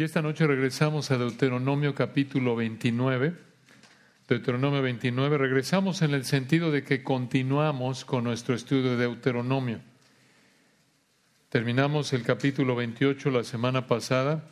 Y 0.00 0.02
esta 0.02 0.22
noche 0.22 0.46
regresamos 0.46 1.10
a 1.10 1.18
Deuteronomio 1.18 1.94
capítulo 1.94 2.56
29. 2.56 3.34
Deuteronomio 4.26 4.80
29, 4.80 5.36
regresamos 5.36 6.00
en 6.00 6.14
el 6.14 6.24
sentido 6.24 6.70
de 6.70 6.84
que 6.84 7.02
continuamos 7.04 8.06
con 8.06 8.24
nuestro 8.24 8.54
estudio 8.54 8.92
de 8.92 8.96
Deuteronomio. 8.96 9.82
Terminamos 11.50 12.14
el 12.14 12.22
capítulo 12.22 12.76
28 12.76 13.30
la 13.30 13.44
semana 13.44 13.86
pasada 13.86 14.42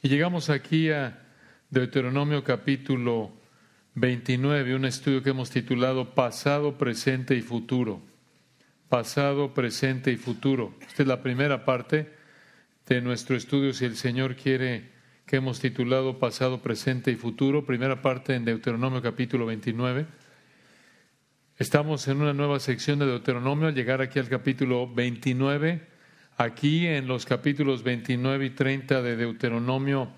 y 0.00 0.08
llegamos 0.08 0.48
aquí 0.48 0.90
a 0.90 1.26
Deuteronomio 1.68 2.44
capítulo 2.44 3.32
29, 3.96 4.76
un 4.76 4.84
estudio 4.84 5.24
que 5.24 5.30
hemos 5.30 5.50
titulado 5.50 6.14
Pasado, 6.14 6.78
Presente 6.78 7.34
y 7.34 7.42
Futuro. 7.42 8.00
Pasado, 8.88 9.52
Presente 9.52 10.12
y 10.12 10.16
Futuro. 10.16 10.76
Esta 10.82 11.02
es 11.02 11.08
la 11.08 11.20
primera 11.20 11.64
parte 11.64 12.19
de 12.94 13.00
nuestro 13.00 13.36
estudio, 13.36 13.72
si 13.72 13.84
el 13.84 13.94
Señor 13.94 14.34
quiere, 14.34 14.90
que 15.24 15.36
hemos 15.36 15.60
titulado 15.60 16.18
Pasado, 16.18 16.60
Presente 16.60 17.12
y 17.12 17.14
Futuro, 17.14 17.64
primera 17.64 18.02
parte 18.02 18.34
en 18.34 18.44
Deuteronomio 18.44 19.00
capítulo 19.00 19.46
29. 19.46 20.06
Estamos 21.56 22.08
en 22.08 22.20
una 22.20 22.32
nueva 22.32 22.58
sección 22.58 22.98
de 22.98 23.06
Deuteronomio, 23.06 23.68
al 23.68 23.76
llegar 23.76 24.00
aquí 24.00 24.18
al 24.18 24.28
capítulo 24.28 24.92
29, 24.92 25.86
aquí 26.36 26.88
en 26.88 27.06
los 27.06 27.26
capítulos 27.26 27.84
29 27.84 28.46
y 28.46 28.50
30 28.50 29.02
de 29.02 29.16
Deuteronomio, 29.16 30.10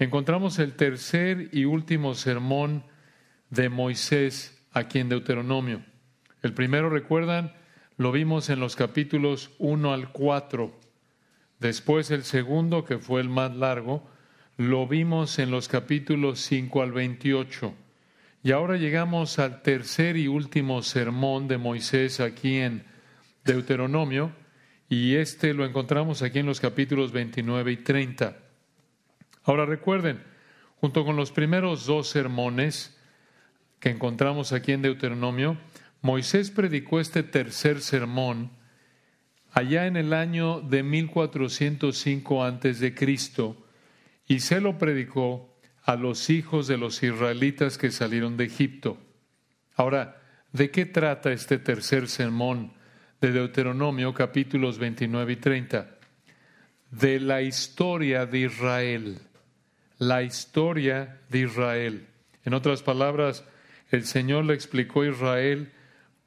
encontramos 0.00 0.58
el 0.58 0.74
tercer 0.74 1.50
y 1.52 1.66
último 1.66 2.14
sermón 2.14 2.82
de 3.50 3.68
Moisés 3.68 4.60
aquí 4.72 4.98
en 4.98 5.08
Deuteronomio. 5.08 5.84
El 6.42 6.52
primero, 6.52 6.90
recuerdan, 6.90 7.52
lo 7.96 8.10
vimos 8.10 8.50
en 8.50 8.58
los 8.58 8.74
capítulos 8.74 9.52
1 9.58 9.92
al 9.92 10.10
4 10.10 10.77
Después 11.60 12.10
el 12.10 12.22
segundo, 12.22 12.84
que 12.84 12.98
fue 12.98 13.20
el 13.20 13.28
más 13.28 13.54
largo, 13.54 14.08
lo 14.56 14.86
vimos 14.86 15.38
en 15.38 15.50
los 15.50 15.68
capítulos 15.68 16.40
5 16.40 16.82
al 16.82 16.92
28. 16.92 17.74
Y 18.42 18.52
ahora 18.52 18.76
llegamos 18.76 19.38
al 19.38 19.62
tercer 19.62 20.16
y 20.16 20.28
último 20.28 20.82
sermón 20.82 21.48
de 21.48 21.58
Moisés 21.58 22.20
aquí 22.20 22.56
en 22.56 22.84
Deuteronomio, 23.44 24.32
y 24.88 25.16
este 25.16 25.52
lo 25.54 25.64
encontramos 25.64 26.22
aquí 26.22 26.38
en 26.38 26.46
los 26.46 26.60
capítulos 26.60 27.12
29 27.12 27.72
y 27.72 27.76
30. 27.78 28.36
Ahora 29.44 29.66
recuerden, 29.66 30.22
junto 30.80 31.04
con 31.04 31.16
los 31.16 31.32
primeros 31.32 31.86
dos 31.86 32.08
sermones 32.08 32.96
que 33.80 33.90
encontramos 33.90 34.52
aquí 34.52 34.72
en 34.72 34.82
Deuteronomio, 34.82 35.58
Moisés 36.02 36.50
predicó 36.50 37.00
este 37.00 37.22
tercer 37.22 37.80
sermón 37.80 38.50
allá 39.52 39.86
en 39.86 39.96
el 39.96 40.12
año 40.12 40.60
de 40.60 40.82
1405 40.82 42.44
antes 42.44 42.80
de 42.80 42.94
Cristo 42.94 43.56
y 44.26 44.40
se 44.40 44.60
lo 44.60 44.78
predicó 44.78 45.58
a 45.84 45.96
los 45.96 46.28
hijos 46.28 46.66
de 46.66 46.76
los 46.76 47.02
israelitas 47.02 47.78
que 47.78 47.90
salieron 47.90 48.36
de 48.36 48.44
Egipto. 48.44 48.98
Ahora, 49.74 50.20
¿de 50.52 50.70
qué 50.70 50.84
trata 50.84 51.32
este 51.32 51.58
tercer 51.58 52.08
sermón 52.08 52.72
de 53.20 53.32
Deuteronomio 53.32 54.12
capítulos 54.12 54.78
29 54.78 55.32
y 55.32 55.36
30? 55.36 55.98
De 56.90 57.20
la 57.20 57.42
historia 57.42 58.26
de 58.26 58.40
Israel, 58.40 59.18
la 59.98 60.22
historia 60.22 61.20
de 61.30 61.40
Israel. 61.40 62.06
En 62.44 62.54
otras 62.54 62.82
palabras, 62.82 63.44
el 63.90 64.04
Señor 64.04 64.44
le 64.44 64.54
explicó 64.54 65.02
a 65.02 65.08
Israel 65.08 65.72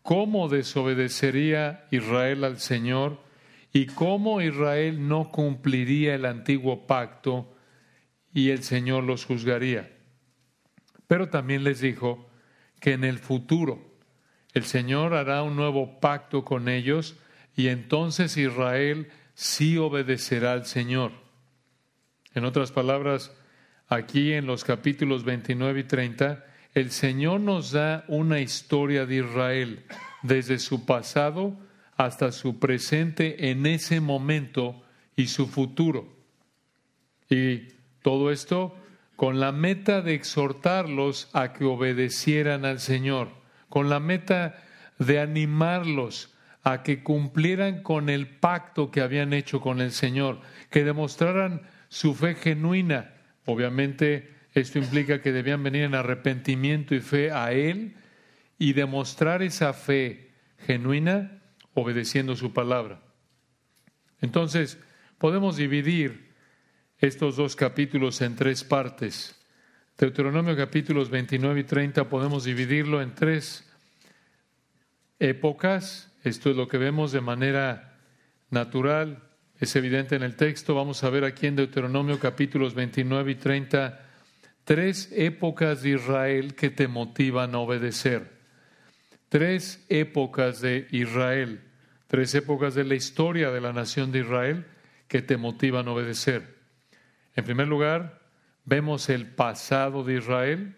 cómo 0.02 0.50
desobedecería 0.50 1.88
Israel 1.92 2.44
al 2.44 2.60
Señor 2.60 3.20
y 3.74 3.86
cómo 3.86 4.42
Israel 4.42 5.08
no 5.08 5.30
cumpliría 5.30 6.16
el 6.16 6.26
antiguo 6.26 6.88
pacto 6.88 7.54
y 8.34 8.50
el 8.50 8.64
Señor 8.64 9.04
los 9.04 9.26
juzgaría. 9.26 9.92
Pero 11.08 11.30
también 11.30 11.64
les 11.64 11.82
dijo 11.82 12.30
que 12.80 12.94
en 12.94 13.04
el 13.04 13.20
futuro 13.20 13.92
el 14.54 14.64
Señor 14.64 15.14
hará 15.14 15.44
un 15.44 15.56
nuevo 15.56 16.00
pacto 16.00 16.44
con 16.44 16.68
ellos 16.68 17.16
y 17.56 17.68
entonces 17.68 18.38
Israel 18.38 19.10
sí 19.34 19.78
obedecerá 19.78 20.54
al 20.54 20.66
Señor. 20.66 21.12
En 22.34 22.46
otras 22.46 22.72
palabras, 22.72 23.34
aquí 23.88 24.34
en 24.34 24.46
los 24.46 24.64
capítulos 24.64 25.24
29 25.24 25.82
y 25.82 25.84
30, 25.84 26.46
el 26.74 26.92
Señor 26.92 27.42
nos 27.42 27.72
da 27.72 28.06
una 28.08 28.40
historia 28.40 29.06
de 29.06 29.18
Israel 29.18 29.86
desde 30.24 30.60
su 30.60 30.86
pasado 30.86 31.58
hasta 31.98 32.32
su 32.32 32.60
presente 32.60 33.52
en 33.52 33.66
ese 33.66 34.00
momento 34.00 34.82
y 35.16 35.28
su 35.28 35.48
futuro. 35.48 36.08
Y 37.30 37.68
todo 38.02 38.32
esto 38.32 38.76
con 39.16 39.40
la 39.40 39.52
meta 39.52 40.02
de 40.02 40.14
exhortarlos 40.14 41.30
a 41.34 41.54
que 41.54 41.64
obedecieran 41.64 42.66
al 42.66 42.80
Señor, 42.80 43.30
con 43.70 43.90
la 43.90 44.00
meta 44.00 44.56
de 44.98 45.20
animarlos 45.20 46.34
a 46.64 46.84
que 46.84 47.04
cumplieran 47.04 47.84
con 47.84 48.10
el 48.10 48.28
pacto 48.28 48.92
que 48.92 49.02
habían 49.02 49.34
hecho 49.34 49.62
con 49.62 49.82
el 49.82 49.92
Señor, 49.92 50.42
que 50.70 50.84
demostraran 50.84 51.62
su 51.90 52.16
fe 52.16 52.36
genuina. 52.36 53.14
Obviamente, 53.46 54.41
esto 54.54 54.80
implica 54.80 55.22
que 55.22 55.32
debían 55.32 55.64
venir 55.64 55.84
en 55.84 55.96
arrepentimiento 55.96 56.94
y 56.94 57.00
fe 57.00 57.32
a 57.32 57.54
Él 57.54 57.96
y 58.58 58.74
demostrar 58.74 59.42
esa 59.42 59.74
fe 59.74 60.32
genuina 60.66 61.42
obedeciendo 61.74 62.36
su 62.36 62.54
palabra. 62.54 63.02
Entonces, 64.20 64.78
podemos 65.18 65.56
dividir 65.56 66.32
estos 67.00 67.38
dos 67.38 67.56
capítulos 67.56 68.22
en 68.22 68.36
tres 68.36 68.64
partes. 68.64 69.36
Deuteronomio 69.98 70.56
capítulos 70.56 71.10
29 71.10 71.62
y 71.62 71.64
30 71.64 72.10
podemos 72.10 72.44
dividirlo 72.44 73.02
en 73.02 73.16
tres 73.16 73.68
épocas. 75.20 76.12
Esto 76.24 76.52
es 76.52 76.56
lo 76.56 76.68
que 76.68 76.78
vemos 76.78 77.12
de 77.12 77.22
manera 77.22 78.00
natural, 78.50 79.24
es 79.60 79.76
evidente 79.76 80.16
en 80.16 80.24
el 80.24 80.36
texto. 80.36 80.76
Vamos 80.76 81.04
a 81.04 81.10
ver 81.10 81.24
aquí 81.24 81.48
en 81.48 81.56
Deuteronomio 81.56 82.20
capítulos 82.20 82.74
29 82.74 83.32
y 83.32 83.36
30 83.36 84.11
tres 84.64 85.12
épocas 85.12 85.82
de 85.82 85.92
Israel 85.92 86.56
que 86.56 86.70
te 86.70 86.88
motivan 86.88 87.56
a 87.56 87.60
obedecer. 87.60 88.40
Tres 89.30 89.86
épocas 89.90 90.62
de 90.62 90.88
Israel, 90.92 91.62
tres 92.08 92.36
épocas 92.36 92.76
de 92.76 92.84
la 92.84 92.96
historia 92.96 93.52
de 93.52 93.62
la 93.62 93.74
nación 93.74 94.12
de 94.12 94.20
Israel 94.20 94.66
que 95.08 95.22
te 95.22 95.38
motivan 95.38 95.88
a 95.88 95.92
obedecer. 95.92 96.58
En 97.36 97.46
primer 97.46 97.68
lugar, 97.68 98.22
vemos 98.66 99.10
el 99.10 99.28
pasado 99.28 100.04
de 100.04 100.16
Israel. 100.18 100.76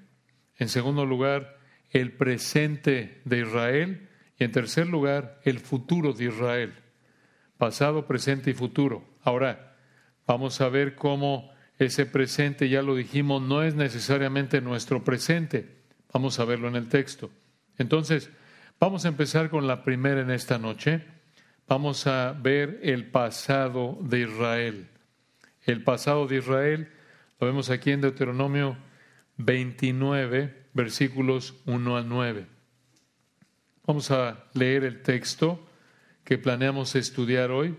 En 0.58 0.70
segundo 0.70 1.06
lugar, 1.06 1.58
el 1.90 2.14
presente 2.14 3.22
de 3.26 3.40
Israel. 3.40 4.10
Y 4.38 4.44
en 4.44 4.52
tercer 4.52 4.88
lugar, 4.88 5.40
el 5.44 5.60
futuro 5.60 6.14
de 6.14 6.26
Israel. 6.26 6.74
Pasado, 7.58 8.08
presente 8.08 8.52
y 8.52 8.54
futuro. 8.54 9.04
Ahora, 9.22 9.76
vamos 10.26 10.62
a 10.62 10.70
ver 10.70 10.96
cómo 10.96 11.53
ese 11.80 12.06
presente, 12.06 12.70
ya 12.70 12.82
lo 12.82 12.96
dijimos, 12.96 13.42
no 13.42 13.64
es 13.64 13.76
necesariamente 13.76 14.62
nuestro 14.62 15.04
presente. 15.04 15.84
Vamos 16.14 16.40
a 16.40 16.46
verlo 16.46 16.68
en 16.68 16.76
el 16.76 16.88
texto. 16.88 17.32
Entonces, 17.78 18.30
vamos 18.80 19.06
a 19.06 19.10
empezar 19.10 19.50
con 19.50 19.68
la 19.68 19.84
primera 19.84 20.22
en 20.22 20.32
esta 20.32 20.58
noche. 20.58 21.04
Vamos 21.68 22.06
a 22.08 22.34
ver 22.34 22.80
el 22.84 23.08
pasado 23.08 23.98
de 24.02 24.22
Israel. 24.22 24.88
El 25.66 25.84
pasado 25.84 26.28
de 26.28 26.38
Israel 26.38 26.92
lo 27.40 27.48
vemos 27.48 27.70
aquí 27.70 27.92
en 27.92 28.02
Deuteronomio 28.02 28.78
29, 29.38 30.68
versículos 30.74 31.56
1 31.66 31.98
al 31.98 32.08
9. 32.08 32.48
Vamos 33.86 34.12
a 34.12 34.46
leer 34.54 34.84
el 34.84 35.02
texto 35.02 35.68
que 36.24 36.38
planeamos 36.38 36.96
estudiar 36.96 37.52
hoy, 37.52 37.76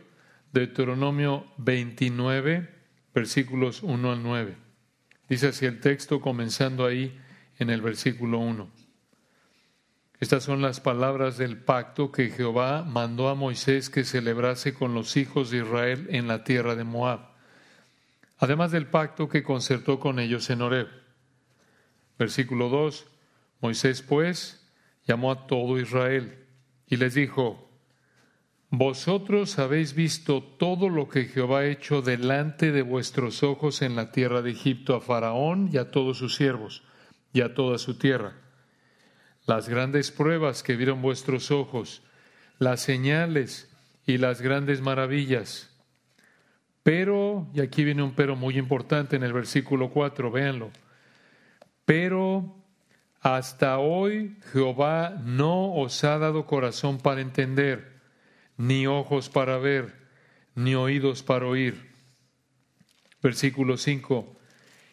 Deuteronomio 0.52 1.46
29, 1.58 2.73
versículos 3.14 3.82
1 3.82 4.12
al 4.12 4.22
9. 4.22 4.56
Dice 5.28 5.48
así 5.48 5.64
el 5.66 5.80
texto 5.80 6.20
comenzando 6.20 6.84
ahí 6.84 7.18
en 7.58 7.70
el 7.70 7.80
versículo 7.80 8.38
1. 8.38 8.68
Estas 10.20 10.44
son 10.44 10.62
las 10.62 10.80
palabras 10.80 11.38
del 11.38 11.58
pacto 11.58 12.10
que 12.10 12.30
Jehová 12.30 12.82
mandó 12.82 13.28
a 13.28 13.34
Moisés 13.34 13.90
que 13.90 14.04
celebrase 14.04 14.74
con 14.74 14.94
los 14.94 15.16
hijos 15.16 15.50
de 15.50 15.58
Israel 15.58 16.06
en 16.10 16.28
la 16.28 16.44
tierra 16.44 16.74
de 16.74 16.84
Moab, 16.84 17.20
además 18.38 18.72
del 18.72 18.86
pacto 18.86 19.28
que 19.28 19.42
concertó 19.42 20.00
con 20.00 20.18
ellos 20.18 20.50
en 20.50 20.62
Horeb. 20.62 20.88
Versículo 22.18 22.68
2. 22.68 23.06
Moisés 23.60 24.02
pues 24.02 24.70
llamó 25.06 25.32
a 25.32 25.46
todo 25.46 25.78
Israel 25.78 26.46
y 26.86 26.96
les 26.96 27.14
dijo, 27.14 27.73
vosotros 28.78 29.58
habéis 29.58 29.94
visto 29.94 30.42
todo 30.42 30.88
lo 30.88 31.08
que 31.08 31.24
Jehová 31.24 31.60
ha 31.60 31.66
hecho 31.66 32.02
delante 32.02 32.72
de 32.72 32.82
vuestros 32.82 33.42
ojos 33.42 33.82
en 33.82 33.96
la 33.96 34.10
tierra 34.12 34.42
de 34.42 34.50
Egipto 34.50 34.94
a 34.94 35.00
Faraón 35.00 35.70
y 35.72 35.78
a 35.78 35.90
todos 35.90 36.18
sus 36.18 36.34
siervos 36.34 36.82
y 37.32 37.40
a 37.42 37.54
toda 37.54 37.78
su 37.78 37.98
tierra. 37.98 38.34
Las 39.46 39.68
grandes 39.68 40.10
pruebas 40.10 40.62
que 40.62 40.76
vieron 40.76 41.02
vuestros 41.02 41.50
ojos, 41.50 42.02
las 42.58 42.80
señales 42.80 43.70
y 44.06 44.18
las 44.18 44.40
grandes 44.40 44.80
maravillas. 44.80 45.70
Pero, 46.82 47.48
y 47.54 47.60
aquí 47.60 47.84
viene 47.84 48.02
un 48.02 48.14
pero 48.14 48.36
muy 48.36 48.58
importante 48.58 49.16
en 49.16 49.22
el 49.22 49.32
versículo 49.32 49.90
4, 49.90 50.30
véanlo. 50.30 50.70
Pero 51.84 52.54
hasta 53.20 53.78
hoy 53.78 54.36
Jehová 54.52 55.16
no 55.24 55.74
os 55.74 56.04
ha 56.04 56.18
dado 56.18 56.46
corazón 56.46 56.98
para 56.98 57.20
entender, 57.20 57.93
ni 58.56 58.86
ojos 58.86 59.28
para 59.28 59.58
ver, 59.58 59.94
ni 60.54 60.74
oídos 60.74 61.22
para 61.22 61.46
oír. 61.46 61.90
Versículo 63.22 63.76
5. 63.76 64.36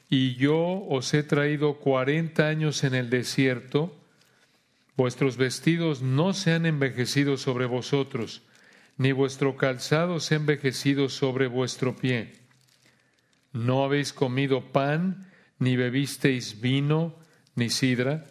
Y 0.10 0.36
yo 0.36 0.86
os 0.90 1.14
he 1.14 1.24
traído 1.24 1.80
cuarenta 1.80 2.48
años 2.48 2.84
en 2.84 2.96
el 2.96 3.10
desierto, 3.10 3.98
vuestros 4.98 5.38
vestidos 5.38 6.02
no 6.02 6.34
se 6.34 6.54
han 6.54 6.66
envejecido 6.66 7.38
sobre 7.38 7.66
vosotros, 7.66 8.42
ni 8.98 9.14
vuestro 9.14 9.56
calzado 9.56 10.20
se 10.20 10.36
ha 10.36 10.38
envejecido 10.38 11.10
sobre 11.10 11.48
vuestro 11.48 11.96
pie. 11.96 12.34
No 13.54 13.84
habéis 13.84 14.14
comido 14.14 14.72
pan, 14.72 15.32
ni 15.60 15.76
bebisteis 15.76 16.62
vino, 16.62 17.16
ni 17.56 17.70
sidra, 17.70 18.26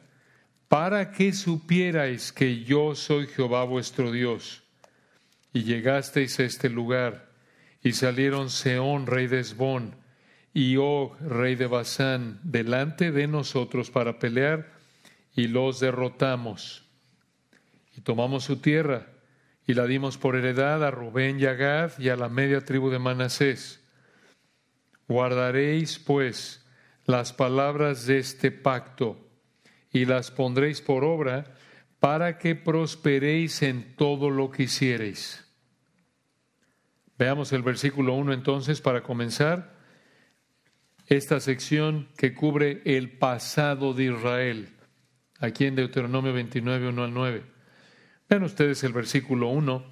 para 0.68 1.12
que 1.12 1.32
supierais 1.32 2.32
que 2.32 2.62
yo 2.64 2.94
soy 2.94 3.26
Jehová 3.26 3.64
vuestro 3.64 4.12
Dios. 4.12 4.62
Y 5.52 5.64
llegasteis 5.64 6.38
a 6.38 6.44
este 6.44 6.68
lugar, 6.68 7.30
y 7.82 7.92
salieron 7.92 8.50
Seón, 8.50 9.06
rey 9.06 9.26
de 9.26 9.40
Esbón, 9.40 9.96
y 10.52 10.76
Og, 10.76 11.18
rey 11.20 11.54
de 11.54 11.66
Basán, 11.66 12.40
delante 12.42 13.12
de 13.12 13.26
nosotros 13.26 13.90
para 13.90 14.18
pelear, 14.18 14.72
y 15.34 15.48
los 15.48 15.80
derrotamos. 15.80 16.84
Y 17.96 18.00
tomamos 18.00 18.44
su 18.44 18.56
tierra, 18.56 19.06
y 19.66 19.74
la 19.74 19.86
dimos 19.86 20.18
por 20.18 20.36
heredad 20.36 20.84
a 20.84 20.90
Rubén 20.90 21.38
y 21.38 21.46
a 21.46 21.54
Gad 21.54 21.98
y 21.98 22.08
a 22.08 22.16
la 22.16 22.28
media 22.28 22.64
tribu 22.64 22.90
de 22.90 22.98
Manasés. 22.98 23.80
Guardaréis, 25.08 25.98
pues, 25.98 26.64
las 27.06 27.32
palabras 27.32 28.06
de 28.06 28.18
este 28.18 28.50
pacto, 28.50 29.28
y 29.92 30.04
las 30.04 30.30
pondréis 30.30 30.80
por 30.80 31.04
obra, 31.04 31.44
para 32.00 32.38
que 32.38 32.56
prosperéis 32.56 33.62
en 33.62 33.94
todo 33.94 34.30
lo 34.30 34.50
que 34.50 34.64
hiciereis. 34.64 35.44
Veamos 37.18 37.52
el 37.52 37.62
versículo 37.62 38.14
1 38.14 38.32
entonces 38.32 38.80
para 38.80 39.02
comenzar 39.02 39.78
esta 41.06 41.38
sección 41.40 42.08
que 42.16 42.32
cubre 42.32 42.80
el 42.84 43.10
pasado 43.10 43.92
de 43.92 44.04
Israel, 44.04 44.68
aquí 45.38 45.66
en 45.66 45.74
Deuteronomio 45.74 46.32
29, 46.32 46.88
1 46.88 47.04
al 47.04 47.12
9. 47.12 47.44
Vean 48.28 48.44
ustedes 48.44 48.82
el 48.84 48.92
versículo 48.92 49.48
1. 49.48 49.84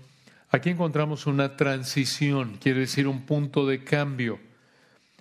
Aquí 0.51 0.71
encontramos 0.71 1.27
una 1.27 1.57
transición, 1.57 2.57
quiere 2.59 2.81
decir 2.81 3.07
un 3.07 3.27
punto 3.27 3.67
de 3.67 3.85
cambio 3.85 4.41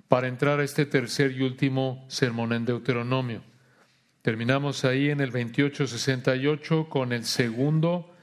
para 0.08 0.30
entrar 0.30 0.62
a 0.62 0.64
este 0.64 0.86
tercer 0.86 1.34
y 1.34 1.42
último 1.42 2.06
sermón 2.08 2.54
en 2.54 2.64
Deuteronomio. 2.64 3.42
Terminamos 4.28 4.84
ahí 4.84 5.10
en 5.10 5.22
el 5.22 5.32
28-68 5.32 6.90
con 6.90 7.14
el 7.14 7.24
segundo. 7.24 8.14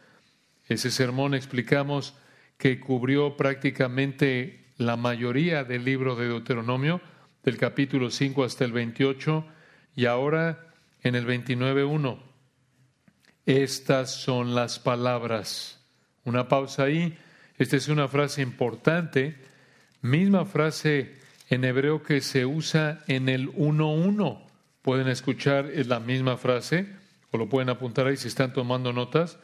Ese 0.69 0.91
sermón 0.91 1.33
explicamos 1.33 2.13
que 2.59 2.79
cubrió 2.79 3.39
prácticamente 3.39 4.67
la 4.77 4.99
mayoría 4.99 5.65
del 5.65 5.87
libro 5.87 6.15
de 6.15 6.29
Deuteronomio, 6.29 7.01
del 7.43 7.57
capítulo 7.57 8.11
5 8.11 8.45
hasta 8.45 8.67
el 8.67 8.73
28, 8.73 9.47
y 9.97 10.05
ahora 10.05 10.75
en 11.03 11.15
el 11.15 11.27
29.1. 11.27 12.19
Estas 13.47 14.15
son 14.15 14.55
las 14.55 14.79
palabras. 14.79 15.83
Una 16.25 16.49
pausa 16.49 16.83
ahí. 16.83 17.17
Esta 17.57 17.79
es 17.79 17.89
una 17.89 18.09
frase 18.09 18.43
importante, 18.43 19.37
misma 20.03 20.45
frase 20.45 21.15
en 21.49 21.65
hebreo 21.65 22.03
que 22.03 22.21
se 22.21 22.45
usa 22.45 23.03
en 23.07 23.31
el 23.31 23.51
1.1. 23.55 24.45
Pueden 24.85 25.09
escuchar 25.09 25.71
la 25.87 25.99
misma 25.99 26.37
frase 26.37 26.87
o 27.31 27.39
lo 27.39 27.49
pueden 27.49 27.71
apuntar 27.71 28.07
ahí 28.07 28.19
si 28.19 28.29
están 28.29 28.53
tomando 28.53 28.93
notas. 28.93 29.39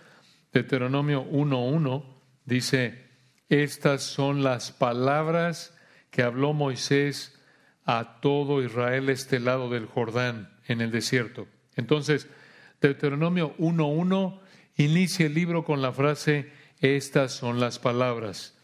Deuteronomio 0.53 1.25
1.1 1.31 2.05
dice, 2.45 3.07
estas 3.49 4.03
son 4.03 4.43
las 4.43 4.71
palabras 4.71 5.75
que 6.11 6.23
habló 6.23 6.53
Moisés 6.53 7.41
a 7.87 8.21
todo 8.21 8.63
Israel 8.63 9.09
este 9.09 9.41
lado 9.41 9.71
del 9.71 9.87
Jordán 9.87 10.51
en 10.67 10.83
el 10.83 10.91
desierto. 10.91 11.49
Entonces, 11.75 12.29
Deuteronomio 12.83 13.57
1.1 13.57 14.41
inicia 14.77 15.25
el 15.25 15.33
libro 15.33 15.65
con 15.65 15.81
la 15.81 15.93
frase, 15.93 16.53
estas 16.81 17.33
son 17.33 17.61
las 17.61 17.79
palabras. 17.79 18.59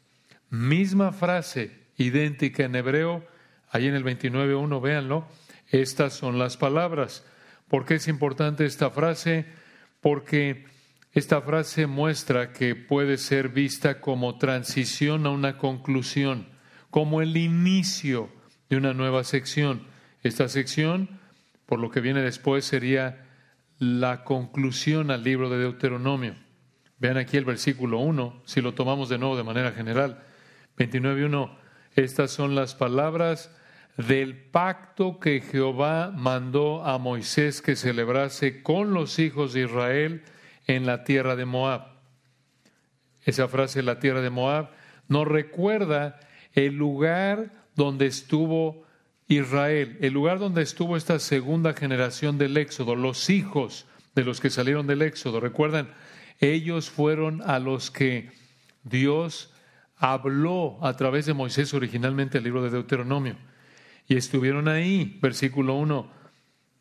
Misma 0.50 1.12
frase, 1.12 1.70
idéntica 1.96 2.64
en 2.64 2.76
hebreo, 2.76 3.26
ahí 3.70 3.86
en 3.86 3.94
el 3.94 4.04
29.1, 4.04 4.82
véanlo, 4.82 5.26
estas 5.68 6.14
son 6.14 6.38
las 6.38 6.56
palabras. 6.56 7.24
¿Por 7.68 7.84
qué 7.84 7.94
es 7.94 8.08
importante 8.08 8.64
esta 8.64 8.90
frase? 8.90 9.46
Porque 10.00 10.66
esta 11.12 11.40
frase 11.40 11.86
muestra 11.86 12.52
que 12.52 12.74
puede 12.74 13.16
ser 13.16 13.48
vista 13.48 14.00
como 14.00 14.38
transición 14.38 15.26
a 15.26 15.30
una 15.30 15.58
conclusión, 15.58 16.48
como 16.90 17.22
el 17.22 17.36
inicio 17.36 18.30
de 18.68 18.76
una 18.76 18.94
nueva 18.94 19.24
sección. 19.24 19.86
Esta 20.22 20.48
sección, 20.48 21.20
por 21.66 21.78
lo 21.78 21.90
que 21.90 22.00
viene 22.00 22.20
después, 22.20 22.64
sería 22.64 23.24
la 23.78 24.24
conclusión 24.24 25.10
al 25.10 25.24
libro 25.24 25.50
de 25.50 25.58
Deuteronomio. 25.58 26.34
Vean 26.98 27.16
aquí 27.16 27.36
el 27.36 27.44
versículo 27.44 27.98
1, 27.98 28.42
si 28.44 28.60
lo 28.60 28.74
tomamos 28.74 29.08
de 29.08 29.18
nuevo 29.18 29.36
de 29.36 29.44
manera 29.44 29.72
general. 29.72 30.22
29.1, 30.76 31.56
estas 31.94 32.30
son 32.30 32.54
las 32.54 32.74
palabras 32.74 33.55
del 33.96 34.36
pacto 34.36 35.18
que 35.18 35.40
Jehová 35.40 36.12
mandó 36.14 36.84
a 36.84 36.98
Moisés 36.98 37.62
que 37.62 37.76
celebrase 37.76 38.62
con 38.62 38.92
los 38.92 39.18
hijos 39.18 39.52
de 39.52 39.62
Israel 39.62 40.22
en 40.66 40.86
la 40.86 41.04
tierra 41.04 41.36
de 41.36 41.46
Moab. 41.46 41.96
Esa 43.22 43.48
frase, 43.48 43.82
la 43.82 43.98
tierra 43.98 44.20
de 44.20 44.30
Moab, 44.30 44.70
nos 45.08 45.26
recuerda 45.26 46.20
el 46.52 46.76
lugar 46.76 47.52
donde 47.74 48.06
estuvo 48.06 48.84
Israel, 49.28 49.98
el 50.00 50.12
lugar 50.12 50.38
donde 50.38 50.62
estuvo 50.62 50.96
esta 50.96 51.18
segunda 51.18 51.72
generación 51.72 52.38
del 52.38 52.56
Éxodo, 52.56 52.94
los 52.94 53.30
hijos 53.30 53.86
de 54.14 54.24
los 54.24 54.40
que 54.40 54.50
salieron 54.50 54.86
del 54.86 55.02
Éxodo. 55.02 55.40
Recuerdan, 55.40 55.88
ellos 56.38 56.90
fueron 56.90 57.42
a 57.42 57.58
los 57.58 57.90
que 57.90 58.30
Dios 58.84 59.52
habló 59.96 60.78
a 60.82 60.96
través 60.96 61.26
de 61.26 61.34
Moisés 61.34 61.74
originalmente 61.74 62.38
el 62.38 62.44
libro 62.44 62.62
de 62.62 62.70
Deuteronomio. 62.70 63.36
Y 64.08 64.16
estuvieron 64.16 64.68
ahí, 64.68 65.18
versículo 65.20 65.74
1, 65.74 66.10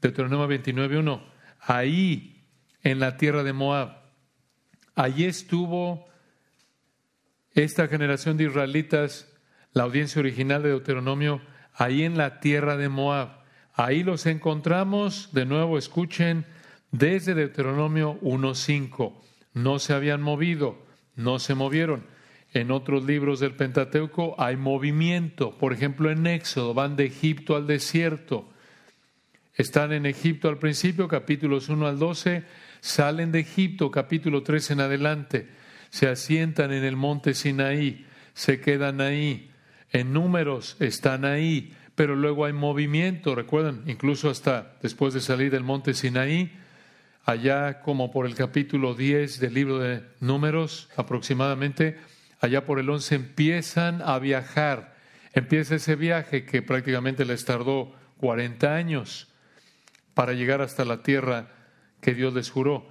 Deuteronomio 0.02 0.48
29, 0.48 1.00
1, 1.00 1.24
ahí 1.62 2.48
en 2.84 3.00
la 3.00 3.18
tierra 3.18 3.44
de 3.44 3.54
Moab. 3.54 3.98
Allí 4.94 5.26
estuvo 5.26 6.08
esta 7.54 7.88
generación 7.88 8.38
de 8.38 8.46
israelitas, 8.46 9.34
la 9.74 9.84
audiencia 9.84 10.20
original 10.20 10.62
de 10.62 10.70
Deuteronomio, 10.70 11.42
ahí 11.74 12.04
en 12.04 12.18
la 12.18 12.40
tierra 12.40 12.78
de 12.78 12.90
Moab. 12.90 13.44
Ahí 13.74 14.04
los 14.04 14.26
encontramos, 14.26 15.30
de 15.34 15.46
nuevo 15.46 15.78
escuchen, 15.78 16.46
desde 16.92 17.34
Deuteronomio 17.34 18.20
1.5. 18.22 19.14
No 19.54 19.80
se 19.80 19.94
habían 19.94 20.22
movido, 20.22 20.86
no 21.16 21.40
se 21.40 21.56
movieron. 21.56 22.06
En 22.56 22.72
otros 22.72 23.04
libros 23.04 23.42
del 23.42 23.54
Pentateuco 23.54 24.34
hay 24.40 24.56
movimiento. 24.56 25.58
Por 25.58 25.74
ejemplo, 25.74 26.10
en 26.10 26.26
Éxodo 26.26 26.74
van 26.74 26.96
de 26.96 27.06
Egipto 27.06 27.56
al 27.56 27.68
desierto. 27.68 28.50
Están 29.54 29.92
en 29.92 30.06
Egipto 30.06 30.48
al 30.48 30.58
principio, 30.58 31.08
capítulos 31.08 31.70
1 31.70 31.86
al 31.86 32.00
12 32.00 32.44
Salen 32.86 33.32
de 33.32 33.40
Egipto, 33.40 33.90
capítulo 33.90 34.44
3 34.44 34.72
en 34.72 34.80
adelante, 34.80 35.48
se 35.90 36.08
asientan 36.08 36.72
en 36.72 36.84
el 36.84 36.96
monte 36.96 37.34
Sinaí, 37.34 38.06
se 38.36 38.62
quedan 38.62 39.02
ahí, 39.02 39.50
en 39.92 40.14
números 40.14 40.78
están 40.80 41.26
ahí, 41.26 41.74
pero 41.96 42.16
luego 42.16 42.46
hay 42.46 42.54
movimiento, 42.54 43.34
recuerdan, 43.34 43.82
incluso 43.88 44.30
hasta 44.30 44.78
después 44.84 45.16
de 45.16 45.22
salir 45.22 45.52
del 45.52 45.64
monte 45.64 45.96
Sinaí, 45.96 46.52
allá 47.24 47.82
como 47.82 48.12
por 48.12 48.28
el 48.28 48.36
capítulo 48.36 48.94
10 48.94 49.40
del 49.40 49.56
libro 49.56 49.80
de 49.80 50.04
números 50.20 50.88
aproximadamente, 50.96 51.98
allá 52.40 52.66
por 52.66 52.80
el 52.80 52.90
11 52.90 53.16
empiezan 53.16 54.02
a 54.02 54.20
viajar, 54.20 54.96
empieza 55.34 55.76
ese 55.76 55.96
viaje 55.96 56.46
que 56.46 56.62
prácticamente 56.62 57.26
les 57.26 57.46
tardó 57.46 57.94
40 58.18 58.76
años 58.76 59.28
para 60.14 60.34
llegar 60.34 60.62
hasta 60.62 60.86
la 60.86 61.04
tierra 61.04 61.50
que 62.02 62.14
Dios 62.14 62.34
les 62.34 62.50
juró. 62.50 62.90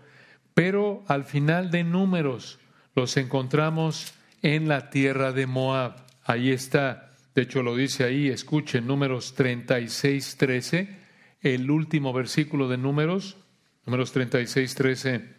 Pero 0.54 1.04
al 1.08 1.24
final 1.24 1.70
de 1.70 1.84
números 1.84 2.58
los 2.94 3.16
encontramos 3.16 4.14
en 4.42 4.68
la 4.68 4.90
tierra 4.90 5.32
de 5.32 5.46
Moab. 5.46 6.04
Ahí 6.22 6.50
está, 6.50 7.12
de 7.34 7.42
hecho 7.42 7.62
lo 7.62 7.76
dice 7.76 8.04
ahí, 8.04 8.28
escuchen, 8.28 8.86
números 8.86 9.34
36, 9.34 10.36
13, 10.36 10.98
el 11.40 11.70
último 11.70 12.12
versículo 12.12 12.68
de 12.68 12.78
números, 12.78 13.36
números 13.84 14.12
36, 14.12 14.74
13. 14.74 15.34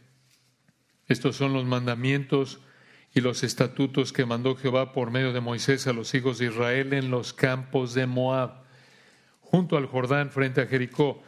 Estos 1.07 1.35
son 1.35 1.53
los 1.53 1.65
mandamientos 1.65 2.59
y 3.15 3.22
los 3.22 3.43
estatutos 3.43 4.12
que 4.12 4.25
mandó 4.25 4.57
Jehová 4.57 4.91
por 4.91 5.10
medio 5.10 5.31
de 5.31 5.39
Moisés 5.39 5.88
a 5.88 5.93
los 5.93 6.13
hijos 6.13 6.38
de 6.38 6.48
Israel 6.48 6.91
en 6.91 7.10
los 7.10 7.31
campos 7.31 7.93
de 7.93 8.05
Moab, 8.05 8.65
junto 9.39 9.77
al 9.77 9.86
Jordán 9.86 10.31
frente 10.31 10.60
a 10.60 10.67
Jericó. 10.67 11.24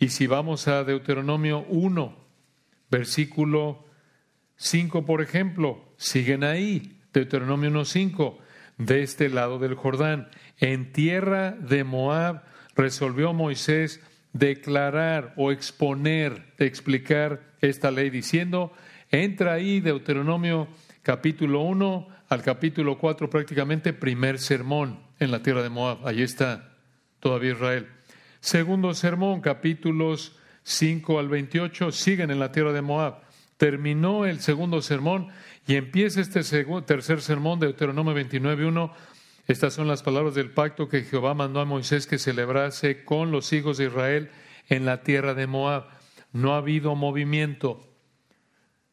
Y 0.00 0.08
si 0.08 0.26
vamos 0.26 0.66
a 0.66 0.82
Deuteronomio 0.82 1.64
1, 1.68 2.16
versículo 2.90 3.86
5, 4.56 5.06
por 5.06 5.22
ejemplo, 5.22 5.92
siguen 5.96 6.42
ahí, 6.42 6.98
Deuteronomio 7.12 7.70
1.5, 7.70 8.38
de 8.78 9.02
este 9.04 9.28
lado 9.28 9.60
del 9.60 9.76
Jordán, 9.76 10.30
en 10.58 10.92
tierra 10.92 11.52
de 11.52 11.84
Moab, 11.84 12.42
resolvió 12.74 13.32
Moisés 13.32 14.00
declarar 14.32 15.34
o 15.36 15.52
exponer, 15.52 16.52
explicar 16.58 17.54
esta 17.60 17.92
ley, 17.92 18.10
diciendo, 18.10 18.72
entra 19.12 19.52
ahí 19.52 19.78
Deuteronomio 19.78 20.66
capítulo 21.08 21.62
1 21.62 22.06
al 22.28 22.42
capítulo 22.42 22.98
4, 22.98 23.30
prácticamente 23.30 23.94
primer 23.94 24.38
sermón 24.38 25.00
en 25.18 25.30
la 25.30 25.42
tierra 25.42 25.62
de 25.62 25.70
Moab. 25.70 26.06
Allí 26.06 26.20
está 26.20 26.76
todavía 27.18 27.52
Israel. 27.52 27.88
Segundo 28.40 28.92
sermón, 28.92 29.40
capítulos 29.40 30.36
5 30.64 31.18
al 31.18 31.30
28, 31.30 31.92
siguen 31.92 32.30
en 32.30 32.38
la 32.38 32.52
tierra 32.52 32.74
de 32.74 32.82
Moab. 32.82 33.22
Terminó 33.56 34.26
el 34.26 34.40
segundo 34.40 34.82
sermón 34.82 35.28
y 35.66 35.76
empieza 35.76 36.20
este 36.20 36.42
tercer 36.82 37.22
sermón 37.22 37.58
de 37.58 37.68
Deuteronomio 37.68 38.12
29, 38.12 38.66
1. 38.66 38.92
Estas 39.46 39.72
son 39.72 39.88
las 39.88 40.02
palabras 40.02 40.34
del 40.34 40.50
pacto 40.50 40.90
que 40.90 41.04
Jehová 41.04 41.32
mandó 41.32 41.60
a 41.60 41.64
Moisés 41.64 42.06
que 42.06 42.18
celebrase 42.18 43.06
con 43.06 43.30
los 43.30 43.50
hijos 43.54 43.78
de 43.78 43.86
Israel 43.86 44.30
en 44.68 44.84
la 44.84 45.02
tierra 45.02 45.32
de 45.32 45.46
Moab. 45.46 45.86
No 46.34 46.52
ha 46.52 46.58
habido 46.58 46.94
movimiento, 46.96 47.87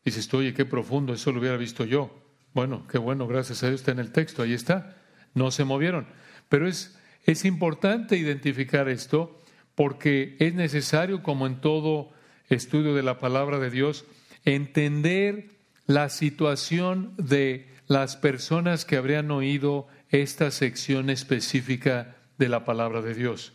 Dices 0.06 0.28
tú, 0.28 0.38
oye, 0.38 0.54
qué 0.54 0.66
profundo, 0.66 1.14
eso 1.14 1.32
lo 1.32 1.40
hubiera 1.40 1.58
visto 1.58 1.84
yo. 1.84 2.16
Bueno, 2.54 2.88
qué 2.88 3.00
bueno, 3.00 3.28
gracias 3.28 3.64
a 3.64 3.68
Dios 3.68 3.82
está 3.82 3.92
en 3.92 4.00
el 4.00 4.12
texto, 4.12 4.44
ahí 4.44 4.54
está. 4.54 4.96
No 5.34 5.52
se 5.52 5.66
movieron. 5.66 6.08
Pero 6.48 6.68
es, 6.68 6.98
es 7.24 7.44
importante 7.44 8.16
identificar 8.16 8.88
esto 8.88 9.42
porque 9.74 10.38
es 10.40 10.54
necesario, 10.54 11.24
como 11.24 11.48
en 11.48 11.60
todo 11.60 12.12
estudio 12.48 12.94
de 12.94 13.04
la 13.04 13.20
palabra 13.20 13.60
de 13.60 13.72
Dios, 13.72 14.06
entender 14.46 15.50
la 15.88 16.10
situación 16.10 17.14
de 17.18 17.68
las 17.88 18.16
personas 18.16 18.86
que 18.86 18.96
habrían 18.96 19.32
oído 19.32 19.88
esta 20.10 20.52
sección 20.52 21.10
específica 21.10 22.16
de 22.38 22.50
la 22.50 22.64
palabra 22.64 23.02
de 23.02 23.16
Dios. 23.16 23.54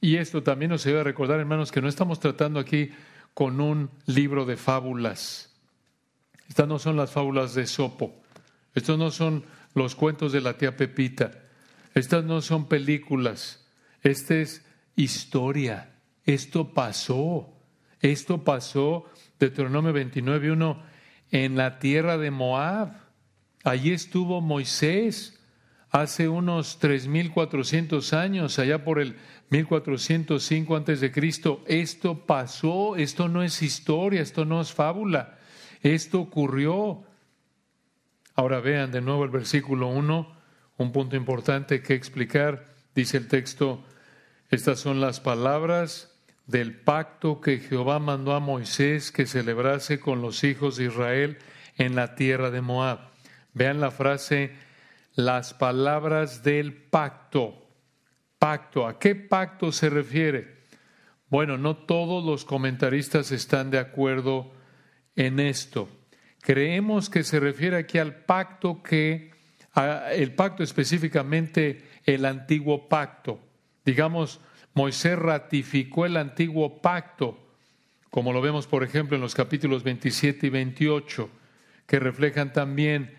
Y 0.00 0.16
esto 0.16 0.42
también 0.42 0.70
nos 0.70 0.84
debe 0.84 1.04
recordar, 1.04 1.38
hermanos, 1.38 1.70
que 1.70 1.80
no 1.80 1.88
estamos 1.88 2.18
tratando 2.18 2.58
aquí 2.58 2.90
con 3.34 3.60
un 3.60 3.90
libro 4.06 4.44
de 4.44 4.56
fábulas. 4.56 5.51
Estas 6.52 6.68
no 6.68 6.78
son 6.78 6.98
las 6.98 7.10
fábulas 7.10 7.54
de 7.54 7.66
Sopo. 7.66 8.14
Estos 8.74 8.98
no 8.98 9.10
son 9.10 9.42
los 9.72 9.94
cuentos 9.94 10.32
de 10.32 10.42
la 10.42 10.58
tía 10.58 10.76
Pepita. 10.76 11.32
Estas 11.94 12.24
no 12.24 12.42
son 12.42 12.68
películas. 12.68 13.66
Esta 14.02 14.34
es 14.34 14.62
historia. 14.94 15.94
Esto 16.26 16.74
pasó. 16.74 17.48
Esto 18.00 18.44
pasó, 18.44 19.06
Deuteronomio 19.40 19.94
29, 19.94 20.52
1, 20.52 20.82
en 21.30 21.56
la 21.56 21.78
tierra 21.78 22.18
de 22.18 22.30
Moab. 22.30 22.98
Allí 23.64 23.92
estuvo 23.92 24.42
Moisés 24.42 25.40
hace 25.88 26.28
unos 26.28 26.78
3.400 26.82 28.12
años, 28.12 28.58
allá 28.58 28.84
por 28.84 29.00
el 29.00 29.16
1405 29.48 30.76
antes 30.76 31.00
de 31.00 31.12
Cristo. 31.12 31.64
Esto 31.66 32.26
pasó, 32.26 32.96
esto 32.96 33.30
no 33.30 33.42
es 33.42 33.62
historia, 33.62 34.20
esto 34.20 34.44
no 34.44 34.60
es 34.60 34.70
fábula. 34.70 35.38
Esto 35.82 36.20
ocurrió. 36.20 37.02
Ahora 38.34 38.60
vean 38.60 38.92
de 38.92 39.00
nuevo 39.00 39.24
el 39.24 39.30
versículo 39.30 39.88
1, 39.88 40.36
un 40.78 40.92
punto 40.92 41.16
importante 41.16 41.82
que 41.82 41.94
explicar. 41.94 42.64
Dice 42.94 43.16
el 43.16 43.28
texto, 43.28 43.84
estas 44.48 44.78
son 44.78 45.00
las 45.00 45.20
palabras 45.20 46.12
del 46.46 46.74
pacto 46.78 47.40
que 47.40 47.58
Jehová 47.58 47.98
mandó 47.98 48.34
a 48.34 48.40
Moisés 48.40 49.10
que 49.10 49.26
celebrase 49.26 49.98
con 49.98 50.22
los 50.22 50.44
hijos 50.44 50.76
de 50.76 50.84
Israel 50.84 51.38
en 51.76 51.94
la 51.94 52.14
tierra 52.14 52.50
de 52.50 52.60
Moab. 52.60 53.00
Vean 53.52 53.80
la 53.80 53.90
frase, 53.90 54.52
las 55.14 55.52
palabras 55.52 56.42
del 56.42 56.74
pacto. 56.74 57.66
Pacto, 58.38 58.86
¿a 58.86 58.98
qué 58.98 59.14
pacto 59.14 59.72
se 59.72 59.90
refiere? 59.90 60.62
Bueno, 61.28 61.58
no 61.58 61.76
todos 61.76 62.24
los 62.24 62.44
comentaristas 62.44 63.32
están 63.32 63.70
de 63.70 63.78
acuerdo 63.78 64.52
en 65.16 65.40
esto. 65.40 65.88
Creemos 66.40 67.08
que 67.08 67.22
se 67.22 67.40
refiere 67.40 67.76
aquí 67.76 67.98
al 67.98 68.14
pacto 68.24 68.82
que, 68.82 69.30
el 70.12 70.34
pacto 70.34 70.62
específicamente 70.62 71.84
el 72.04 72.24
antiguo 72.24 72.88
pacto. 72.88 73.40
Digamos, 73.84 74.40
Moisés 74.74 75.18
ratificó 75.18 76.06
el 76.06 76.16
antiguo 76.16 76.80
pacto, 76.80 77.38
como 78.10 78.32
lo 78.32 78.40
vemos, 78.40 78.66
por 78.66 78.82
ejemplo, 78.82 79.16
en 79.16 79.22
los 79.22 79.34
capítulos 79.34 79.82
27 79.82 80.46
y 80.46 80.50
28, 80.50 81.30
que 81.86 81.98
reflejan 81.98 82.52
también 82.52 83.14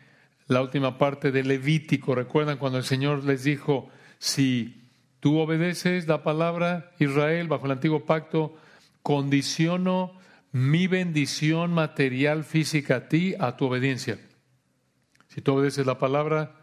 la 0.47 0.61
última 0.61 0.97
parte 0.97 1.31
del 1.31 1.47
Levítico. 1.47 2.15
¿Recuerdan 2.15 2.57
cuando 2.57 2.77
el 2.77 2.83
Señor 2.83 3.23
les 3.23 3.43
dijo, 3.43 3.89
si 4.19 4.89
tú 5.19 5.39
obedeces 5.39 6.07
la 6.07 6.23
palabra 6.23 6.91
Israel 6.99 7.47
bajo 7.47 7.65
el 7.65 7.71
antiguo 7.71 8.05
pacto, 8.05 8.57
condiciono 9.01 10.19
mi 10.53 10.85
bendición 10.85 11.73
material 11.73 12.43
física 12.43 12.95
a 12.95 13.09
ti, 13.09 13.33
a 13.39 13.57
tu 13.57 13.65
obediencia. 13.65 14.19
Si 15.27 15.41
tú 15.41 15.55
obedeces 15.55 15.87
la 15.87 15.97
palabra 15.97 16.55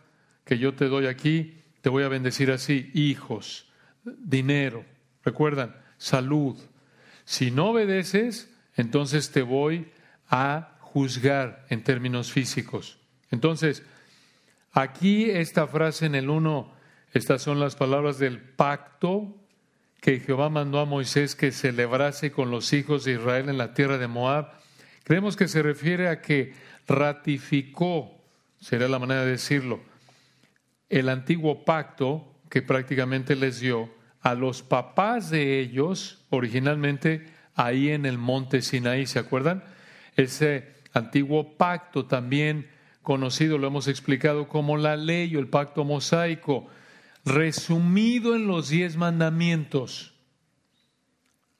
que 0.45 0.59
yo 0.59 0.75
te 0.75 0.87
doy 0.87 1.07
aquí, 1.07 1.65
te 1.81 1.89
voy 1.89 2.05
a 2.05 2.09
bendecir 2.09 2.53
así, 2.53 2.91
hijos, 2.95 3.69
dinero, 4.05 4.85
recuerdan, 5.25 5.77
salud. 5.99 6.57
Si 7.25 7.51
no 7.51 7.71
obedeces, 7.71 8.55
entonces 8.77 9.33
te 9.33 9.43
voy 9.43 9.91
a 10.29 10.79
juzgar 10.79 11.67
en 11.69 11.83
términos 11.83 12.31
físicos. 12.31 12.99
Entonces, 13.33 13.83
aquí 14.71 15.31
esta 15.31 15.67
frase 15.67 16.07
en 16.07 16.15
el 16.15 16.31
1, 16.31 16.73
estas 17.13 17.43
son 17.43 17.59
las 17.59 17.75
palabras 17.75 18.21
del 18.21 18.41
pacto 18.41 19.37
que 20.01 20.21
Jehová 20.21 20.49
mandó 20.49 20.81
a 20.81 20.87
Moisés 20.87 21.35
que 21.35 21.53
celebrase 21.53 22.33
con 22.33 22.51
los 22.51 22.73
hijos 22.73 23.05
de 23.05 23.13
Israel 23.13 23.49
en 23.49 23.59
la 23.59 23.75
tierra 23.75 23.99
de 23.99 24.09
Moab, 24.09 24.53
creemos 25.05 25.37
que 25.37 25.49
se 25.49 25.63
refiere 25.63 26.09
a 26.09 26.21
que 26.23 26.55
ratificó, 26.87 28.19
sería 28.61 28.89
la 28.89 28.99
manera 28.99 29.25
de 29.25 29.33
decirlo, 29.33 29.81
el 30.89 31.09
antiguo 31.09 31.65
pacto 31.65 32.35
que 32.49 32.63
prácticamente 32.63 33.37
les 33.37 33.61
dio 33.61 33.91
a 34.21 34.35
los 34.35 34.63
papás 34.63 35.31
de 35.31 35.61
ellos, 35.61 36.25
originalmente 36.31 37.27
ahí 37.55 37.91
en 37.91 38.07
el 38.07 38.19
monte 38.19 38.63
Sinaí, 38.63 39.07
¿se 39.07 39.19
acuerdan? 39.19 39.63
Ese 40.17 40.75
antiguo 40.93 41.57
pacto 41.57 42.07
también 42.07 42.69
conocido, 43.03 43.59
lo 43.59 43.67
hemos 43.67 43.89
explicado 43.89 44.49
como 44.49 44.77
la 44.77 44.97
ley 44.97 45.35
o 45.37 45.41
el 45.41 45.49
pacto 45.49 45.85
mosaico, 45.85 46.69
resumido 47.25 48.35
en 48.35 48.47
los 48.47 48.69
diez 48.69 48.97
mandamientos. 48.97 50.15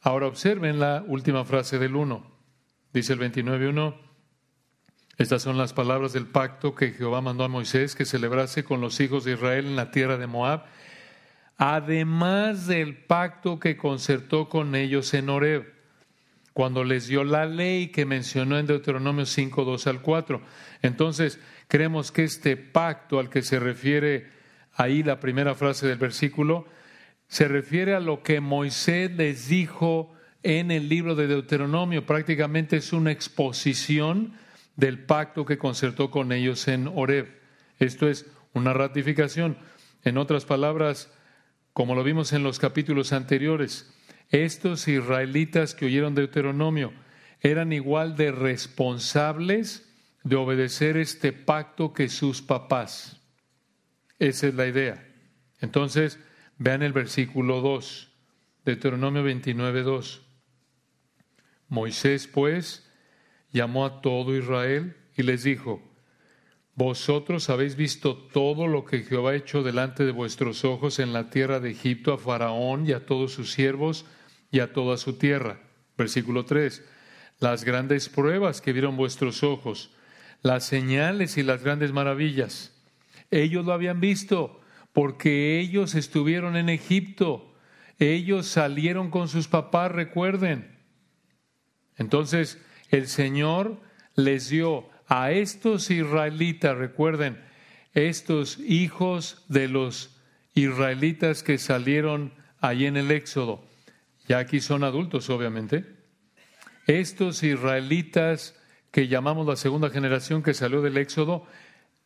Ahora 0.01 0.27
observen 0.27 0.81
la 0.81 1.05
última 1.07 1.45
frase 1.45 1.79
del 1.79 1.95
1. 1.95 2.25
Dice 2.93 3.13
el 3.13 3.21
29.1, 3.21 3.95
estas 5.19 5.43
son 5.43 5.59
las 5.59 5.75
palabras 5.75 6.15
del 6.15 6.27
pacto 6.27 6.75
que 6.75 6.93
Jehová 6.93 7.21
mandó 7.21 7.45
a 7.45 7.49
Moisés 7.49 7.95
que 7.95 8.07
celebrase 8.07 8.65
con 8.65 8.81
los 8.81 8.99
hijos 9.01 9.25
de 9.25 9.35
Israel 9.35 9.67
en 9.67 9.77
la 9.77 9.91
tierra 9.91 10.17
de 10.17 10.27
Moab, 10.27 10.65
además 11.59 12.67
del 12.67 12.97
pacto 12.97 13.61
que 13.61 13.77
concertó 13.77 14.49
con 14.49 14.75
ellos 14.75 15.13
en 15.13 15.29
Horeb, 15.29 15.75
cuando 16.55 16.85
les 16.85 17.07
dio 17.07 17.23
la 17.23 17.45
ley 17.45 17.89
que 17.89 18.07
mencionó 18.07 18.59
en 18.59 18.67
Deuteronomio 18.67 19.27
5, 19.27 19.65
2 19.65 19.87
al 19.89 20.01
4. 20.01 20.41
Entonces, 20.81 21.39
creemos 21.69 22.13
que 22.13 22.25
este 22.25 22.57
pacto 22.57 23.19
al 23.19 23.29
que 23.29 23.43
se 23.43 23.61
refiere 23.61 24.40
ahí 24.81 25.03
la 25.03 25.21
primera 25.21 25.55
frase 25.55 25.87
del 25.87 25.99
versículo, 25.99 26.67
se 27.29 27.47
refiere 27.49 27.95
a 27.95 28.01
lo 28.01 28.23
que 28.23 28.41
Moisés 28.41 29.11
les 29.13 29.49
dijo 29.49 30.13
en 30.43 30.71
el 30.71 30.89
libro 30.89 31.15
de 31.15 31.27
Deuteronomio. 31.27 32.07
Prácticamente 32.07 32.79
es 32.79 32.93
una 32.93 33.13
exposición 33.13 34.33
del 34.77 35.05
pacto 35.05 35.45
que 35.45 35.59
concertó 35.59 36.11
con 36.11 36.33
ellos 36.33 36.67
en 36.67 36.89
Horeb. 36.89 37.29
Esto 37.79 38.09
es 38.09 38.27
una 38.55 38.73
ratificación. 38.73 39.59
En 40.03 40.17
otras 40.17 40.47
palabras, 40.47 41.13
como 41.75 41.95
lo 41.95 42.03
vimos 42.03 42.33
en 42.33 42.43
los 42.43 42.59
capítulos 42.59 43.13
anteriores, 43.13 43.95
estos 44.31 44.89
israelitas 44.89 45.75
que 45.75 45.87
oyeron 45.87 46.15
Deuteronomio 46.15 46.93
eran 47.41 47.73
igual 47.73 48.17
de 48.17 48.33
responsables 48.33 49.87
de 50.25 50.37
obedecer 50.37 50.97
este 50.97 51.33
pacto 51.33 51.93
que 51.93 52.09
sus 52.09 52.41
papás. 52.41 53.20
Esa 54.21 54.49
es 54.49 54.55
la 54.55 54.67
idea. 54.67 55.03
Entonces, 55.61 56.21
vean 56.59 56.83
el 56.83 56.93
versículo 56.93 57.63
2, 57.63 58.13
Deuteronomio 58.67 59.23
29, 59.23 59.83
2. 59.83 60.23
Moisés, 61.69 62.29
pues, 62.29 62.87
llamó 63.51 63.87
a 63.87 64.03
todo 64.03 64.37
Israel 64.37 64.95
y 65.17 65.23
les 65.23 65.43
dijo, 65.43 65.83
vosotros 66.75 67.49
habéis 67.49 67.77
visto 67.77 68.15
todo 68.15 68.67
lo 68.67 68.85
que 68.85 69.05
Jehová 69.05 69.31
ha 69.31 69.37
hecho 69.37 69.63
delante 69.63 70.05
de 70.05 70.13
vuestros 70.13 70.67
ojos 70.67 70.99
en 70.99 71.15
la 71.15 71.31
tierra 71.31 71.59
de 71.59 71.71
Egipto 71.71 72.13
a 72.13 72.19
Faraón 72.19 72.87
y 72.87 72.93
a 72.93 73.07
todos 73.07 73.33
sus 73.33 73.53
siervos 73.53 74.05
y 74.51 74.61
a 74.61 74.75
toda 74.75 74.99
su 74.99 75.15
tierra. 75.15 75.61
Versículo 75.97 76.45
3. 76.45 76.85
Las 77.39 77.65
grandes 77.65 78.11
pruebas 78.11 78.61
que 78.61 78.75
vieron 78.75 78.99
vuestros 78.99 79.43
ojos, 79.43 79.95
las 80.43 80.67
señales 80.67 81.39
y 81.39 81.43
las 81.43 81.65
grandes 81.65 81.93
maravillas. 81.93 82.80
Ellos 83.31 83.65
lo 83.65 83.73
habían 83.73 84.01
visto 84.01 84.61
porque 84.93 85.61
ellos 85.61 85.95
estuvieron 85.95 86.57
en 86.57 86.69
Egipto. 86.69 87.55
Ellos 87.99 88.47
salieron 88.47 89.11
con 89.11 89.29
sus 89.29 89.49
papás, 89.49 89.93
recuerden. 89.93 90.79
Entonces, 91.97 92.61
el 92.91 93.07
Señor 93.07 93.81
les 94.17 94.49
dio 94.49 94.89
a 95.07 95.33
estos 95.33 95.91
israelitas, 95.91 96.77
recuerden, 96.77 97.39
estos 97.93 98.59
hijos 98.61 99.45
de 99.49 99.69
los 99.69 100.17
israelitas 100.55 101.43
que 101.43 101.59
salieron 101.59 102.33
allí 102.61 102.87
en 102.87 102.97
el 102.97 103.11
Éxodo, 103.11 103.65
ya 104.29 104.39
aquí 104.39 104.61
son 104.61 104.85
adultos 104.85 105.31
obviamente, 105.31 105.85
estos 106.87 107.43
israelitas 107.43 108.57
que 108.91 109.09
llamamos 109.09 109.47
la 109.47 109.57
segunda 109.57 109.91
generación 109.91 110.43
que 110.43 110.55
salió 110.55 110.83
del 110.83 110.97
Éxodo, 110.97 111.47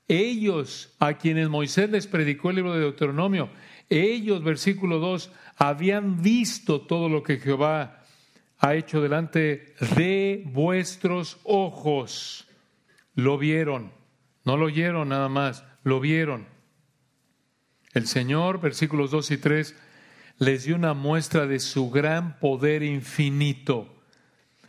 ellos 0.08 0.94
a 0.98 1.14
quienes 1.14 1.48
Moisés 1.48 1.90
les 1.90 2.06
predicó 2.06 2.50
el 2.50 2.56
libro 2.56 2.74
de 2.74 2.80
Deuteronomio, 2.80 3.50
ellos, 3.88 4.42
versículo 4.42 4.98
2, 4.98 5.30
habían 5.56 6.22
visto 6.22 6.80
todo 6.80 7.08
lo 7.08 7.22
que 7.22 7.38
Jehová 7.38 8.04
ha 8.58 8.74
hecho 8.74 9.00
delante 9.00 9.74
de 9.96 10.42
vuestros 10.46 11.38
ojos. 11.44 12.46
Lo 13.14 13.38
vieron, 13.38 13.92
no 14.44 14.56
lo 14.56 14.66
oyeron 14.66 15.10
nada 15.10 15.28
más, 15.28 15.64
lo 15.82 16.00
vieron. 16.00 16.46
El 17.92 18.06
Señor, 18.06 18.60
versículos 18.60 19.10
2 19.10 19.30
y 19.32 19.36
3, 19.36 19.76
les 20.38 20.64
dio 20.64 20.74
una 20.76 20.94
muestra 20.94 21.46
de 21.46 21.60
su 21.60 21.90
gran 21.90 22.38
poder 22.40 22.82
infinito. 22.82 23.94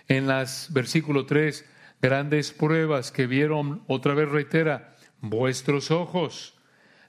En 0.07 0.27
las 0.27 0.71
versículo 0.71 1.25
3, 1.25 1.65
grandes 2.01 2.51
pruebas 2.51 3.11
que 3.11 3.25
vieron, 3.25 3.83
otra 3.87 4.13
vez 4.13 4.29
reitera, 4.29 4.94
vuestros 5.29 5.91
ojos, 5.91 6.55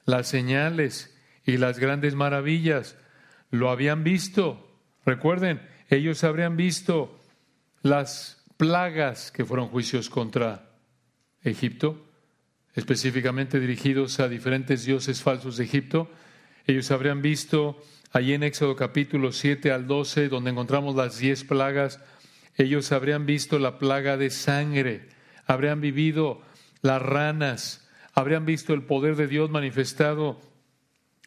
las 0.05 0.29
señales 0.29 1.17
y 1.45 1.57
las 1.57 1.79
grandes 1.79 2.15
maravillas, 2.15 2.97
lo 3.51 3.71
habían 3.71 4.05
visto. 4.05 4.69
Recuerden, 5.05 5.63
ellos 5.89 6.25
habrían 6.25 6.57
visto 6.57 7.19
las 7.83 8.45
plagas 8.57 9.31
que 9.31 9.45
fueron 9.45 9.69
juicios 9.69 10.11
contra 10.11 10.71
Egipto, 11.43 12.05
específicamente 12.75 13.61
dirigidos 13.61 14.21
a 14.21 14.29
diferentes 14.29 14.85
dioses 14.85 15.23
falsos 15.23 15.57
de 15.57 15.65
Egipto. 15.65 16.11
Ellos 16.67 16.91
habrían 16.91 17.23
visto 17.23 17.81
allí 18.13 18.35
en 18.35 18.43
Éxodo 18.43 18.77
capítulo 18.77 19.33
7 19.33 19.71
al 19.71 19.87
12, 19.87 20.29
donde 20.29 20.51
encontramos 20.51 20.97
las 20.97 21.19
diez 21.19 21.45
plagas, 21.45 22.01
ellos 22.57 22.91
habrían 22.93 23.27
visto 23.27 23.59
la 23.59 23.79
plaga 23.79 24.17
de 24.17 24.31
sangre, 24.31 25.09
habrían 25.47 25.81
vivido 25.81 26.41
las 26.81 27.03
ranas, 27.03 27.86
habrían 28.17 28.45
visto 28.45 28.75
el 28.75 28.83
poder 28.83 29.15
de 29.15 29.29
Dios 29.29 29.49
manifestado 29.51 30.41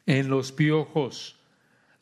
en 0.05 0.29
los 0.29 0.51
piojos, 0.51 1.37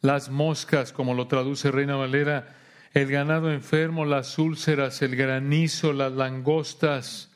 las 0.01 0.29
moscas, 0.29 0.91
como 0.91 1.13
lo 1.13 1.27
traduce 1.27 1.69
Reina 1.69 1.95
Valera, 1.95 2.55
el 2.93 3.11
ganado 3.11 3.51
enfermo, 3.51 4.05
las 4.05 4.39
úlceras, 4.39 5.03
el 5.03 5.15
granizo, 5.15 5.93
las 5.93 6.13
langostas, 6.13 7.27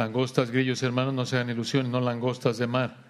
Langostas, 0.00 0.50
grillos, 0.50 0.82
hermanos, 0.82 1.12
no 1.12 1.26
sean 1.26 1.50
ilusiones, 1.50 1.92
no 1.92 2.00
langostas 2.00 2.56
de 2.56 2.66
mar. 2.66 3.04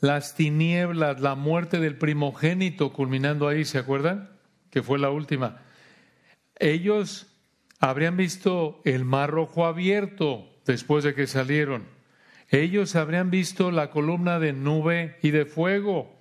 Las 0.00 0.34
tinieblas, 0.34 1.22
la 1.22 1.34
muerte 1.34 1.80
del 1.80 1.96
primogénito, 1.96 2.92
culminando 2.92 3.48
ahí, 3.48 3.64
¿se 3.64 3.78
acuerdan? 3.78 4.28
Que 4.68 4.82
fue 4.82 4.98
la 4.98 5.08
última. 5.08 5.62
Ellos 6.58 7.28
habrían 7.80 8.18
visto 8.18 8.82
el 8.84 9.06
mar 9.06 9.30
rojo 9.30 9.64
abierto 9.64 10.46
después 10.66 11.04
de 11.04 11.14
que 11.14 11.26
salieron. 11.26 11.95
Ellos 12.48 12.94
habrían 12.96 13.30
visto 13.30 13.70
la 13.70 13.90
columna 13.90 14.38
de 14.38 14.52
nube 14.52 15.18
y 15.22 15.30
de 15.30 15.46
fuego. 15.46 16.20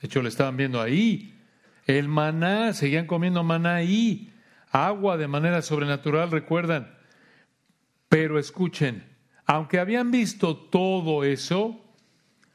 De 0.00 0.06
hecho, 0.06 0.22
lo 0.22 0.28
estaban 0.28 0.56
viendo 0.56 0.80
ahí. 0.80 1.34
El 1.86 2.08
maná, 2.08 2.72
seguían 2.72 3.06
comiendo 3.06 3.42
maná 3.42 3.76
ahí. 3.76 4.32
Agua 4.70 5.16
de 5.16 5.28
manera 5.28 5.62
sobrenatural, 5.62 6.30
recuerdan. 6.30 6.96
Pero 8.08 8.38
escuchen, 8.38 9.04
aunque 9.44 9.78
habían 9.78 10.10
visto 10.10 10.56
todo 10.56 11.24
eso, 11.24 11.80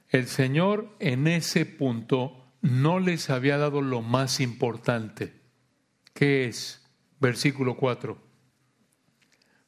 el 0.09 0.27
Señor 0.27 0.95
en 0.99 1.27
ese 1.27 1.65
punto 1.65 2.53
no 2.61 2.99
les 2.99 3.29
había 3.29 3.57
dado 3.57 3.81
lo 3.81 4.01
más 4.01 4.39
importante, 4.39 5.33
que 6.13 6.45
es 6.45 6.85
versículo 7.19 7.77
4. 7.77 8.21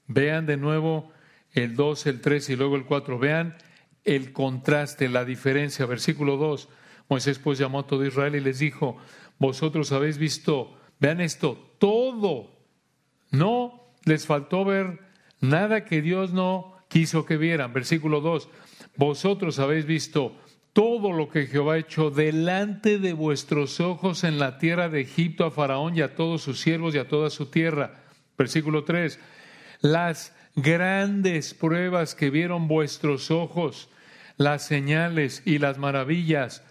Vean 0.08 0.46
de 0.46 0.58
nuevo 0.58 1.13
el 1.54 1.76
2, 1.76 2.06
el 2.08 2.22
3 2.22 2.50
y 2.50 2.56
luego 2.56 2.76
el 2.76 2.86
4. 2.86 3.18
Vean 3.18 3.56
el 4.04 4.34
contraste, 4.34 5.10
la 5.10 5.26
diferencia. 5.26 5.86
Versículo 5.86 6.38
2. 6.38 6.70
Moisés 7.10 7.40
pues 7.40 7.58
llamó 7.60 7.80
a 7.80 7.88
todo 7.88 8.06
Israel 8.06 8.36
y 8.36 8.40
les 8.40 8.60
dijo, 8.60 8.98
vosotros 9.40 9.92
habéis 9.92 10.18
visto, 10.18 10.78
vean 11.00 11.22
esto, 11.22 11.76
todo. 11.80 12.52
No 13.32 13.94
les 14.06 14.26
faltó 14.26 14.66
ver 14.66 15.00
Nada 15.44 15.84
que 15.84 16.02
Dios 16.02 16.32
no 16.32 16.78
quiso 16.88 17.26
que 17.26 17.36
vieran. 17.36 17.74
Versículo 17.74 18.22
2. 18.22 18.48
Vosotros 18.96 19.60
habéis 19.60 19.86
visto 19.86 20.38
todo 20.72 21.12
lo 21.12 21.28
que 21.28 21.48
Jehová 21.48 21.74
ha 21.74 21.80
hecho 21.80 22.12
delante 22.12 22.98
de 22.98 23.12
vuestros 23.12 23.82
ojos 23.82 24.24
en 24.24 24.40
la 24.40 24.58
tierra 24.58 24.88
de 24.88 25.02
Egipto 25.02 25.44
a 25.44 25.52
Faraón 25.52 25.98
y 25.98 26.02
a 26.02 26.16
todos 26.16 26.44
sus 26.44 26.62
siervos 26.62 26.96
y 26.96 26.98
a 26.98 27.10
toda 27.10 27.30
su 27.30 27.48
tierra. 27.48 28.06
Versículo 28.38 28.86
3. 28.86 29.20
Las 29.82 30.34
grandes 30.56 31.54
pruebas 31.54 32.16
que 32.16 32.30
vieron 32.30 32.68
vuestros 32.68 33.32
ojos, 33.32 33.90
las 34.38 34.66
señales 34.66 35.42
y 35.46 35.60
las 35.60 35.78
maravillas. 35.78 36.64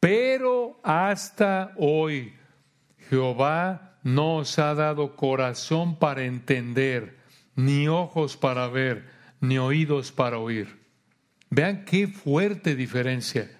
Pero 0.00 0.80
hasta 0.82 1.72
hoy 1.76 2.34
Jehová 3.08 3.98
no 4.02 4.36
os 4.36 4.58
ha 4.58 4.74
dado 4.74 5.16
corazón 5.16 5.98
para 5.98 6.24
entender 6.24 7.20
ni 7.56 7.88
ojos 7.88 8.36
para 8.36 8.68
ver, 8.68 9.10
ni 9.40 9.58
oídos 9.58 10.12
para 10.12 10.38
oír. 10.38 10.78
Vean 11.50 11.84
qué 11.84 12.06
fuerte 12.06 12.74
diferencia. 12.74 13.50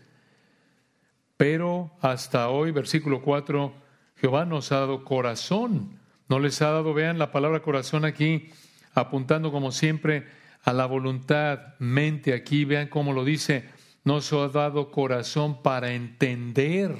Pero 1.36 1.90
hasta 2.00 2.48
hoy, 2.48 2.70
versículo 2.70 3.22
4, 3.22 3.74
Jehová 4.16 4.44
nos 4.44 4.72
ha 4.72 4.80
dado 4.80 5.04
corazón. 5.04 5.98
No 6.28 6.38
les 6.38 6.62
ha 6.62 6.70
dado, 6.70 6.94
vean 6.94 7.18
la 7.18 7.32
palabra 7.32 7.60
corazón 7.60 8.04
aquí, 8.04 8.50
apuntando 8.92 9.52
como 9.52 9.72
siempre 9.72 10.26
a 10.62 10.72
la 10.72 10.86
voluntad, 10.86 11.74
mente 11.78 12.34
aquí, 12.34 12.64
vean 12.64 12.88
cómo 12.88 13.12
lo 13.12 13.24
dice, 13.24 13.68
nos 14.04 14.32
ha 14.32 14.48
dado 14.48 14.90
corazón 14.90 15.62
para 15.62 15.92
entender. 15.92 16.96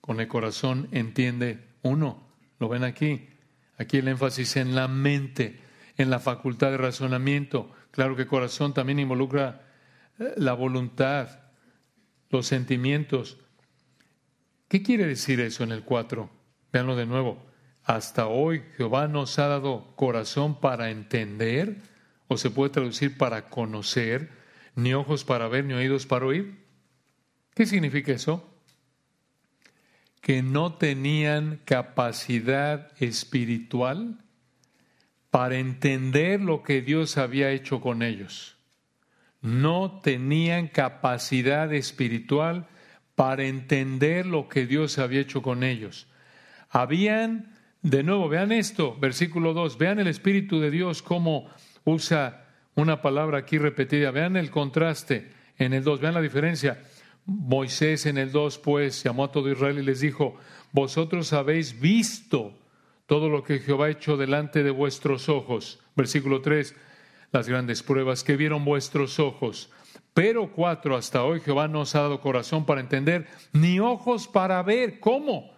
Con 0.00 0.20
el 0.20 0.28
corazón 0.28 0.88
entiende 0.92 1.68
uno, 1.82 2.26
lo 2.58 2.68
ven 2.68 2.84
aquí. 2.84 3.28
Aquí 3.78 3.98
el 3.98 4.08
énfasis 4.08 4.56
en 4.56 4.74
la 4.74 4.88
mente, 4.88 5.60
en 5.96 6.10
la 6.10 6.18
facultad 6.18 6.70
de 6.70 6.76
razonamiento. 6.78 7.70
Claro 7.90 8.16
que 8.16 8.26
corazón 8.26 8.74
también 8.74 8.98
involucra 8.98 9.62
eh, 10.18 10.34
la 10.36 10.52
voluntad, 10.54 11.28
los 12.30 12.46
sentimientos. 12.46 13.38
¿Qué 14.68 14.82
quiere 14.82 15.06
decir 15.06 15.40
eso 15.40 15.64
en 15.64 15.72
el 15.72 15.82
4? 15.82 16.30
Veanlo 16.72 16.96
de 16.96 17.06
nuevo. 17.06 17.51
Hasta 17.84 18.26
hoy 18.26 18.62
Jehová 18.76 19.08
nos 19.08 19.38
ha 19.38 19.48
dado 19.48 19.94
corazón 19.96 20.60
para 20.60 20.90
entender, 20.90 21.82
o 22.28 22.36
se 22.36 22.50
puede 22.50 22.70
traducir 22.70 23.18
para 23.18 23.48
conocer, 23.48 24.30
ni 24.74 24.94
ojos 24.94 25.24
para 25.24 25.48
ver, 25.48 25.64
ni 25.64 25.74
oídos 25.74 26.06
para 26.06 26.26
oír. 26.26 26.58
¿Qué 27.54 27.66
significa 27.66 28.12
eso? 28.12 28.48
que 30.22 30.40
no 30.40 30.74
tenían 30.74 31.60
capacidad 31.64 32.90
espiritual 33.02 34.18
para 35.30 35.56
entender 35.56 36.40
lo 36.40 36.62
que 36.62 36.80
Dios 36.80 37.18
había 37.18 37.50
hecho 37.50 37.80
con 37.80 38.02
ellos. 38.02 38.56
No 39.40 39.98
tenían 40.00 40.68
capacidad 40.68 41.72
espiritual 41.74 42.68
para 43.16 43.44
entender 43.44 44.24
lo 44.24 44.48
que 44.48 44.64
Dios 44.64 44.98
había 44.98 45.20
hecho 45.20 45.42
con 45.42 45.64
ellos. 45.64 46.06
Habían, 46.70 47.52
de 47.82 48.02
nuevo, 48.02 48.28
vean 48.28 48.52
esto, 48.52 48.96
versículo 48.98 49.52
2, 49.54 49.76
vean 49.76 49.98
el 49.98 50.06
Espíritu 50.06 50.60
de 50.60 50.70
Dios 50.70 51.02
cómo 51.02 51.48
usa 51.84 52.46
una 52.76 53.02
palabra 53.02 53.38
aquí 53.38 53.58
repetida, 53.58 54.10
vean 54.12 54.36
el 54.36 54.50
contraste 54.50 55.32
en 55.58 55.72
el 55.72 55.82
2, 55.82 56.00
vean 56.00 56.14
la 56.14 56.20
diferencia. 56.20 56.80
Moisés 57.26 58.06
en 58.06 58.18
el 58.18 58.32
2, 58.32 58.58
pues, 58.58 59.02
llamó 59.02 59.24
a 59.24 59.32
todo 59.32 59.50
Israel 59.50 59.78
y 59.78 59.82
les 59.82 60.00
dijo, 60.00 60.36
vosotros 60.70 61.32
habéis 61.32 61.80
visto 61.80 62.54
todo 63.06 63.28
lo 63.28 63.42
que 63.42 63.58
Jehová 63.58 63.86
ha 63.86 63.90
hecho 63.90 64.16
delante 64.16 64.62
de 64.62 64.70
vuestros 64.70 65.28
ojos. 65.28 65.80
Versículo 65.96 66.40
3, 66.40 66.74
las 67.32 67.48
grandes 67.48 67.82
pruebas 67.82 68.22
que 68.24 68.36
vieron 68.36 68.64
vuestros 68.64 69.18
ojos. 69.18 69.70
Pero 70.14 70.52
cuatro, 70.52 70.96
hasta 70.96 71.24
hoy 71.24 71.40
Jehová 71.40 71.68
no 71.68 71.80
os 71.80 71.94
ha 71.94 72.02
dado 72.02 72.20
corazón 72.20 72.64
para 72.64 72.80
entender, 72.80 73.26
ni 73.52 73.80
ojos 73.80 74.28
para 74.28 74.62
ver. 74.62 75.00
¿Cómo? 75.00 75.52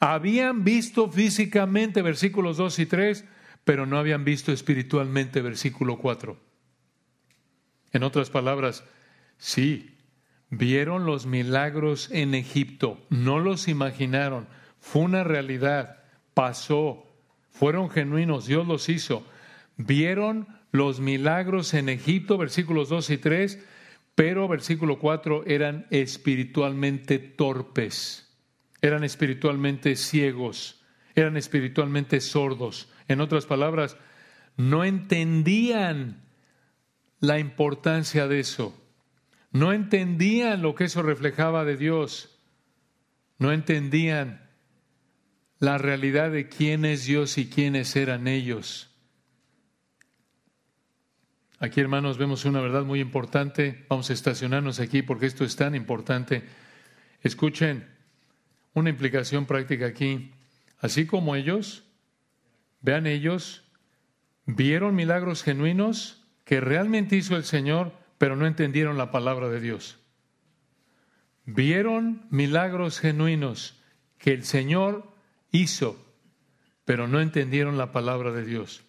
Habían 0.00 0.64
visto 0.64 1.10
físicamente 1.10 2.02
versículos 2.02 2.56
2 2.56 2.78
y 2.80 2.86
3, 2.86 3.24
pero 3.64 3.86
no 3.86 3.98
habían 3.98 4.24
visto 4.24 4.52
espiritualmente 4.52 5.40
versículo 5.42 5.98
4. 5.98 6.36
En 7.92 8.02
otras 8.02 8.30
palabras, 8.30 8.84
sí, 9.38 9.96
vieron 10.50 11.06
los 11.06 11.26
milagros 11.26 12.10
en 12.12 12.34
Egipto, 12.34 13.04
no 13.08 13.38
los 13.38 13.68
imaginaron, 13.68 14.46
fue 14.80 15.02
una 15.02 15.24
realidad, 15.24 16.04
pasó, 16.34 17.06
fueron 17.50 17.90
genuinos, 17.90 18.46
Dios 18.46 18.66
los 18.66 18.88
hizo. 18.88 19.26
Vieron 19.78 20.46
los 20.72 21.00
milagros 21.00 21.74
en 21.74 21.88
Egipto, 21.88 22.38
versículos 22.38 22.88
2 22.90 23.10
y 23.10 23.18
3, 23.18 23.64
pero 24.14 24.46
versículo 24.46 24.98
4 24.98 25.44
eran 25.46 25.86
espiritualmente 25.90 27.18
torpes, 27.18 28.25
eran 28.86 29.04
espiritualmente 29.04 29.96
ciegos, 29.96 30.82
eran 31.14 31.36
espiritualmente 31.36 32.20
sordos. 32.20 32.88
En 33.08 33.20
otras 33.20 33.46
palabras, 33.46 33.96
no 34.56 34.84
entendían 34.84 36.22
la 37.20 37.38
importancia 37.38 38.28
de 38.28 38.40
eso, 38.40 38.74
no 39.50 39.72
entendían 39.72 40.62
lo 40.62 40.74
que 40.74 40.84
eso 40.84 41.02
reflejaba 41.02 41.64
de 41.64 41.76
Dios, 41.76 42.38
no 43.38 43.52
entendían 43.52 44.50
la 45.58 45.78
realidad 45.78 46.30
de 46.30 46.48
quién 46.48 46.84
es 46.84 47.06
Dios 47.06 47.38
y 47.38 47.48
quiénes 47.48 47.96
eran 47.96 48.28
ellos. 48.28 48.90
Aquí, 51.58 51.80
hermanos, 51.80 52.18
vemos 52.18 52.44
una 52.44 52.60
verdad 52.60 52.84
muy 52.84 53.00
importante. 53.00 53.86
Vamos 53.88 54.10
a 54.10 54.12
estacionarnos 54.12 54.78
aquí 54.78 55.00
porque 55.00 55.24
esto 55.24 55.44
es 55.44 55.56
tan 55.56 55.74
importante. 55.74 56.44
Escuchen 57.22 57.95
una 58.76 58.90
implicación 58.90 59.46
práctica 59.46 59.86
aquí. 59.86 60.32
Así 60.78 61.06
como 61.06 61.34
ellos, 61.34 61.84
vean 62.82 63.06
ellos, 63.06 63.64
vieron 64.44 64.94
milagros 64.94 65.42
genuinos 65.42 66.22
que 66.44 66.60
realmente 66.60 67.16
hizo 67.16 67.36
el 67.36 67.44
Señor, 67.44 67.92
pero 68.18 68.36
no 68.36 68.46
entendieron 68.46 68.98
la 68.98 69.10
palabra 69.10 69.48
de 69.48 69.60
Dios. 69.60 69.98
Vieron 71.46 72.26
milagros 72.28 73.00
genuinos 73.00 73.82
que 74.18 74.32
el 74.32 74.44
Señor 74.44 75.10
hizo, 75.50 75.96
pero 76.84 77.08
no 77.08 77.20
entendieron 77.22 77.78
la 77.78 77.92
palabra 77.92 78.30
de 78.30 78.44
Dios. 78.44 78.84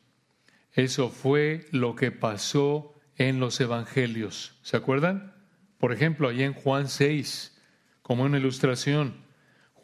Eso 0.73 1.09
fue 1.09 1.65
lo 1.71 1.95
que 1.95 2.11
pasó 2.11 2.93
en 3.15 3.39
los 3.39 3.61
evangelios. 3.61 4.59
¿Se 4.63 4.75
acuerdan? 4.75 5.33
Por 5.77 5.93
ejemplo, 5.93 6.27
ahí 6.27 6.43
en 6.43 6.53
Juan 6.53 6.89
6, 6.89 7.57
como 8.01 8.23
una 8.23 8.37
ilustración, 8.37 9.26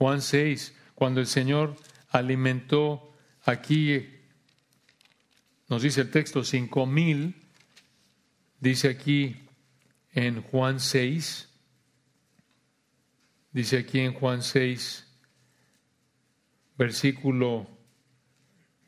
Juan 0.04 0.22
6, 0.22 0.76
cuando 0.96 1.22
el 1.22 1.28
Señor 1.28 1.78
alimentó 2.10 3.16
aquí, 3.46 4.06
nos 5.70 5.82
dice 5.82 6.02
el 6.02 6.12
texto, 6.12 6.44
cinco 6.44 6.86
mil, 6.86 7.42
dice 8.60 8.90
aquí 8.90 9.48
en 10.12 10.42
Juan 10.42 10.82
6, 10.82 11.48
dice 13.54 13.78
aquí 13.78 14.02
en 14.02 14.14
Juan 14.14 14.44
6, 14.44 15.08
versículo 16.78 17.70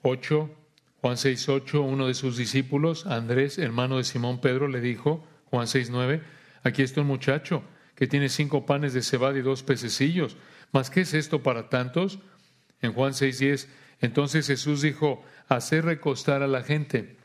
8, 0.01 0.53
Juan 0.99 1.15
6, 1.15 1.47
8, 1.47 1.81
uno 1.81 2.07
de 2.07 2.13
sus 2.13 2.35
discípulos, 2.35 3.05
Andrés, 3.05 3.57
hermano 3.57 3.99
de 3.99 4.03
Simón 4.03 4.41
Pedro, 4.41 4.67
le 4.67 4.81
dijo, 4.81 5.25
Juan 5.45 5.67
6, 5.67 5.91
9, 5.91 6.21
aquí 6.63 6.81
está 6.81 6.99
un 6.99 7.07
muchacho 7.07 7.63
que 7.95 8.05
tiene 8.05 8.27
cinco 8.27 8.65
panes 8.65 8.93
de 8.93 9.01
cebada 9.01 9.37
y 9.37 9.41
dos 9.41 9.63
pececillos, 9.63 10.35
¿mas 10.75 10.89
qué 10.89 11.01
es 11.01 11.13
esto 11.13 11.41
para 11.41 11.69
tantos? 11.69 12.19
En 12.81 12.91
Juan 12.91 13.13
6, 13.13 13.39
10, 13.39 13.69
entonces 14.01 14.45
Jesús 14.45 14.81
dijo, 14.81 15.23
hacer 15.47 15.85
recostar 15.85 16.43
a 16.43 16.47
la 16.47 16.63
gente. 16.63 17.15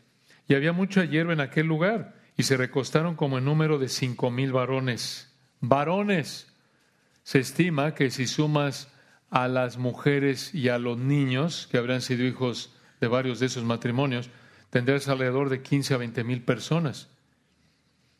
Y 0.47 0.55
había 0.55 0.73
mucha 0.73 1.05
hierba 1.05 1.33
en 1.33 1.41
aquel 1.41 1.67
lugar, 1.67 2.15
y 2.37 2.45
se 2.45 2.57
recostaron 2.57 3.17
como 3.17 3.39
en 3.39 3.45
número 3.47 3.81
de 3.81 3.89
cinco 3.89 4.31
mil 4.31 4.53
varones. 4.53 5.35
Varones. 5.59 6.55
Se 7.25 7.41
estima 7.41 7.97
que 7.97 8.13
si 8.13 8.29
sumas 8.29 8.87
a 9.31 9.49
las 9.49 9.79
mujeres 9.79 10.55
y 10.55 10.69
a 10.69 10.79
los 10.79 10.97
niños, 10.97 11.67
que 11.73 11.79
habrán 11.79 12.03
sido 12.03 12.25
hijos 12.25 12.73
de 13.01 13.09
varios 13.09 13.41
de 13.41 13.47
esos 13.47 13.65
matrimonios, 13.65 14.31
tendrás 14.71 15.09
alrededor 15.09 15.49
de 15.49 15.61
15 15.61 15.95
a 15.95 15.97
20 15.97 16.23
mil 16.23 16.43
personas. 16.43 17.09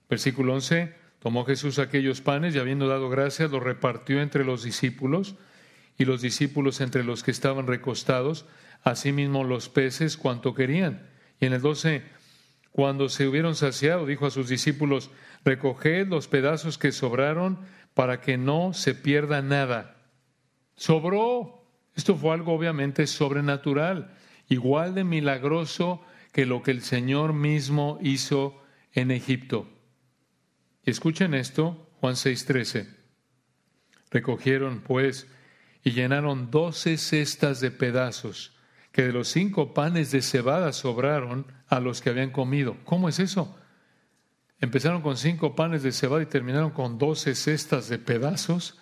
Versículo 0.09 0.55
11, 0.55 0.93
tomó 1.21 1.45
Jesús 1.45 1.79
aquellos 1.79 2.21
panes 2.21 2.55
y 2.55 2.59
habiendo 2.59 2.89
dado 2.89 3.09
gracias, 3.09 3.51
los 3.51 3.63
repartió 3.63 4.21
entre 4.21 4.45
los 4.45 4.63
discípulos 4.65 5.37
y 5.97 6.05
los 6.05 6.23
discípulos 6.23 6.81
entre 6.81 7.05
los 7.05 7.23
que 7.23 7.31
estaban 7.31 7.67
recostados, 7.67 8.47
asimismo 8.83 9.45
los 9.45 9.69
peces 9.69 10.17
cuanto 10.17 10.55
querían. 10.55 11.09
Y 11.41 11.47
en 11.47 11.53
el 11.53 11.61
12, 11.61 12.03
cuando 12.73 13.09
se 13.09 13.27
hubieron 13.27 13.55
saciado, 13.55 14.07
dijo 14.07 14.27
a 14.27 14.31
sus 14.31 14.49
discípulos, 14.49 15.11
recoged 15.45 16.09
los 16.09 16.29
pedazos 16.29 16.79
que 16.79 16.93
sobraron 16.93 17.59
para 17.95 18.21
que 18.21 18.39
no 18.39 18.73
se 18.73 18.95
pierda 18.95 19.43
nada. 19.43 19.97
Sobró. 20.77 21.57
Esto 21.95 22.17
fue 22.17 22.33
algo 22.33 22.55
obviamente 22.55 23.07
sobrenatural, 23.07 24.17
igual 24.49 24.95
de 24.95 25.05
milagroso 25.05 26.01
que 26.33 26.47
lo 26.47 26.63
que 26.63 26.71
el 26.71 26.83
Señor 26.83 27.35
mismo 27.35 27.99
hizo 28.01 28.63
en 28.93 29.11
Egipto. 29.11 29.69
Y 30.85 30.91
escuchen 30.91 31.35
esto, 31.35 31.91
Juan 32.01 32.15
6:13. 32.15 32.89
Recogieron 34.11 34.81
pues 34.81 35.27
y 35.83 35.93
llenaron 35.93 36.51
doce 36.51 36.97
cestas 36.97 37.61
de 37.61 37.71
pedazos, 37.71 38.57
que 38.93 39.03
de 39.03 39.13
los 39.13 39.29
cinco 39.29 39.73
panes 39.73 40.11
de 40.11 40.23
cebada 40.23 40.73
sobraron 40.73 41.47
a 41.69 41.81
los 41.81 42.01
que 42.01 42.11
habían 42.11 42.31
comido. 42.31 42.77
¿Cómo 42.85 43.09
es 43.09 43.19
eso? 43.19 43.57
Empezaron 44.61 45.01
con 45.01 45.17
cinco 45.17 45.55
panes 45.55 45.83
de 45.83 45.93
cebada 45.93 46.23
y 46.23 46.27
terminaron 46.27 46.71
con 46.71 46.99
doce 46.99 47.35
cestas 47.35 47.89
de 47.89 47.99
pedazos. 47.99 48.79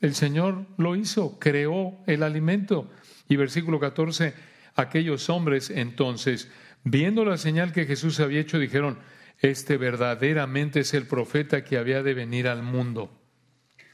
El 0.00 0.14
Señor 0.14 0.66
lo 0.78 0.96
hizo, 0.96 1.38
creó 1.38 1.98
el 2.06 2.22
alimento. 2.22 2.90
Y 3.28 3.36
versículo 3.36 3.78
14, 3.78 4.34
aquellos 4.74 5.30
hombres 5.30 5.70
entonces, 5.70 6.50
viendo 6.82 7.24
la 7.24 7.38
señal 7.38 7.72
que 7.72 7.86
Jesús 7.86 8.18
había 8.20 8.40
hecho, 8.40 8.58
dijeron, 8.58 8.98
este 9.38 9.76
verdaderamente 9.76 10.80
es 10.80 10.94
el 10.94 11.06
profeta 11.06 11.64
que 11.64 11.78
había 11.78 12.02
de 12.02 12.14
venir 12.14 12.48
al 12.48 12.62
mundo. 12.62 13.10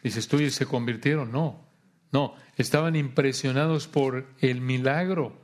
Dices 0.02 0.28
tú, 0.28 0.40
¿y 0.40 0.50
se 0.50 0.66
convirtieron? 0.66 1.32
No, 1.32 1.68
no, 2.12 2.34
estaban 2.56 2.96
impresionados 2.96 3.88
por 3.88 4.26
el 4.40 4.60
milagro, 4.60 5.40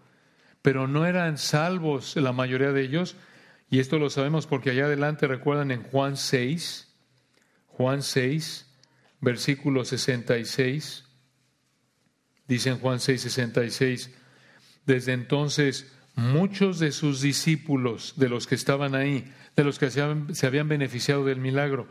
pero 0.62 0.86
no 0.86 1.06
eran 1.06 1.38
salvos 1.38 2.16
la 2.16 2.32
mayoría 2.32 2.72
de 2.72 2.82
ellos. 2.82 3.16
Y 3.70 3.80
esto 3.80 3.98
lo 3.98 4.10
sabemos 4.10 4.46
porque 4.46 4.70
allá 4.70 4.86
adelante 4.86 5.26
recuerdan 5.26 5.70
en 5.70 5.82
Juan 5.82 6.16
6, 6.16 6.88
Juan 7.66 8.02
6, 8.02 8.66
versículo 9.20 9.84
66, 9.84 11.04
dice 12.46 12.70
en 12.70 12.78
Juan 12.78 12.98
6, 12.98 13.22
66, 13.22 14.10
desde 14.86 15.12
entonces 15.12 15.92
muchos 16.14 16.78
de 16.78 16.92
sus 16.92 17.20
discípulos, 17.20 18.14
de 18.16 18.28
los 18.28 18.46
que 18.46 18.54
estaban 18.54 18.94
ahí, 18.94 19.32
de 19.58 19.64
los 19.64 19.80
que 19.80 19.90
se 19.90 20.46
habían, 20.46 20.68
beneficiado 20.68 21.24
del 21.24 21.40
milagro, 21.40 21.88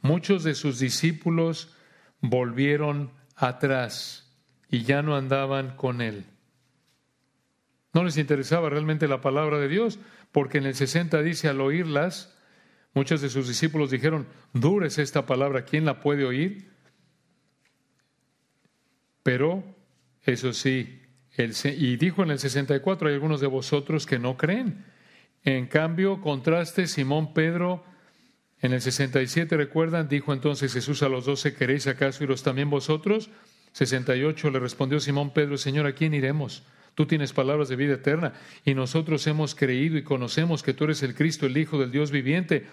muchos 0.00 0.42
de 0.42 0.54
sus 0.54 0.78
discípulos 0.78 1.76
volvieron 2.22 3.12
atrás 3.36 4.34
y 4.70 4.84
ya 4.84 5.02
no 5.02 5.16
andaban 5.16 5.76
con 5.76 6.00
él. 6.00 6.24
No 7.92 8.04
les 8.04 8.16
interesaba 8.16 8.70
realmente 8.70 9.06
la 9.06 9.20
palabra 9.20 9.58
de 9.58 9.68
Dios, 9.68 9.98
porque 10.32 10.58
en 10.58 10.64
el 10.64 10.74
60 10.74 11.20
dice, 11.20 11.48
al 11.48 11.60
oírlas, 11.60 12.34
muchos 12.94 13.20
de 13.20 13.28
sus 13.28 13.48
discípulos 13.48 13.90
dijeron, 13.90 14.26
dura 14.54 14.86
es 14.86 14.96
esta 14.96 15.26
palabra, 15.26 15.66
¿quién 15.66 15.84
la 15.84 16.00
puede 16.00 16.24
oír? 16.24 16.70
Pero, 19.22 19.62
eso 20.24 20.54
sí, 20.54 21.02
y 21.36 21.96
dijo 21.96 22.22
en 22.22 22.30
el 22.30 22.38
64, 22.38 23.08
hay 23.08 23.14
algunos 23.14 23.42
de 23.42 23.46
vosotros 23.46 24.06
que 24.06 24.18
no 24.18 24.38
creen. 24.38 24.86
En 25.44 25.66
cambio, 25.66 26.20
contraste, 26.20 26.86
Simón 26.86 27.32
Pedro, 27.32 27.84
en 28.60 28.72
el 28.72 28.80
67, 28.80 29.56
recuerdan, 29.56 30.08
dijo 30.08 30.32
entonces 30.32 30.72
Jesús 30.72 31.02
a 31.02 31.08
los 31.08 31.24
doce, 31.24 31.54
¿queréis 31.54 31.86
acaso 31.86 32.24
iros 32.24 32.42
también 32.42 32.68
vosotros? 32.68 33.30
68 33.72 34.50
le 34.50 34.58
respondió 34.58 35.00
Simón 35.00 35.32
Pedro, 35.32 35.56
Señor, 35.56 35.86
¿a 35.86 35.94
quién 35.94 36.12
iremos? 36.12 36.62
Tú 36.94 37.06
tienes 37.06 37.32
palabras 37.32 37.68
de 37.68 37.76
vida 37.76 37.94
eterna 37.94 38.34
y 38.64 38.74
nosotros 38.74 39.26
hemos 39.26 39.54
creído 39.54 39.96
y 39.96 40.02
conocemos 40.02 40.62
que 40.62 40.74
tú 40.74 40.84
eres 40.84 41.02
el 41.02 41.14
Cristo, 41.14 41.46
el 41.46 41.56
Hijo 41.56 41.78
del 41.78 41.90
Dios 41.90 42.10
viviente. 42.10 42.66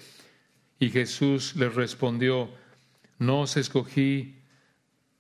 Y 0.80 0.90
Jesús 0.90 1.56
les 1.56 1.74
respondió, 1.76 2.50
no 3.20 3.42
os 3.42 3.58
escogí 3.58 4.38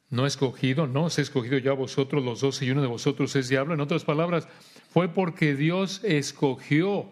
no 0.09 0.25
escogido, 0.25 0.87
no 0.87 1.05
os 1.05 1.19
he 1.19 1.21
escogido 1.21 1.57
ya 1.57 1.73
vosotros 1.73 2.23
los 2.23 2.39
dos 2.39 2.61
y 2.61 2.71
uno 2.71 2.81
de 2.81 2.87
vosotros 2.87 3.35
es 3.35 3.49
diablo. 3.49 3.73
En 3.73 3.81
otras 3.81 4.05
palabras, 4.05 4.47
fue 4.89 5.09
porque 5.09 5.55
Dios 5.55 6.01
escogió 6.03 7.11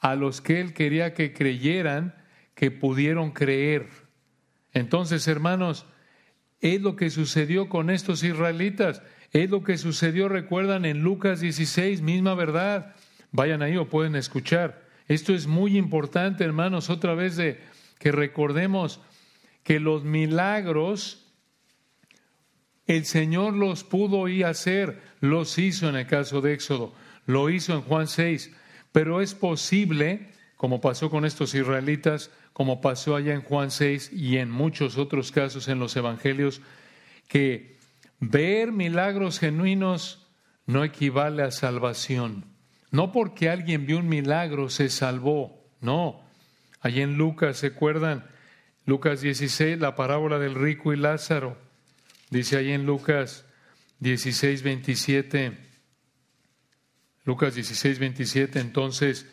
a 0.00 0.14
los 0.16 0.40
que 0.40 0.60
él 0.60 0.72
quería 0.72 1.14
que 1.14 1.32
creyeran, 1.32 2.14
que 2.54 2.70
pudieron 2.70 3.30
creer. 3.30 3.88
Entonces, 4.72 5.28
hermanos, 5.28 5.86
es 6.60 6.80
lo 6.80 6.96
que 6.96 7.10
sucedió 7.10 7.68
con 7.68 7.90
estos 7.90 8.22
israelitas. 8.22 9.02
Es 9.32 9.50
lo 9.50 9.62
que 9.62 9.78
sucedió, 9.78 10.28
recuerdan, 10.28 10.84
en 10.84 11.02
Lucas 11.02 11.40
16, 11.40 12.02
misma 12.02 12.34
verdad. 12.34 12.96
Vayan 13.30 13.62
ahí 13.62 13.76
o 13.76 13.88
pueden 13.88 14.16
escuchar. 14.16 14.88
Esto 15.06 15.34
es 15.34 15.46
muy 15.46 15.76
importante, 15.76 16.44
hermanos, 16.44 16.90
otra 16.90 17.14
vez 17.14 17.36
de 17.36 17.60
que 17.98 18.12
recordemos 18.12 19.00
que 19.62 19.80
los 19.80 20.04
milagros 20.04 21.30
el 22.86 23.04
Señor 23.04 23.54
los 23.54 23.84
pudo 23.84 24.26
y 24.26 24.42
hacer, 24.42 25.00
los 25.20 25.58
hizo 25.58 25.88
en 25.88 25.94
el 25.94 26.06
caso 26.06 26.40
de 26.40 26.54
Éxodo, 26.54 26.92
lo 27.24 27.48
hizo 27.48 27.72
en 27.72 27.82
Juan 27.82 28.08
6, 28.08 28.52
pero 28.92 29.20
es 29.20 29.34
posible, 29.34 30.30
como 30.56 30.80
pasó 30.80 31.10
con 31.10 31.24
estos 31.24 31.54
israelitas, 31.54 32.30
como 32.52 32.80
pasó 32.80 33.16
allá 33.16 33.34
en 33.34 33.42
Juan 33.42 33.70
6 33.70 34.12
y 34.12 34.38
en 34.38 34.50
muchos 34.50 34.98
otros 34.98 35.32
casos 35.32 35.68
en 35.68 35.78
los 35.78 35.96
evangelios, 35.96 36.60
que 37.28 37.78
ver 38.18 38.72
milagros 38.72 39.38
genuinos 39.38 40.26
no 40.66 40.84
equivale 40.84 41.42
a 41.42 41.50
salvación. 41.50 42.44
No 42.90 43.12
porque 43.12 43.48
alguien 43.48 43.86
vio 43.86 43.98
un 43.98 44.08
milagro 44.08 44.68
se 44.68 44.88
salvó, 44.88 45.64
no. 45.80 46.20
Allí 46.80 47.02
en 47.02 47.16
Lucas, 47.16 47.58
¿se 47.58 47.68
acuerdan? 47.68 48.26
Lucas 48.84 49.20
16, 49.20 49.78
la 49.78 49.94
parábola 49.94 50.38
del 50.38 50.54
rico 50.54 50.92
y 50.92 50.96
Lázaro. 50.96 51.56
Dice 52.30 52.56
ahí 52.56 52.72
en 52.72 52.86
Lucas 52.86 53.44
16, 54.00 54.62
27. 54.62 55.69
Lucas 57.24 57.54
16, 57.54 57.98
27. 57.98 58.60
Entonces 58.60 59.26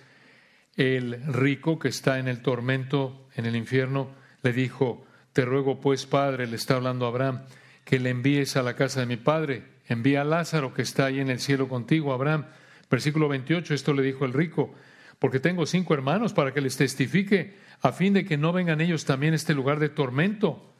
el 0.78 1.23
rico 1.34 1.80
que 1.80 1.88
está 1.88 2.19
en 2.19 2.28
el 2.28 2.41
tormento, 2.41 3.28
en 3.36 3.45
el 3.45 3.56
infierno, 3.56 4.12
le 4.43 4.54
dijo, 4.54 5.06
te 5.34 5.43
ruego 5.43 5.82
pues, 5.82 6.06
Padre, 6.06 6.47
le 6.47 6.56
está 6.56 6.76
hablando 6.76 7.06
a 7.06 7.10
Abraham, 7.10 7.45
que 7.84 8.00
le 8.00 8.12
envíes 8.12 8.56
a 8.58 8.63
la 8.63 8.76
casa 8.76 9.00
de 9.00 9.08
mi 9.08 9.17
Padre. 9.17 9.63
Envía 9.88 10.21
a 10.21 10.23
Lázaro 10.23 10.73
que 10.73 10.84
está 10.84 11.06
ahí 11.06 11.19
en 11.19 11.30
el 11.30 11.39
cielo 11.39 11.67
contigo, 11.67 12.13
Abraham. 12.13 12.45
Versículo 12.89 13.28
28, 13.28 13.73
esto 13.73 13.93
le 13.93 14.04
dijo 14.04 14.26
el 14.26 14.34
rico, 14.34 14.73
porque 15.19 15.39
tengo 15.39 15.65
cinco 15.65 15.93
hermanos 15.93 16.34
para 16.34 16.54
que 16.54 16.62
les 16.62 16.78
testifique, 16.78 17.58
a 17.82 17.91
fin 17.91 18.13
de 18.13 18.23
que 18.23 18.38
no 18.38 18.54
vengan 18.54 18.80
ellos 18.82 19.06
también 19.06 19.34
a 19.34 19.38
este 19.38 19.56
lugar 19.56 19.80
de 19.80 19.89
tormento. 19.89 20.73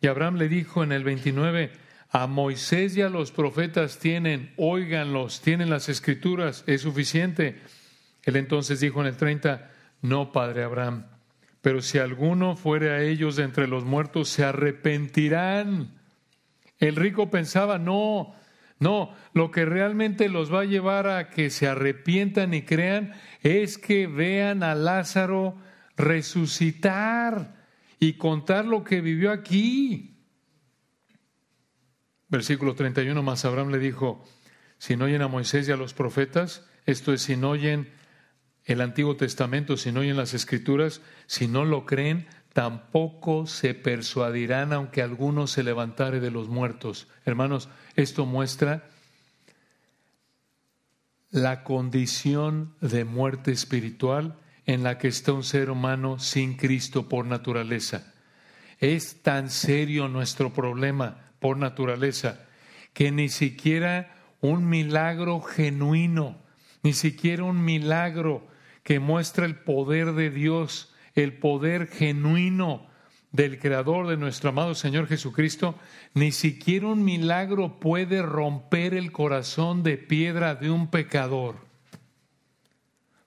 Y 0.00 0.06
Abraham 0.06 0.36
le 0.36 0.48
dijo 0.48 0.84
en 0.84 0.92
el 0.92 1.02
29, 1.02 1.72
a 2.14 2.28
Moisés 2.28 2.96
y 2.96 3.02
a 3.02 3.08
los 3.08 3.32
profetas 3.32 3.98
tienen, 3.98 4.54
óiganlos, 4.56 5.40
tienen 5.40 5.68
las 5.68 5.88
escrituras, 5.88 6.62
es 6.68 6.82
suficiente. 6.82 7.60
Él 8.22 8.36
entonces 8.36 8.78
dijo 8.78 9.00
en 9.00 9.08
el 9.08 9.16
30, 9.16 9.68
no, 10.00 10.30
padre 10.30 10.62
Abraham, 10.62 11.06
pero 11.60 11.82
si 11.82 11.98
alguno 11.98 12.54
fuere 12.54 12.92
a 12.92 13.02
ellos 13.02 13.34
de 13.34 13.42
entre 13.42 13.66
los 13.66 13.84
muertos, 13.84 14.28
se 14.28 14.44
arrepentirán. 14.44 15.90
El 16.78 16.94
rico 16.94 17.30
pensaba, 17.30 17.78
no, 17.78 18.36
no, 18.78 19.12
lo 19.32 19.50
que 19.50 19.64
realmente 19.64 20.28
los 20.28 20.54
va 20.54 20.60
a 20.60 20.66
llevar 20.66 21.08
a 21.08 21.30
que 21.30 21.50
se 21.50 21.66
arrepientan 21.66 22.54
y 22.54 22.62
crean 22.62 23.12
es 23.42 23.76
que 23.76 24.06
vean 24.06 24.62
a 24.62 24.76
Lázaro 24.76 25.56
resucitar 25.96 27.56
y 27.98 28.12
contar 28.12 28.66
lo 28.66 28.84
que 28.84 29.00
vivió 29.00 29.32
aquí. 29.32 30.13
Versículo 32.34 32.74
31 32.74 33.22
más 33.22 33.44
Abraham 33.44 33.70
le 33.70 33.78
dijo, 33.78 34.24
si 34.78 34.96
no 34.96 35.04
oyen 35.04 35.22
a 35.22 35.28
Moisés 35.28 35.68
y 35.68 35.70
a 35.70 35.76
los 35.76 35.94
profetas, 35.94 36.66
esto 36.84 37.12
es, 37.12 37.22
si 37.22 37.36
no 37.36 37.50
oyen 37.50 37.92
el 38.64 38.80
Antiguo 38.80 39.14
Testamento, 39.14 39.76
si 39.76 39.92
no 39.92 40.00
oyen 40.00 40.16
las 40.16 40.34
Escrituras, 40.34 41.00
si 41.28 41.46
no 41.46 41.64
lo 41.64 41.86
creen, 41.86 42.26
tampoco 42.52 43.46
se 43.46 43.72
persuadirán 43.72 44.72
aunque 44.72 45.00
alguno 45.00 45.46
se 45.46 45.62
levantare 45.62 46.18
de 46.18 46.32
los 46.32 46.48
muertos. 46.48 47.06
Hermanos, 47.24 47.68
esto 47.94 48.26
muestra 48.26 48.90
la 51.30 51.62
condición 51.62 52.74
de 52.80 53.04
muerte 53.04 53.52
espiritual 53.52 54.40
en 54.66 54.82
la 54.82 54.98
que 54.98 55.06
está 55.06 55.32
un 55.32 55.44
ser 55.44 55.70
humano 55.70 56.18
sin 56.18 56.56
Cristo 56.56 57.08
por 57.08 57.26
naturaleza. 57.26 58.12
Es 58.80 59.22
tan 59.22 59.50
serio 59.50 60.08
nuestro 60.08 60.52
problema 60.52 61.23
por 61.44 61.58
naturaleza 61.58 62.40
que 62.94 63.10
ni 63.12 63.28
siquiera 63.28 64.16
un 64.40 64.66
milagro 64.66 65.42
genuino, 65.42 66.38
ni 66.82 66.94
siquiera 66.94 67.44
un 67.44 67.62
milagro 67.62 68.48
que 68.82 68.98
muestra 68.98 69.44
el 69.44 69.56
poder 69.56 70.14
de 70.14 70.30
Dios, 70.30 70.94
el 71.14 71.34
poder 71.34 71.88
genuino 71.88 72.86
del 73.30 73.58
Creador 73.58 74.06
de 74.06 74.16
nuestro 74.16 74.48
amado 74.48 74.74
Señor 74.74 75.06
Jesucristo, 75.06 75.78
ni 76.14 76.32
siquiera 76.32 76.86
un 76.86 77.04
milagro 77.04 77.78
puede 77.78 78.22
romper 78.22 78.94
el 78.94 79.12
corazón 79.12 79.82
de 79.82 79.98
piedra 79.98 80.54
de 80.54 80.70
un 80.70 80.88
pecador. 80.88 81.56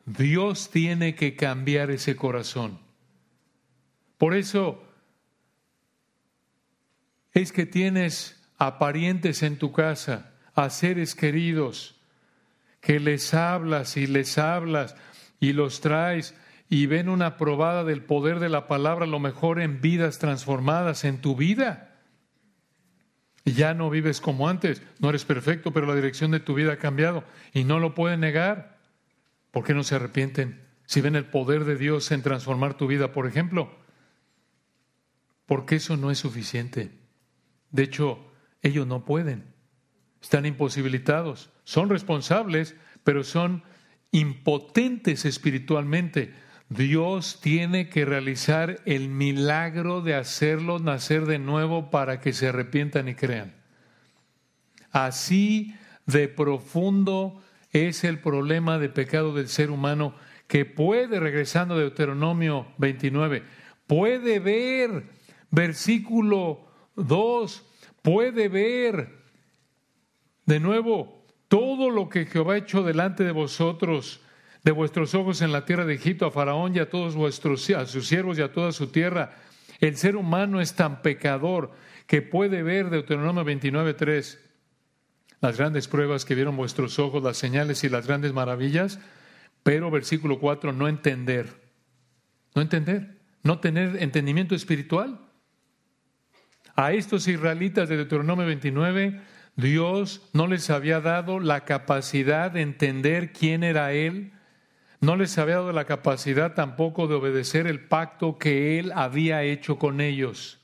Dios 0.07 0.71
tiene 0.71 1.13
que 1.13 1.35
cambiar 1.35 1.91
ese 1.91 2.15
corazón. 2.15 2.79
Por 4.17 4.33
eso 4.33 4.86
es 7.41 7.51
que 7.51 7.65
tienes 7.65 8.41
a 8.57 8.79
parientes 8.79 9.43
en 9.43 9.57
tu 9.57 9.71
casa, 9.71 10.31
a 10.55 10.69
seres 10.69 11.13
queridos, 11.13 11.95
que 12.81 12.99
les 12.99 13.33
hablas 13.33 13.97
y 13.97 14.07
les 14.07 14.37
hablas 14.37 14.95
y 15.39 15.53
los 15.53 15.81
traes 15.81 16.35
y 16.69 16.85
ven 16.87 17.09
una 17.09 17.37
probada 17.37 17.83
del 17.83 18.01
poder 18.01 18.39
de 18.39 18.49
la 18.49 18.67
palabra, 18.67 19.05
lo 19.05 19.19
mejor 19.19 19.59
en 19.59 19.81
vidas 19.81 20.19
transformadas 20.19 21.03
en 21.03 21.21
tu 21.21 21.35
vida. 21.35 21.95
Ya 23.45 23.73
no 23.73 23.89
vives 23.89 24.19
como 24.19 24.49
antes, 24.49 24.81
no 24.99 25.09
eres 25.09 25.23
perfecto, 25.23 25.71
pero 25.71 25.85
la 25.85 25.95
dirección 25.95 26.31
de 26.31 26.39
tu 26.39 26.53
vida 26.53 26.73
ha 26.73 26.77
cambiado 26.77 27.23
y 27.53 27.63
no 27.63 27.79
lo 27.79 27.93
pueden 27.93 28.19
negar. 28.19 28.77
¿Por 29.51 29.63
qué 29.63 29.73
no 29.73 29.83
se 29.83 29.95
arrepienten? 29.95 30.61
Si 30.85 31.01
ven 31.01 31.15
el 31.15 31.25
poder 31.25 31.63
de 31.65 31.77
Dios 31.77 32.11
en 32.11 32.23
transformar 32.23 32.75
tu 32.75 32.87
vida, 32.87 33.13
por 33.13 33.27
ejemplo, 33.27 33.73
porque 35.45 35.75
eso 35.75 35.95
no 35.95 36.11
es 36.11 36.17
suficiente. 36.17 36.91
De 37.71 37.83
hecho, 37.83 38.19
ellos 38.61 38.87
no 38.87 39.05
pueden. 39.05 39.45
Están 40.21 40.45
imposibilitados. 40.45 41.51
Son 41.63 41.89
responsables, 41.89 42.75
pero 43.03 43.23
son 43.23 43.63
impotentes 44.11 45.25
espiritualmente. 45.25 46.33
Dios 46.69 47.39
tiene 47.41 47.89
que 47.89 48.05
realizar 48.05 48.81
el 48.85 49.09
milagro 49.09 50.01
de 50.01 50.15
hacerlos 50.15 50.81
nacer 50.81 51.25
de 51.25 51.39
nuevo 51.39 51.89
para 51.89 52.19
que 52.19 52.33
se 52.33 52.47
arrepientan 52.47 53.07
y 53.07 53.15
crean. 53.15 53.55
Así 54.91 55.75
de 56.05 56.27
profundo 56.27 57.41
es 57.71 58.03
el 58.03 58.19
problema 58.19 58.79
de 58.79 58.89
pecado 58.89 59.33
del 59.33 59.47
ser 59.47 59.71
humano 59.71 60.15
que 60.47 60.65
puede, 60.65 61.19
regresando 61.19 61.75
de 61.75 61.81
Deuteronomio 61.81 62.67
29, 62.77 63.43
puede 63.85 64.39
ver, 64.39 65.03
versículo 65.51 66.66
2, 66.97 67.63
puede 68.01 68.49
ver 68.49 69.17
de 70.45 70.59
nuevo 70.59 71.25
todo 71.47 71.89
lo 71.89 72.09
que 72.09 72.25
Jehová 72.25 72.55
ha 72.55 72.57
hecho 72.57 72.83
delante 72.83 73.23
de 73.23 73.31
vosotros, 73.31 74.21
de 74.63 74.71
vuestros 74.71 75.15
ojos 75.15 75.41
en 75.41 75.51
la 75.51 75.65
tierra 75.65 75.85
de 75.85 75.93
Egipto, 75.93 76.25
a 76.25 76.31
Faraón 76.31 76.75
y 76.75 76.79
a 76.79 76.89
todos 76.89 77.15
vuestros, 77.15 77.69
a 77.69 77.85
sus 77.85 78.07
siervos 78.07 78.37
y 78.37 78.41
a 78.41 78.51
toda 78.51 78.71
su 78.71 78.87
tierra. 78.87 79.35
El 79.79 79.95
ser 79.95 80.15
humano 80.15 80.59
es 80.59 80.73
tan 80.73 81.01
pecador 81.01 81.71
que 82.05 82.21
puede 82.21 82.63
ver 82.63 82.89
Deuteronomio 82.89 83.43
29, 83.43 83.93
3, 83.93 84.39
las 85.39 85.57
grandes 85.57 85.87
pruebas 85.87 86.25
que 86.25 86.35
vieron 86.35 86.57
vuestros 86.57 86.97
ojos, 86.99 87.23
las 87.23 87.37
señales 87.37 87.83
y 87.83 87.89
las 87.89 88.07
grandes 88.07 88.33
maravillas, 88.33 88.99
pero 89.63 89.91
versículo 89.91 90.39
4, 90.39 90.73
no 90.73 90.87
entender, 90.87 91.61
no 92.55 92.61
entender, 92.61 93.17
no 93.43 93.59
tener 93.59 94.01
entendimiento 94.01 94.55
espiritual. 94.55 95.26
A 96.79 96.93
estos 96.93 97.27
israelitas 97.27 97.89
de 97.89 97.97
Deuteronomio 97.97 98.45
29, 98.45 99.19
Dios 99.55 100.21
no 100.33 100.45
les 100.45 100.69
había 100.69 101.01
dado 101.01 101.39
la 101.39 101.65
capacidad 101.65 102.51
de 102.51 102.61
entender 102.61 103.33
quién 103.33 103.63
era 103.63 103.93
Él, 103.93 104.31
no 105.01 105.15
les 105.15 105.39
había 105.39 105.55
dado 105.55 105.71
la 105.71 105.85
capacidad 105.85 106.53
tampoco 106.53 107.07
de 107.07 107.15
obedecer 107.15 107.65
el 107.65 107.87
pacto 107.87 108.37
que 108.37 108.77
Él 108.77 108.91
había 108.93 109.41
hecho 109.41 109.79
con 109.79 110.01
ellos. 110.01 110.59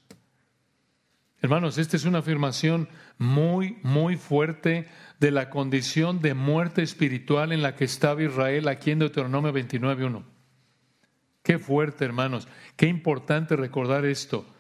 Hermanos, 1.41 1.79
esta 1.79 1.97
es 1.97 2.05
una 2.05 2.19
afirmación 2.19 2.89
muy, 3.17 3.79
muy 3.81 4.15
fuerte 4.15 4.87
de 5.19 5.31
la 5.31 5.49
condición 5.49 6.21
de 6.21 6.35
muerte 6.35 6.83
espiritual 6.83 7.51
en 7.51 7.63
la 7.63 7.75
que 7.75 7.85
estaba 7.85 8.21
Israel 8.21 8.67
aquí 8.67 8.91
en 8.91 8.99
Deuteronomio 8.99 9.51
29.1. 9.51 10.23
Qué 11.41 11.57
fuerte, 11.57 12.05
hermanos, 12.05 12.47
qué 12.75 12.85
importante 12.85 13.55
recordar 13.55 14.05
esto. 14.05 14.52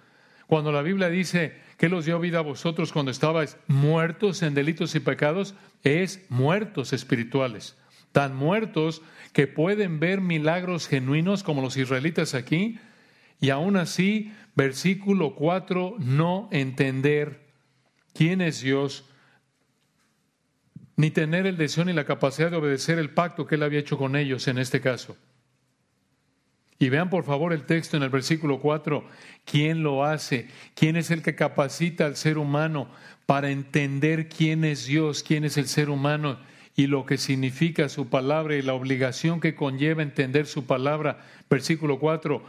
Cuando 0.53 0.71
la 0.71 0.83
Biblia 0.83 1.09
dice 1.09 1.55
que 1.79 1.89
los 1.89 2.05
dio 2.05 2.19
vida 2.19 2.37
a 2.37 2.41
vosotros 2.43 2.93
cuando 2.93 3.09
estabais 3.09 3.57
muertos 3.65 4.43
en 4.43 4.53
delitos 4.53 4.93
y 4.93 4.99
pecados, 4.99 5.55
es 5.81 6.27
muertos 6.29 6.93
espirituales. 6.93 7.75
tan 8.11 8.35
muertos 8.35 9.01
que 9.33 9.47
pueden 9.47 9.99
ver 9.99 10.21
milagros 10.21 10.87
genuinos 10.87 11.41
como 11.41 11.63
los 11.63 11.75
israelitas 11.75 12.35
aquí, 12.35 12.77
y 13.41 13.49
aún 13.49 13.77
así, 13.77 14.31
versículo 14.53 15.33
4, 15.33 15.95
no 15.97 16.49
entender 16.51 17.47
quién 18.13 18.39
es 18.39 18.61
Dios, 18.61 19.09
ni 20.95 21.09
tener 21.09 21.47
el 21.47 21.57
deseo 21.57 21.83
ni 21.83 21.93
la 21.93 22.05
capacidad 22.05 22.51
de 22.51 22.57
obedecer 22.57 22.99
el 22.99 23.09
pacto 23.09 23.47
que 23.47 23.55
él 23.55 23.63
había 23.63 23.79
hecho 23.79 23.97
con 23.97 24.15
ellos 24.15 24.47
en 24.47 24.59
este 24.59 24.81
caso. 24.81 25.17
Y 26.83 26.89
vean 26.89 27.09
por 27.09 27.23
favor 27.23 27.53
el 27.53 27.63
texto 27.63 27.95
en 27.95 28.03
el 28.03 28.09
versículo 28.09 28.59
4, 28.59 29.05
¿quién 29.45 29.83
lo 29.83 30.03
hace? 30.03 30.49
¿Quién 30.75 30.97
es 30.97 31.11
el 31.11 31.21
que 31.21 31.33
capacita 31.33 32.05
al 32.05 32.17
ser 32.17 32.37
humano 32.37 32.89
para 33.25 33.51
entender 33.51 34.27
quién 34.27 34.65
es 34.65 34.85
Dios, 34.85 35.23
quién 35.23 35.45
es 35.45 35.55
el 35.55 35.69
ser 35.69 35.89
humano 35.89 36.39
y 36.75 36.87
lo 36.87 37.05
que 37.05 37.17
significa 37.17 37.87
su 37.87 38.09
palabra 38.09 38.57
y 38.57 38.61
la 38.61 38.73
obligación 38.73 39.39
que 39.39 39.55
conlleva 39.55 40.03
entender 40.03 40.45
su 40.45 40.65
palabra? 40.65 41.21
Versículo 41.49 41.99
4, 41.99 42.43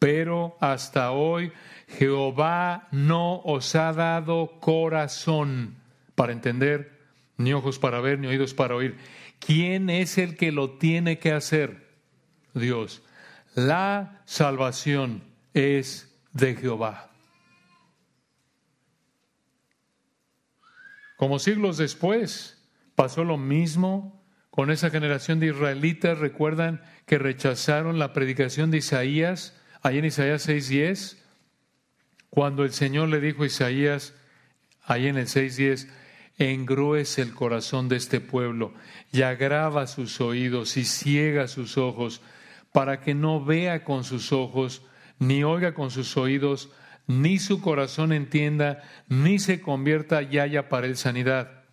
pero 0.00 0.56
hasta 0.60 1.12
hoy 1.12 1.52
Jehová 1.86 2.88
no 2.90 3.36
os 3.42 3.76
ha 3.76 3.92
dado 3.92 4.58
corazón 4.58 5.76
para 6.16 6.32
entender, 6.32 6.90
ni 7.36 7.52
ojos 7.52 7.78
para 7.78 8.00
ver, 8.00 8.18
ni 8.18 8.26
oídos 8.26 8.52
para 8.52 8.74
oír. 8.74 8.96
¿Quién 9.38 9.90
es 9.90 10.18
el 10.18 10.36
que 10.36 10.50
lo 10.50 10.70
tiene 10.70 11.20
que 11.20 11.30
hacer? 11.30 11.86
Dios. 12.52 13.04
La 13.56 14.20
salvación 14.26 15.22
es 15.54 16.14
de 16.34 16.56
Jehová. 16.56 17.10
Como 21.16 21.38
siglos 21.38 21.78
después 21.78 22.62
pasó 22.94 23.24
lo 23.24 23.38
mismo 23.38 24.22
con 24.50 24.70
esa 24.70 24.90
generación 24.90 25.40
de 25.40 25.46
israelitas, 25.46 26.18
recuerdan 26.18 26.82
que 27.06 27.16
rechazaron 27.16 27.98
la 27.98 28.12
predicación 28.12 28.70
de 28.70 28.76
Isaías, 28.76 29.58
ahí 29.80 29.96
en 29.96 30.04
Isaías 30.04 30.46
6:10, 30.46 31.16
cuando 32.28 32.62
el 32.62 32.74
Señor 32.74 33.08
le 33.08 33.20
dijo 33.20 33.42
a 33.42 33.46
Isaías, 33.46 34.12
ahí 34.82 35.06
en 35.06 35.16
el 35.16 35.28
6:10, 35.28 35.88
engruece 36.36 37.22
el 37.22 37.32
corazón 37.32 37.88
de 37.88 37.96
este 37.96 38.20
pueblo 38.20 38.74
y 39.12 39.22
agrava 39.22 39.86
sus 39.86 40.20
oídos 40.20 40.76
y 40.76 40.84
ciega 40.84 41.48
sus 41.48 41.78
ojos 41.78 42.20
para 42.76 43.00
que 43.00 43.14
no 43.14 43.42
vea 43.42 43.84
con 43.84 44.04
sus 44.04 44.34
ojos, 44.34 44.82
ni 45.18 45.42
oiga 45.42 45.72
con 45.72 45.90
sus 45.90 46.14
oídos, 46.18 46.68
ni 47.06 47.38
su 47.38 47.62
corazón 47.62 48.12
entienda, 48.12 48.82
ni 49.08 49.38
se 49.38 49.62
convierta 49.62 50.20
y 50.20 50.38
haya 50.38 50.68
para 50.68 50.86
él 50.86 50.98
sanidad. 50.98 51.64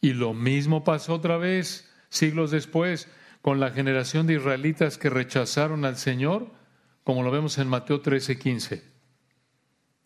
Y 0.00 0.12
lo 0.12 0.32
mismo 0.32 0.84
pasó 0.84 1.14
otra 1.14 1.38
vez, 1.38 1.92
siglos 2.08 2.52
después, 2.52 3.08
con 3.40 3.58
la 3.58 3.72
generación 3.72 4.28
de 4.28 4.34
israelitas 4.34 4.96
que 4.96 5.10
rechazaron 5.10 5.84
al 5.84 5.96
Señor, 5.96 6.52
como 7.02 7.24
lo 7.24 7.32
vemos 7.32 7.58
en 7.58 7.66
Mateo 7.66 8.00
13, 8.00 8.38
15. 8.38 8.84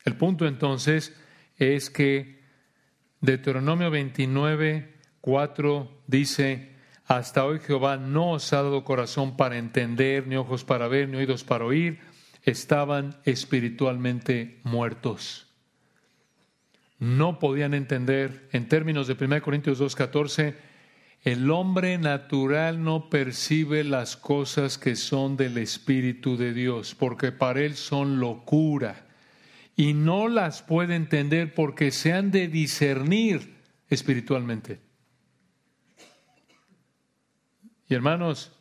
El 0.06 0.16
punto 0.16 0.46
entonces 0.46 1.14
es 1.58 1.90
que 1.90 2.42
Deuteronomio 3.20 3.90
29, 3.90 4.94
4 5.20 6.04
dice, 6.06 6.75
hasta 7.06 7.44
hoy 7.44 7.60
Jehová 7.60 7.96
no 7.96 8.32
os 8.32 8.52
ha 8.52 8.62
dado 8.62 8.84
corazón 8.84 9.36
para 9.36 9.58
entender, 9.58 10.26
ni 10.26 10.36
ojos 10.36 10.64
para 10.64 10.88
ver, 10.88 11.08
ni 11.08 11.16
oídos 11.16 11.44
para 11.44 11.64
oír. 11.64 12.00
Estaban 12.42 13.16
espiritualmente 13.24 14.58
muertos. 14.64 15.46
No 16.98 17.38
podían 17.38 17.74
entender, 17.74 18.48
en 18.52 18.68
términos 18.68 19.06
de 19.06 19.16
1 19.22 19.40
Corintios 19.42 19.80
2.14, 19.80 20.54
el 21.22 21.50
hombre 21.50 21.98
natural 21.98 22.82
no 22.82 23.08
percibe 23.08 23.84
las 23.84 24.16
cosas 24.16 24.78
que 24.78 24.96
son 24.96 25.36
del 25.36 25.58
Espíritu 25.58 26.36
de 26.36 26.52
Dios, 26.52 26.94
porque 26.94 27.32
para 27.32 27.60
él 27.60 27.76
son 27.76 28.18
locura, 28.18 29.06
y 29.76 29.92
no 29.92 30.28
las 30.28 30.62
puede 30.62 30.94
entender 30.94 31.54
porque 31.54 31.90
se 31.90 32.12
han 32.12 32.30
de 32.30 32.48
discernir 32.48 33.56
espiritualmente. 33.90 34.85
Y 37.88 37.94
hermanos, 37.94 38.52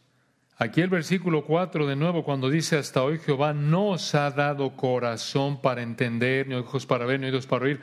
aquí 0.57 0.81
el 0.81 0.89
versículo 0.89 1.45
4 1.45 1.88
de 1.88 1.95
nuevo, 1.95 2.23
cuando 2.23 2.49
dice 2.49 2.77
hasta 2.77 3.03
hoy 3.03 3.17
Jehová 3.17 3.53
no 3.53 3.89
os 3.89 4.13
ha 4.13 4.29
dado 4.29 4.75
corazón 4.75 5.61
para 5.61 5.81
entender, 5.81 6.47
ni 6.47 6.55
ojos 6.55 6.85
para 6.85 7.05
ver, 7.05 7.19
ni 7.19 7.27
oídos 7.27 7.47
para 7.47 7.65
oír, 7.65 7.81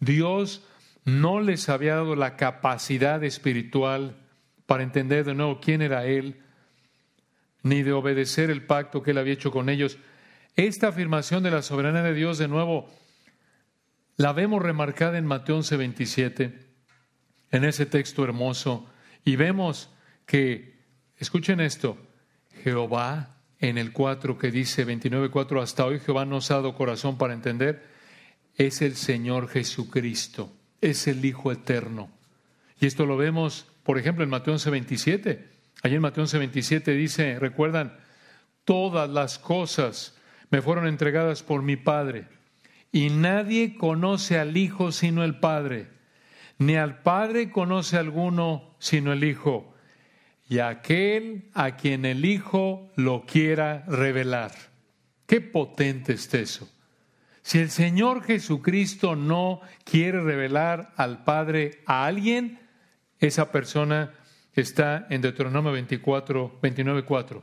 Dios 0.00 0.66
no 1.04 1.40
les 1.40 1.68
había 1.68 1.96
dado 1.96 2.16
la 2.16 2.36
capacidad 2.36 3.22
espiritual 3.22 4.16
para 4.66 4.82
entender 4.82 5.24
de 5.24 5.34
nuevo 5.34 5.60
quién 5.60 5.82
era 5.82 6.06
Él, 6.06 6.40
ni 7.62 7.82
de 7.82 7.92
obedecer 7.92 8.50
el 8.50 8.66
pacto 8.66 9.02
que 9.02 9.12
Él 9.12 9.18
había 9.18 9.34
hecho 9.34 9.52
con 9.52 9.68
ellos. 9.68 9.98
Esta 10.56 10.88
afirmación 10.88 11.44
de 11.44 11.52
la 11.52 11.62
soberanía 11.62 12.02
de 12.02 12.14
Dios, 12.14 12.38
de 12.38 12.48
nuevo, 12.48 12.90
la 14.16 14.32
vemos 14.32 14.60
remarcada 14.60 15.16
en 15.16 15.26
Mateo 15.26 15.56
11, 15.56 15.76
27, 15.76 16.58
en 17.52 17.64
ese 17.64 17.86
texto 17.86 18.24
hermoso, 18.24 18.86
y 19.24 19.36
vemos 19.36 19.90
que 20.26 20.71
Escuchen 21.22 21.60
esto, 21.60 21.96
Jehová 22.64 23.36
en 23.60 23.78
el 23.78 23.92
4 23.92 24.36
que 24.38 24.50
dice 24.50 24.84
29.4, 24.84 25.62
hasta 25.62 25.86
hoy 25.86 26.00
Jehová 26.00 26.24
nos 26.24 26.50
ha 26.50 26.54
dado 26.54 26.74
corazón 26.74 27.16
para 27.16 27.32
entender, 27.32 27.86
es 28.56 28.82
el 28.82 28.96
Señor 28.96 29.46
Jesucristo, 29.46 30.52
es 30.80 31.06
el 31.06 31.24
Hijo 31.24 31.52
Eterno. 31.52 32.10
Y 32.80 32.86
esto 32.86 33.06
lo 33.06 33.16
vemos, 33.16 33.68
por 33.84 34.00
ejemplo, 34.00 34.24
en 34.24 34.30
Mateo 34.30 34.54
11.27. 34.54 35.46
Allí 35.84 35.94
en 35.94 36.02
Mateo 36.02 36.24
11.27 36.24 36.96
dice, 36.96 37.38
recuerdan, 37.38 37.96
todas 38.64 39.08
las 39.08 39.38
cosas 39.38 40.16
me 40.50 40.60
fueron 40.60 40.88
entregadas 40.88 41.44
por 41.44 41.62
mi 41.62 41.76
Padre, 41.76 42.26
y 42.90 43.10
nadie 43.10 43.76
conoce 43.76 44.40
al 44.40 44.56
Hijo 44.56 44.90
sino 44.90 45.22
el 45.22 45.38
Padre, 45.38 45.86
ni 46.58 46.74
al 46.74 47.00
Padre 47.02 47.52
conoce 47.52 47.96
alguno 47.96 48.74
sino 48.80 49.12
el 49.12 49.22
Hijo 49.22 49.71
y 50.52 50.58
aquel 50.58 51.48
a 51.54 51.76
quien 51.76 52.04
el 52.04 52.26
Hijo 52.26 52.92
lo 52.96 53.24
quiera 53.24 53.84
revelar. 53.86 54.52
Qué 55.24 55.40
potente 55.40 56.12
es 56.12 56.34
eso. 56.34 56.68
Si 57.40 57.58
el 57.58 57.70
Señor 57.70 58.22
Jesucristo 58.22 59.16
no 59.16 59.62
quiere 59.82 60.20
revelar 60.20 60.92
al 60.96 61.24
Padre 61.24 61.80
a 61.86 62.04
alguien, 62.04 62.60
esa 63.18 63.50
persona 63.50 64.12
está 64.52 65.06
en 65.08 65.22
Deuteronomio 65.22 65.72
24, 65.72 66.58
29, 66.60 67.02
4. 67.06 67.42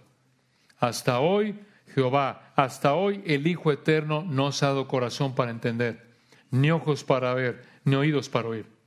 Hasta 0.78 1.20
hoy, 1.20 1.60
Jehová, 1.96 2.54
hasta 2.56 2.94
hoy 2.94 3.24
el 3.26 3.48
Hijo 3.48 3.72
Eterno 3.72 4.24
no 4.24 4.50
ha 4.50 4.52
dado 4.52 4.88
corazón 4.88 5.34
para 5.34 5.50
entender, 5.50 6.12
ni 6.52 6.70
ojos 6.70 7.04
para 7.04 7.34
ver, 7.34 7.64
ni 7.86 7.96
oídos 7.96 8.30
para 8.30 8.50
oír. 8.50 8.79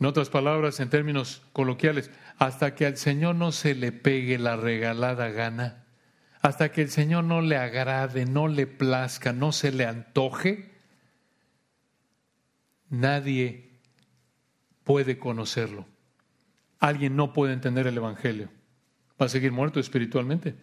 En 0.00 0.06
otras 0.06 0.30
palabras, 0.30 0.78
en 0.80 0.90
términos 0.90 1.42
coloquiales, 1.52 2.10
hasta 2.38 2.74
que 2.74 2.86
al 2.86 2.96
Señor 2.96 3.34
no 3.34 3.50
se 3.50 3.74
le 3.74 3.90
pegue 3.90 4.38
la 4.38 4.56
regalada 4.56 5.28
gana, 5.30 5.86
hasta 6.40 6.70
que 6.70 6.82
el 6.82 6.90
Señor 6.90 7.24
no 7.24 7.40
le 7.40 7.56
agrade, 7.56 8.24
no 8.24 8.46
le 8.46 8.66
plazca, 8.68 9.32
no 9.32 9.50
se 9.50 9.72
le 9.72 9.86
antoje, 9.86 10.72
nadie 12.90 13.80
puede 14.84 15.18
conocerlo. 15.18 15.86
Alguien 16.78 17.16
no 17.16 17.32
puede 17.32 17.52
entender 17.52 17.88
el 17.88 17.96
Evangelio. 17.96 18.50
Va 19.20 19.26
a 19.26 19.28
seguir 19.28 19.50
muerto 19.50 19.80
espiritualmente. 19.80 20.54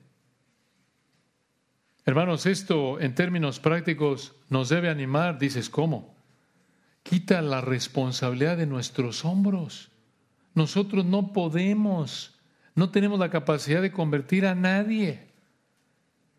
Hermanos, 2.05 2.45
esto 2.45 3.01
en 3.01 3.15
términos 3.15 3.59
prácticos 3.59 4.33
nos 4.49 4.69
debe 4.69 4.89
animar, 4.89 5.39
dices, 5.39 5.69
¿cómo? 5.69 6.14
Quita 7.05 7.43
la 7.43 7.61
responsabilidad 7.61 8.57
de 8.57 8.65
nuestros 8.65 9.25
hombros. 9.25 9.91
Nosotros 10.55 11.05
no 11.05 11.33
podemos, 11.33 12.33
no 12.73 12.89
tenemos 12.89 13.19
la 13.19 13.29
capacidad 13.29 13.79
de 13.79 13.91
convertir 13.91 14.47
a 14.47 14.55
nadie. 14.55 15.27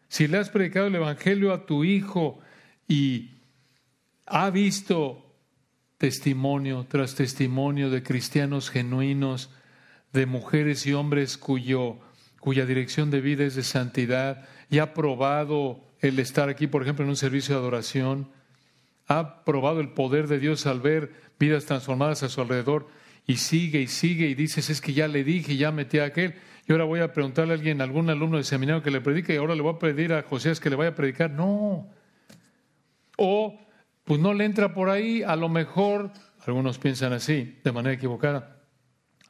Si 0.09 0.27
le 0.27 0.39
has 0.39 0.51
predicado 0.51 0.89
el 0.89 0.97
Evangelio 0.97 1.53
a 1.53 1.67
tu 1.67 1.85
hijo 1.85 2.41
y 2.89 3.31
ha 4.27 4.51
visto 4.51 5.37
testimonio 5.99 6.85
tras 6.89 7.15
testimonio 7.15 7.89
de 7.89 8.03
cristianos 8.03 8.69
genuinos, 8.69 9.51
de 10.13 10.27
mujeres 10.27 10.85
y 10.87 10.95
hombres 10.95 11.39
cuya 11.39 12.67
dirección 12.67 13.13
de 13.13 13.21
vida 13.21 13.45
es 13.45 13.55
de 13.55 13.63
santidad, 13.63 14.49
y 14.69 14.79
ha 14.79 14.95
probado 14.95 15.85
el 16.01 16.19
estar 16.19 16.49
aquí, 16.49 16.67
por 16.67 16.83
ejemplo, 16.83 17.05
en 17.05 17.11
un 17.11 17.17
servicio 17.17 17.55
de 17.55 17.61
adoración, 17.61 18.35
ha 19.07 19.45
probado 19.45 19.81
el 19.81 19.91
poder 19.91 20.27
de 20.27 20.39
Dios 20.39 20.67
al 20.67 20.81
ver 20.81 21.13
vidas 21.39 21.67
transformadas 21.67 22.23
a 22.23 22.29
su 22.29 22.41
alrededor 22.41 22.89
y 23.27 23.37
sigue 23.37 23.81
y 23.81 23.87
sigue 23.87 24.29
y 24.29 24.35
dices, 24.35 24.71
es 24.71 24.81
que 24.81 24.93
ya 24.93 25.09
le 25.09 25.25
dije, 25.25 25.57
ya 25.57 25.73
metí 25.73 25.99
a 25.99 26.05
aquel, 26.05 26.35
y 26.69 26.73
ahora 26.73 26.85
voy 26.85 27.01
a 27.01 27.13
preguntarle 27.13 27.53
a 27.53 27.57
alguien, 27.57 27.81
algún 27.81 28.09
alumno 28.11 28.39
de 28.39 28.45
seminario 28.45 28.83
que 28.83 28.91
le 28.91 29.01
predique, 29.01 29.35
y 29.35 29.37
ahora 29.37 29.55
le 29.55 29.63
voy 29.63 29.75
a 29.75 29.79
pedir 29.79 30.13
a 30.13 30.23
José 30.23 30.53
que 30.61 30.71
le 30.71 30.77
vaya 30.77 30.91
a 30.91 30.95
predicar. 30.95 31.31
No. 31.31 31.89
O, 33.17 33.61
pues 34.05 34.21
no 34.21 34.35
le 34.35 34.45
entra 34.45 34.75
por 34.75 34.91
ahí, 34.91 35.23
a 35.23 35.37
lo 35.37 35.49
mejor, 35.49 36.11
algunos 36.47 36.79
piensan 36.79 37.13
así, 37.13 37.59
de 37.63 37.73
manera 37.73 37.95
equivocada, 37.95 38.59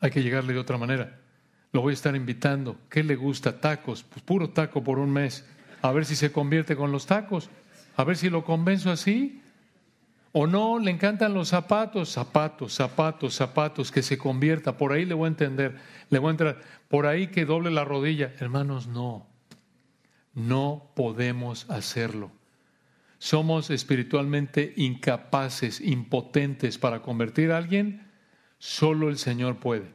Hay 0.01 0.11
que 0.11 0.23
llegarle 0.23 0.53
de 0.53 0.59
otra 0.59 0.77
manera. 0.77 1.21
Lo 1.73 1.83
voy 1.83 1.93
a 1.93 1.95
estar 1.95 2.15
invitando. 2.17 2.79
¿Qué 2.91 3.03
le 3.03 3.17
gusta? 3.17 3.61
Tacos. 3.61 4.03
Pues 4.03 4.23
puro 4.23 4.51
taco 4.51 4.83
por 4.83 4.99
un 4.99 5.11
mes. 5.11 5.47
A 5.83 5.93
ver 5.93 6.05
si 6.05 6.17
se 6.17 6.33
convierte 6.33 6.77
con 6.77 6.93
los 6.93 7.07
tacos. 7.07 7.51
A 7.97 8.05
ver 8.05 8.17
si 8.17 8.31
lo 8.31 8.45
convenzo 8.45 8.91
así. 8.91 9.43
O 10.39 10.47
no, 10.47 10.79
le 10.79 10.91
encantan 10.91 11.33
los 11.33 11.49
zapatos, 11.49 12.11
zapatos, 12.11 12.75
zapatos, 12.75 13.33
zapatos, 13.33 13.91
que 13.91 14.03
se 14.03 14.19
convierta. 14.19 14.77
Por 14.77 14.93
ahí 14.93 15.07
le 15.07 15.15
voy 15.15 15.25
a 15.25 15.29
entender, 15.29 15.77
le 16.11 16.19
voy 16.19 16.29
a 16.29 16.31
entrar. 16.33 16.61
Por 16.89 17.07
ahí 17.07 17.29
que 17.29 17.47
doble 17.47 17.71
la 17.71 17.87
rodilla. 17.87 18.35
Hermanos, 18.39 18.87
no. 18.87 19.27
No 20.35 20.93
podemos 20.95 21.71
hacerlo. 21.71 22.31
Somos 23.17 23.71
espiritualmente 23.71 24.75
incapaces, 24.77 25.81
impotentes 25.81 26.77
para 26.77 27.01
convertir 27.01 27.51
a 27.51 27.57
alguien. 27.57 28.07
Solo 28.59 29.09
el 29.09 29.17
Señor 29.17 29.57
puede. 29.57 29.87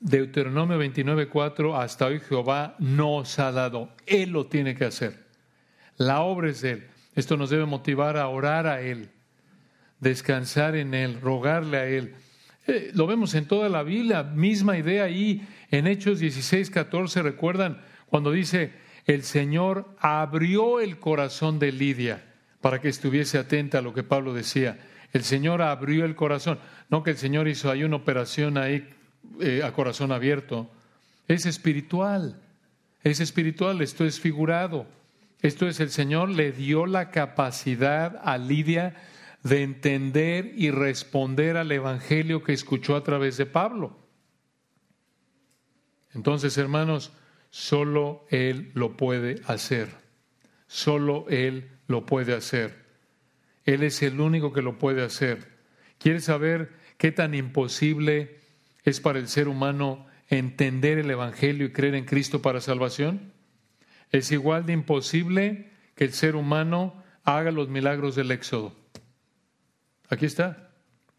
Deuteronomio 0.00 0.78
29:4, 0.78 1.78
hasta 1.78 2.06
hoy 2.06 2.20
Jehová 2.20 2.74
nos 2.78 3.38
ha 3.38 3.52
dado. 3.52 3.90
Él 4.06 4.30
lo 4.30 4.46
tiene 4.46 4.74
que 4.74 4.86
hacer. 4.86 5.26
La 5.98 6.22
obra 6.22 6.48
es 6.48 6.62
de 6.62 6.70
Él. 6.70 6.86
Esto 7.14 7.36
nos 7.36 7.50
debe 7.50 7.66
motivar 7.66 8.16
a 8.16 8.28
orar 8.28 8.66
a 8.66 8.80
Él, 8.80 9.10
descansar 10.02 10.74
en 10.74 10.94
Él, 10.94 11.20
rogarle 11.20 11.78
a 11.78 11.86
Él. 11.86 12.14
Eh, 12.66 12.90
lo 12.92 13.06
vemos 13.06 13.34
en 13.34 13.46
toda 13.46 13.68
la 13.68 13.84
Biblia, 13.84 14.24
misma 14.24 14.76
idea 14.76 15.04
ahí 15.04 15.46
en 15.70 15.86
Hechos 15.86 16.18
16, 16.18 16.70
14, 16.70 17.22
recuerdan 17.22 17.80
cuando 18.10 18.32
dice, 18.32 18.72
el 19.06 19.22
Señor 19.22 19.96
abrió 20.00 20.80
el 20.80 20.98
corazón 20.98 21.60
de 21.60 21.70
Lidia 21.70 22.24
para 22.60 22.80
que 22.80 22.88
estuviese 22.88 23.38
atenta 23.38 23.78
a 23.78 23.82
lo 23.82 23.94
que 23.94 24.02
Pablo 24.02 24.34
decía. 24.34 24.78
El 25.12 25.22
Señor 25.22 25.62
abrió 25.62 26.04
el 26.04 26.16
corazón, 26.16 26.58
no 26.90 27.04
que 27.04 27.10
el 27.10 27.16
Señor 27.16 27.46
hizo 27.46 27.70
ahí 27.70 27.84
una 27.84 27.96
operación 27.96 28.58
ahí 28.58 28.88
eh, 29.40 29.62
a 29.64 29.72
corazón 29.72 30.10
abierto. 30.10 30.68
Es 31.28 31.46
espiritual, 31.46 32.40
es 33.04 33.20
espiritual, 33.20 33.80
esto 33.80 34.04
es 34.04 34.18
figurado. 34.18 34.86
Esto 35.42 35.66
es, 35.68 35.80
el 35.80 35.90
Señor 35.90 36.28
le 36.28 36.52
dio 36.52 36.86
la 36.86 37.10
capacidad 37.10 38.20
a 38.22 38.38
Lidia 38.38 38.94
de 39.42 39.62
entender 39.62 40.52
y 40.56 40.70
responder 40.70 41.56
al 41.56 41.72
Evangelio 41.72 42.42
que 42.42 42.52
escuchó 42.52 42.94
a 42.96 43.02
través 43.02 43.36
de 43.36 43.46
Pablo. 43.46 43.98
Entonces, 46.14 46.56
hermanos, 46.58 47.12
solo 47.50 48.24
Él 48.30 48.70
lo 48.74 48.96
puede 48.96 49.40
hacer. 49.46 49.88
Solo 50.66 51.26
Él 51.28 51.70
lo 51.86 52.06
puede 52.06 52.34
hacer. 52.34 52.82
Él 53.64 53.82
es 53.82 54.02
el 54.02 54.20
único 54.20 54.52
que 54.52 54.62
lo 54.62 54.78
puede 54.78 55.02
hacer. 55.02 55.48
¿Quieres 55.98 56.24
saber 56.24 56.72
qué 56.98 57.12
tan 57.12 57.34
imposible 57.34 58.40
es 58.84 59.00
para 59.00 59.18
el 59.18 59.28
ser 59.28 59.48
humano 59.48 60.06
entender 60.28 60.98
el 60.98 61.10
Evangelio 61.10 61.66
y 61.66 61.72
creer 61.72 61.94
en 61.94 62.04
Cristo 62.04 62.42
para 62.42 62.60
salvación? 62.60 63.32
Es 64.10 64.30
igual 64.30 64.66
de 64.66 64.74
imposible 64.74 65.70
que 65.94 66.04
el 66.04 66.12
ser 66.12 66.36
humano 66.36 67.02
haga 67.24 67.50
los 67.50 67.68
milagros 67.68 68.14
del 68.14 68.30
Éxodo. 68.30 68.81
Aquí 70.12 70.26
está. 70.26 70.68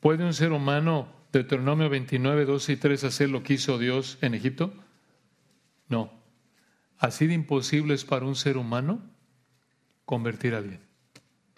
¿Puede 0.02 0.24
un 0.24 0.36
ser 0.36 0.52
humano, 0.52 1.08
Deuteronomio 1.32 1.90
29, 1.90 2.46
12 2.46 2.74
y 2.74 2.76
3, 2.76 3.04
hacer 3.06 3.30
lo 3.32 3.42
que 3.42 3.56
hizo 3.56 3.80
Dios 3.80 4.20
en 4.22 4.36
Egipto? 4.36 4.72
No. 5.90 6.12
Así 7.00 7.26
de 7.26 7.34
imposible 7.34 7.96
es 7.96 8.06
para 8.06 8.28
un 8.28 8.36
ser 8.36 8.56
humano 8.56 9.02
convertir 10.06 10.54
a 10.54 10.60
alguien. 10.60 10.80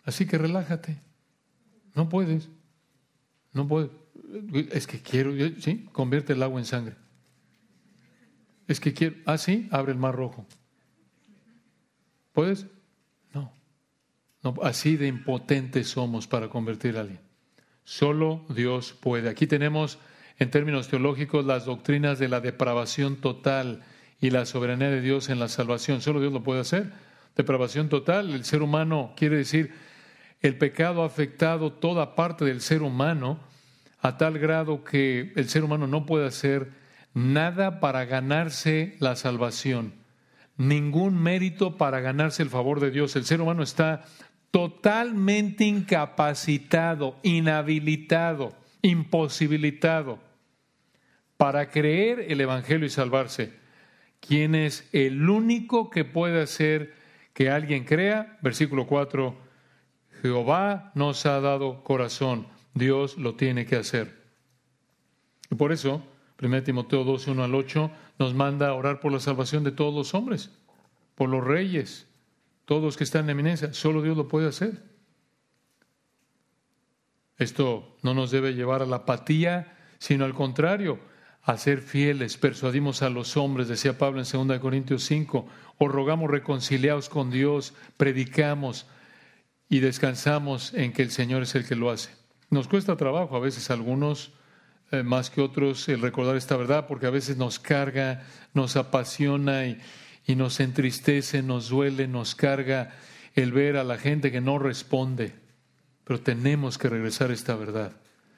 Así 0.05 0.25
que 0.25 0.37
relájate. 0.37 0.97
No 1.93 2.07
puedes. 2.07 2.47
No 3.51 3.67
puedes. 3.67 3.91
Es 4.71 4.87
que 4.87 5.01
quiero, 5.01 5.33
¿sí? 5.59 5.89
Convierte 5.91 6.31
el 6.31 6.41
agua 6.41 6.61
en 6.61 6.65
sangre. 6.65 6.95
Es 8.65 8.79
que 8.79 8.93
quiero, 8.93 9.17
ah, 9.25 9.37
sí, 9.37 9.67
abre 9.71 9.91
el 9.91 9.97
mar 9.97 10.15
rojo. 10.15 10.47
¿Puedes? 12.31 12.65
No. 13.33 13.51
no. 14.41 14.55
Así 14.63 14.95
de 14.95 15.07
impotentes 15.07 15.89
somos 15.89 16.27
para 16.27 16.47
convertir 16.47 16.95
a 16.95 17.01
alguien. 17.01 17.24
Solo 17.85 18.43
Dios 18.49 18.93
puede. 18.99 19.29
Aquí 19.29 19.47
tenemos, 19.47 19.99
en 20.37 20.51
términos 20.51 20.89
teológicos, 20.89 21.45
las 21.45 21.63
doctrinas 21.63 22.19
de 22.19 22.27
la 22.27 22.41
depravación 22.41 23.15
total 23.15 23.83
y 24.19 24.31
la 24.31 24.45
soberanía 24.45 24.89
de 24.89 24.99
Dios 24.99 25.29
en 25.29 25.39
la 25.39 25.47
salvación. 25.47 26.01
Solo 26.01 26.19
Dios 26.19 26.33
lo 26.33 26.43
puede 26.43 26.59
hacer. 26.59 26.91
Depravación 27.37 27.87
total, 27.87 28.33
el 28.33 28.43
ser 28.43 28.61
humano 28.61 29.13
quiere 29.15 29.37
decir, 29.37 29.73
el 30.41 30.57
pecado 30.57 31.03
ha 31.03 31.05
afectado 31.05 31.71
toda 31.71 32.15
parte 32.15 32.43
del 32.43 32.59
ser 32.59 32.81
humano 32.81 33.39
a 34.01 34.17
tal 34.17 34.39
grado 34.39 34.83
que 34.83 35.31
el 35.37 35.47
ser 35.47 35.63
humano 35.63 35.87
no 35.87 36.05
puede 36.05 36.27
hacer 36.27 36.71
nada 37.13 37.79
para 37.79 38.03
ganarse 38.05 38.97
la 38.99 39.15
salvación 39.15 40.05
ningún 40.57 41.21
mérito 41.21 41.77
para 41.77 41.99
ganarse 41.99 42.43
el 42.43 42.49
favor 42.49 42.79
de 42.79 42.91
Dios. 42.91 43.15
El 43.15 43.25
ser 43.25 43.41
humano 43.41 43.63
está 43.63 44.05
totalmente 44.55 45.65
incapacitado, 45.65 47.17
inhabilitado, 47.23 48.53
imposibilitado 48.81 50.17
para 51.35 51.69
creer 51.69 52.27
el 52.29 52.39
Evangelio 52.39 52.85
y 52.85 52.89
salvarse. 52.89 53.51
¿Quién 54.21 54.55
es 54.55 54.87
el 54.93 55.29
único 55.29 55.89
que 55.89 56.05
puede 56.05 56.41
hacer 56.41 56.93
que 57.33 57.49
alguien 57.49 57.83
crea? 57.83 58.37
Versículo 58.41 58.87
4, 58.87 59.35
Jehová 60.21 60.93
nos 60.95 61.25
ha 61.25 61.41
dado 61.41 61.83
corazón, 61.83 62.47
Dios 62.73 63.17
lo 63.17 63.35
tiene 63.35 63.65
que 63.65 63.75
hacer. 63.75 64.23
Y 65.51 65.55
por 65.55 65.73
eso, 65.73 66.01
1 66.41 66.63
Timoteo 66.63 67.03
2, 67.03 67.27
1 67.27 67.43
al 67.43 67.55
8, 67.55 67.91
nos 68.19 68.33
manda 68.33 68.69
a 68.69 68.73
orar 68.73 69.01
por 69.01 69.11
la 69.11 69.19
salvación 69.19 69.65
de 69.65 69.73
todos 69.73 69.93
los 69.93 70.13
hombres, 70.13 70.49
por 71.15 71.27
los 71.27 71.43
reyes, 71.43 72.07
todos 72.65 72.83
los 72.83 72.97
que 72.97 73.03
están 73.03 73.25
en 73.25 73.31
eminencia. 73.31 73.73
Solo 73.73 74.01
Dios 74.01 74.17
lo 74.17 74.27
puede 74.27 74.47
hacer. 74.47 74.83
Esto 77.37 77.97
no 78.01 78.13
nos 78.13 78.31
debe 78.31 78.53
llevar 78.53 78.81
a 78.81 78.85
la 78.85 78.97
apatía, 78.97 79.77
sino 79.99 80.25
al 80.25 80.33
contrario, 80.33 80.99
a 81.43 81.57
ser 81.57 81.79
fieles. 81.81 82.37
Persuadimos 82.37 83.01
a 83.01 83.09
los 83.09 83.37
hombres, 83.37 83.67
decía 83.67 83.97
Pablo 83.97 84.21
en 84.21 84.47
2 84.47 84.59
Corintios 84.59 85.03
5, 85.03 85.47
o 85.77 85.87
rogamos 85.87 86.29
reconciliados 86.31 87.09
con 87.09 87.29
Dios, 87.29 87.73
predicamos 87.97 88.87
y 89.69 89.79
descansamos 89.79 90.73
en 90.73 90.93
que 90.93 91.01
el 91.01 91.11
Señor 91.11 91.43
es 91.43 91.55
el 91.55 91.67
que 91.67 91.75
lo 91.75 91.91
hace. 91.91 92.11
Nos 92.49 92.67
cuesta 92.67 92.95
trabajo 92.95 93.35
a 93.35 93.39
veces 93.39 93.69
algunos 93.69 94.31
eh, 94.91 95.03
más 95.03 95.29
que 95.29 95.41
otros 95.41 95.89
el 95.89 96.01
recordar 96.01 96.35
esta 96.35 96.55
verdad, 96.55 96.87
porque 96.87 97.07
a 97.07 97.11
veces 97.11 97.37
nos 97.37 97.59
carga, 97.59 98.23
nos 98.53 98.75
apasiona 98.75 99.65
y, 99.65 99.79
y 100.25 100.35
nos 100.35 100.59
entristece, 100.59 101.43
nos 101.43 101.69
duele, 101.69 102.07
nos 102.07 102.35
carga 102.35 102.95
el 103.33 103.51
ver 103.51 103.77
a 103.77 103.83
la 103.83 103.97
gente 103.97 104.31
que 104.31 104.41
no 104.41 104.59
responde. 104.59 105.33
Pero 106.03 106.21
tenemos 106.21 106.77
que 106.77 106.89
regresar 106.89 107.31
a 107.31 107.33
esta 107.33 107.55
verdad. 107.55 107.93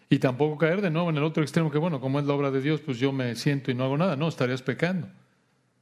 Y 0.09 0.19
tampoco 0.19 0.57
caer 0.57 0.81
de 0.81 0.89
nuevo 0.89 1.09
en 1.09 1.17
el 1.17 1.23
otro 1.23 1.43
extremo, 1.43 1.71
que 1.71 1.77
bueno, 1.77 1.99
como 1.99 2.19
es 2.19 2.25
la 2.25 2.33
obra 2.33 2.51
de 2.51 2.61
Dios, 2.61 2.81
pues 2.81 2.97
yo 2.97 3.11
me 3.11 3.35
siento 3.35 3.71
y 3.71 3.73
no 3.73 3.83
hago 3.83 3.97
nada. 3.97 4.15
No, 4.15 4.27
estarías 4.27 4.61
pecando. 4.61 5.09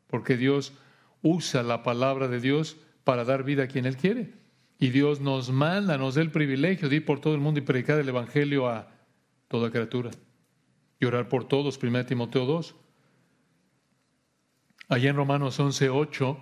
Porque 0.08 0.38
Dios 0.38 0.74
usa 1.22 1.64
la 1.64 1.84
palabra 1.84 2.28
de 2.28 2.40
Dios 2.40 2.78
para 3.04 3.24
dar 3.24 3.44
vida 3.44 3.64
a 3.64 3.68
quien 3.68 3.86
Él 3.86 3.98
quiere. 3.98 4.34
Y 4.80 4.90
Dios 4.90 5.22
nos 5.22 5.52
manda, 5.52 5.98
nos 5.98 6.16
da 6.16 6.22
el 6.22 6.32
privilegio 6.32 6.90
de 6.90 6.98
ir 6.98 7.06
por 7.06 7.22
todo 7.22 7.34
el 7.34 7.40
mundo 7.40 7.60
y 7.60 7.64
predicar 7.64 8.00
el 8.00 8.10
Evangelio 8.10 8.68
a 8.68 8.92
toda 9.48 9.72
criatura 9.72 10.12
y 11.00 11.06
orar 11.06 11.30
por 11.30 11.48
todos, 11.48 11.82
1 11.82 12.06
Timoteo 12.06 12.46
2. 12.46 12.76
Allá 14.88 15.10
en 15.10 15.16
Romanos 15.16 15.60
11, 15.60 15.90
8, 15.90 16.38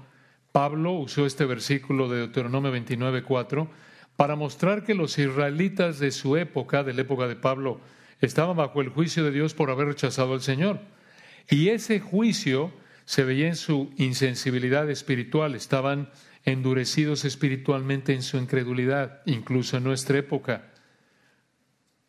Pablo 0.52 0.92
usó 0.94 1.26
este 1.26 1.46
versículo 1.46 2.10
de 2.10 2.20
Deuteronomio 2.20 2.72
29, 2.72 3.24
4 3.24 3.70
para 4.16 4.36
mostrar 4.36 4.84
que 4.84 4.94
los 4.94 5.18
israelitas 5.18 6.00
de 6.00 6.12
su 6.12 6.38
época, 6.38 6.84
de 6.84 6.94
la 6.94 7.02
época 7.02 7.28
de 7.28 7.36
Pablo, 7.36 7.80
estaban 8.22 8.56
bajo 8.56 8.82
el 8.82 8.90
juicio 8.90 9.24
de 9.24 9.32
Dios 9.32 9.54
por 9.54 9.72
haber 9.72 9.88
rechazado 9.88 10.34
al 10.34 10.42
Señor. 10.42 10.80
Y 11.50 11.70
ese 11.70 12.00
juicio 12.00 12.72
se 13.06 13.24
veía 13.24 13.48
en 13.48 13.56
su 13.56 13.92
insensibilidad 13.98 14.90
espiritual, 14.90 15.56
estaban 15.56 16.10
endurecidos 16.46 17.26
espiritualmente 17.26 18.14
en 18.14 18.22
su 18.22 18.38
incredulidad, 18.38 19.22
incluso 19.26 19.78
en 19.78 19.84
nuestra 19.84 20.20
época. 20.20 20.72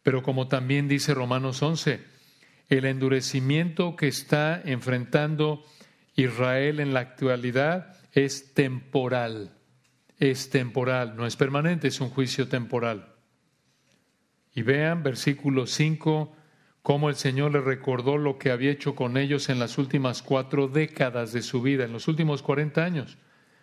Pero 0.03 0.23
como 0.23 0.49
también 0.49 0.89
dice 0.89 1.15
Romanos 1.15 1.63
11, 1.63 2.01
el 2.69 2.85
endurecimiento 2.85 3.97
que 3.97 4.09
está 4.09 4.61
enfrentando 4.65 5.65
Israel 6.15 6.81
en 6.81 6.95
la 6.95 7.01
actualidad 7.01 7.97
es 8.13 8.55
temporal, 8.55 9.53
es 10.19 10.51
temporal, 10.51 11.17
no 11.17 11.27
es 11.27 11.37
permanente, 11.37 11.89
es 11.89 12.01
un 12.01 12.11
juicio 12.11 12.49
temporal. 12.49 13.15
Y 14.55 14.63
vean 14.63 15.03
versículo 15.03 15.67
5, 15.67 16.37
cómo 16.83 17.09
el 17.09 17.17
Señor 17.17 17.53
le 17.53 17.61
recordó 17.61 18.19
lo 18.19 18.39
que 18.39 18.51
había 18.51 18.71
hecho 18.71 18.95
con 18.95 19.17
ellos 19.17 19.49
en 19.49 19.59
las 19.59 19.79
últimas 19.79 20.23
cuatro 20.23 20.69
décadas 20.69 21.33
de 21.33 21.43
su 21.43 21.61
vida, 21.61 21.85
en 21.85 21.93
los 21.93 22.07
últimos 22.07 22.43
40 22.43 22.85
años. 22.85 23.19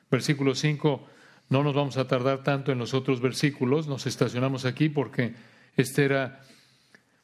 Versículo 0.10 0.54
5, 0.54 1.08
no 1.48 1.64
nos 1.64 1.74
vamos 1.74 1.96
a 1.98 2.08
tardar 2.08 2.44
tanto 2.44 2.74
en 2.74 2.80
los 2.80 2.94
otros 2.94 3.22
versículos, 3.22 3.88
nos 3.88 4.06
estacionamos 4.06 4.66
aquí 4.66 4.90
porque 4.90 5.36
este 5.78 6.04
era 6.04 6.42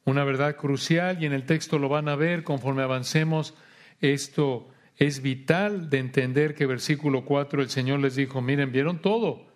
una 0.05 0.23
verdad 0.23 0.55
crucial 0.55 1.21
y 1.21 1.25
en 1.25 1.33
el 1.33 1.45
texto 1.45 1.79
lo 1.79 1.89
van 1.89 2.07
a 2.07 2.15
ver 2.15 2.43
conforme 2.43 2.83
avancemos. 2.83 3.53
Esto 3.99 4.69
es 4.97 5.21
vital 5.21 5.89
de 5.89 5.99
entender 5.99 6.55
que 6.55 6.65
versículo 6.65 7.23
4 7.23 7.61
el 7.61 7.69
Señor 7.69 7.99
les 7.99 8.15
dijo, 8.15 8.41
miren, 8.41 8.71
vieron 8.71 9.01
todo, 9.01 9.47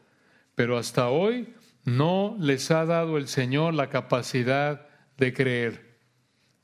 pero 0.53 0.77
hasta 0.77 1.09
hoy 1.09 1.53
no 1.83 2.35
les 2.39 2.69
ha 2.69 2.85
dado 2.85 3.17
el 3.17 3.27
Señor 3.27 3.73
la 3.73 3.89
capacidad 3.89 4.87
de 5.17 5.33
creer, 5.33 5.97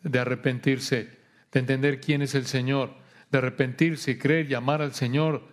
de 0.03 0.19
arrepentirse, 0.19 1.17
de 1.51 1.59
entender 1.59 1.99
quién 1.99 2.21
es 2.21 2.35
el 2.35 2.45
Señor, 2.45 2.93
de 3.31 3.39
arrepentirse 3.39 4.11
y 4.11 4.17
creer 4.19 4.49
y 4.49 4.53
amar 4.53 4.83
al 4.83 4.93
Señor, 4.93 5.47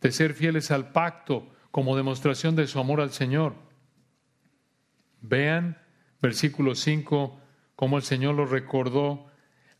de 0.00 0.12
ser 0.12 0.32
fieles 0.32 0.70
al 0.70 0.92
pacto 0.92 1.50
como 1.72 1.96
demostración 1.96 2.54
de 2.54 2.68
su 2.68 2.78
amor 2.78 3.00
al 3.00 3.10
Señor. 3.10 3.56
Vean 5.20 5.76
versículo 6.22 6.76
5 6.76 7.40
cómo 7.74 7.96
el 7.96 8.04
Señor 8.04 8.36
los 8.36 8.50
recordó 8.50 9.26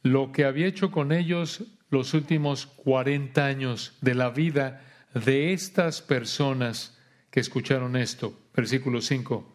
lo 0.02 0.32
que 0.32 0.44
había 0.44 0.66
hecho 0.66 0.90
con 0.90 1.12
ellos 1.12 1.77
los 1.90 2.14
últimos 2.14 2.66
40 2.66 3.44
años 3.44 3.96
de 4.00 4.14
la 4.14 4.30
vida 4.30 4.84
de 5.14 5.52
estas 5.52 6.02
personas 6.02 6.98
que 7.30 7.40
escucharon 7.40 7.96
esto. 7.96 8.38
Versículo 8.54 9.00
5. 9.00 9.46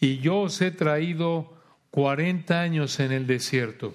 Y 0.00 0.18
yo 0.18 0.40
os 0.40 0.60
he 0.60 0.70
traído 0.70 1.58
40 1.90 2.60
años 2.60 3.00
en 3.00 3.12
el 3.12 3.26
desierto. 3.26 3.94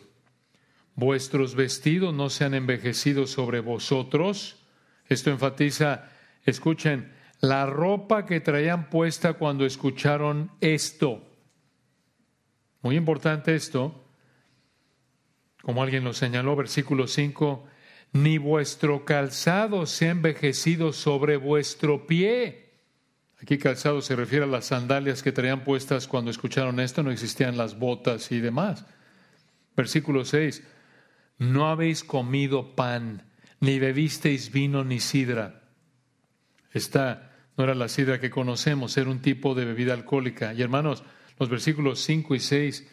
Vuestros 0.96 1.56
vestidos 1.56 2.14
no 2.14 2.30
se 2.30 2.46
han 2.46 2.54
envejecido 2.54 3.28
sobre 3.28 3.60
vosotros. 3.60 4.58
Esto 5.08 5.32
enfatiza, 5.32 6.10
escuchen, 6.46 7.12
la 7.42 7.66
ropa 7.66 8.26
que 8.26 8.40
traían 8.40 8.90
puesta 8.90 9.34
cuando 9.34 9.66
escucharon 9.66 10.52
esto. 10.62 11.22
Muy 12.82 12.96
importante 12.96 13.56
esto, 13.56 14.05
como 15.66 15.82
alguien 15.82 16.04
lo 16.04 16.14
señaló, 16.14 16.56
versículo 16.56 17.08
5, 17.08 17.66
ni 18.14 18.38
vuestro 18.38 19.04
calzado 19.04 19.88
se 19.88 20.08
ha 20.08 20.12
envejecido 20.12 20.94
sobre 20.94 21.38
vuestro 21.38 22.06
pie. 22.06 22.70
Aquí 23.42 23.58
calzado 23.58 24.04
se 24.04 24.16
refiere 24.16 24.46
a 24.46 24.48
las 24.48 24.66
sandalias 24.66 25.24
que 25.24 25.32
traían 25.32 25.64
puestas 25.64 26.08
cuando 26.08 26.30
escucharon 26.30 26.80
esto, 26.80 27.02
no 27.02 27.10
existían 27.10 27.58
las 27.58 27.80
botas 27.80 28.32
y 28.32 28.42
demás. 28.42 28.86
Versículo 29.76 30.24
6, 30.24 30.62
no 31.40 31.68
habéis 31.68 32.04
comido 32.04 32.76
pan, 32.76 33.24
ni 33.60 33.80
bebisteis 33.80 34.52
vino 34.52 34.84
ni 34.84 35.00
sidra. 35.00 35.64
Esta 36.74 37.32
no 37.58 37.64
era 37.64 37.74
la 37.74 37.88
sidra 37.88 38.20
que 38.20 38.30
conocemos, 38.30 38.96
era 38.98 39.10
un 39.10 39.20
tipo 39.20 39.56
de 39.56 39.66
bebida 39.66 39.96
alcohólica. 39.96 40.54
Y 40.54 40.62
hermanos, 40.62 41.04
los 41.40 41.50
versículos 41.50 42.02
5 42.02 42.36
y 42.36 42.40
6 42.40 42.88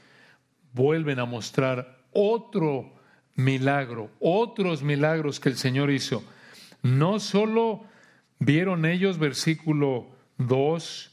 vuelven 0.72 1.18
a 1.18 1.26
mostrar 1.26 2.01
otro 2.12 2.92
milagro, 3.34 4.10
otros 4.20 4.82
milagros 4.82 5.40
que 5.40 5.48
el 5.48 5.56
Señor 5.56 5.90
hizo. 5.90 6.22
No 6.82 7.20
solo 7.20 7.84
vieron 8.38 8.84
ellos, 8.84 9.18
versículo 9.18 10.08
2, 10.38 11.10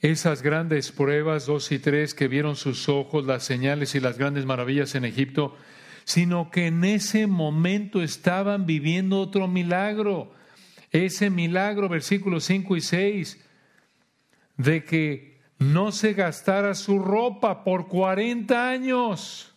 esas 0.00 0.42
grandes 0.42 0.92
pruebas, 0.92 1.46
2 1.46 1.72
y 1.72 1.78
3, 1.78 2.14
que 2.14 2.28
vieron 2.28 2.56
sus 2.56 2.88
ojos, 2.88 3.26
las 3.26 3.44
señales 3.44 3.94
y 3.94 4.00
las 4.00 4.16
grandes 4.16 4.46
maravillas 4.46 4.94
en 4.94 5.04
Egipto, 5.04 5.56
sino 6.04 6.50
que 6.50 6.68
en 6.68 6.84
ese 6.84 7.26
momento 7.26 8.02
estaban 8.02 8.64
viviendo 8.64 9.20
otro 9.20 9.46
milagro. 9.46 10.32
Ese 10.90 11.28
milagro, 11.28 11.88
versículos 11.88 12.44
5 12.44 12.76
y 12.76 12.80
6, 12.80 13.44
de 14.56 14.84
que 14.84 15.29
no 15.60 15.92
se 15.92 16.14
gastara 16.14 16.74
su 16.74 16.98
ropa 16.98 17.62
por 17.62 17.86
40 17.86 18.70
años. 18.70 19.54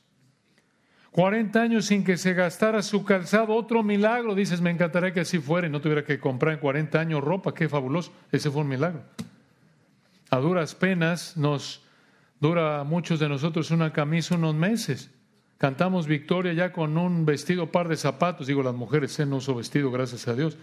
40 1.11 1.61
años 1.61 1.85
sin 1.85 2.03
que 2.03 2.17
se 2.17 2.33
gastara 2.33 2.81
su 2.81 3.05
calzado, 3.05 3.55
otro 3.55 3.83
milagro. 3.83 4.35
Dices, 4.35 4.59
me 4.59 4.69
encantaría 4.69 5.13
que 5.13 5.21
así 5.21 5.39
fuera 5.39 5.67
y 5.67 5.69
no 5.69 5.79
tuviera 5.79 6.03
que 6.03 6.19
comprar 6.19 6.55
en 6.55 6.59
40 6.59 6.99
años 6.99 7.23
ropa, 7.23 7.53
qué 7.53 7.69
fabuloso. 7.69 8.11
Ese 8.31 8.51
fue 8.51 8.63
un 8.63 8.67
milagro. 8.67 9.01
A 10.29 10.37
duras 10.37 10.75
penas 10.75 11.37
nos 11.37 11.83
dura 12.41 12.81
a 12.81 12.83
muchos 12.83 13.19
de 13.19 13.29
nosotros 13.29 13.71
una 13.71 13.93
camisa 13.93 14.35
unos 14.35 14.55
meses. 14.55 15.09
Cantamos 15.57 16.07
victoria 16.07 16.51
ya 16.51 16.73
con 16.73 16.97
un 16.97 17.25
vestido, 17.25 17.71
par 17.71 17.87
de 17.87 17.95
zapatos. 17.95 18.47
Digo, 18.47 18.61
las 18.61 18.75
mujeres, 18.75 19.17
¿eh? 19.19 19.25
no 19.25 19.37
uso 19.37 19.55
vestido, 19.55 19.89
gracias 19.89 20.27
a 20.27 20.33
Dios. 20.33 20.57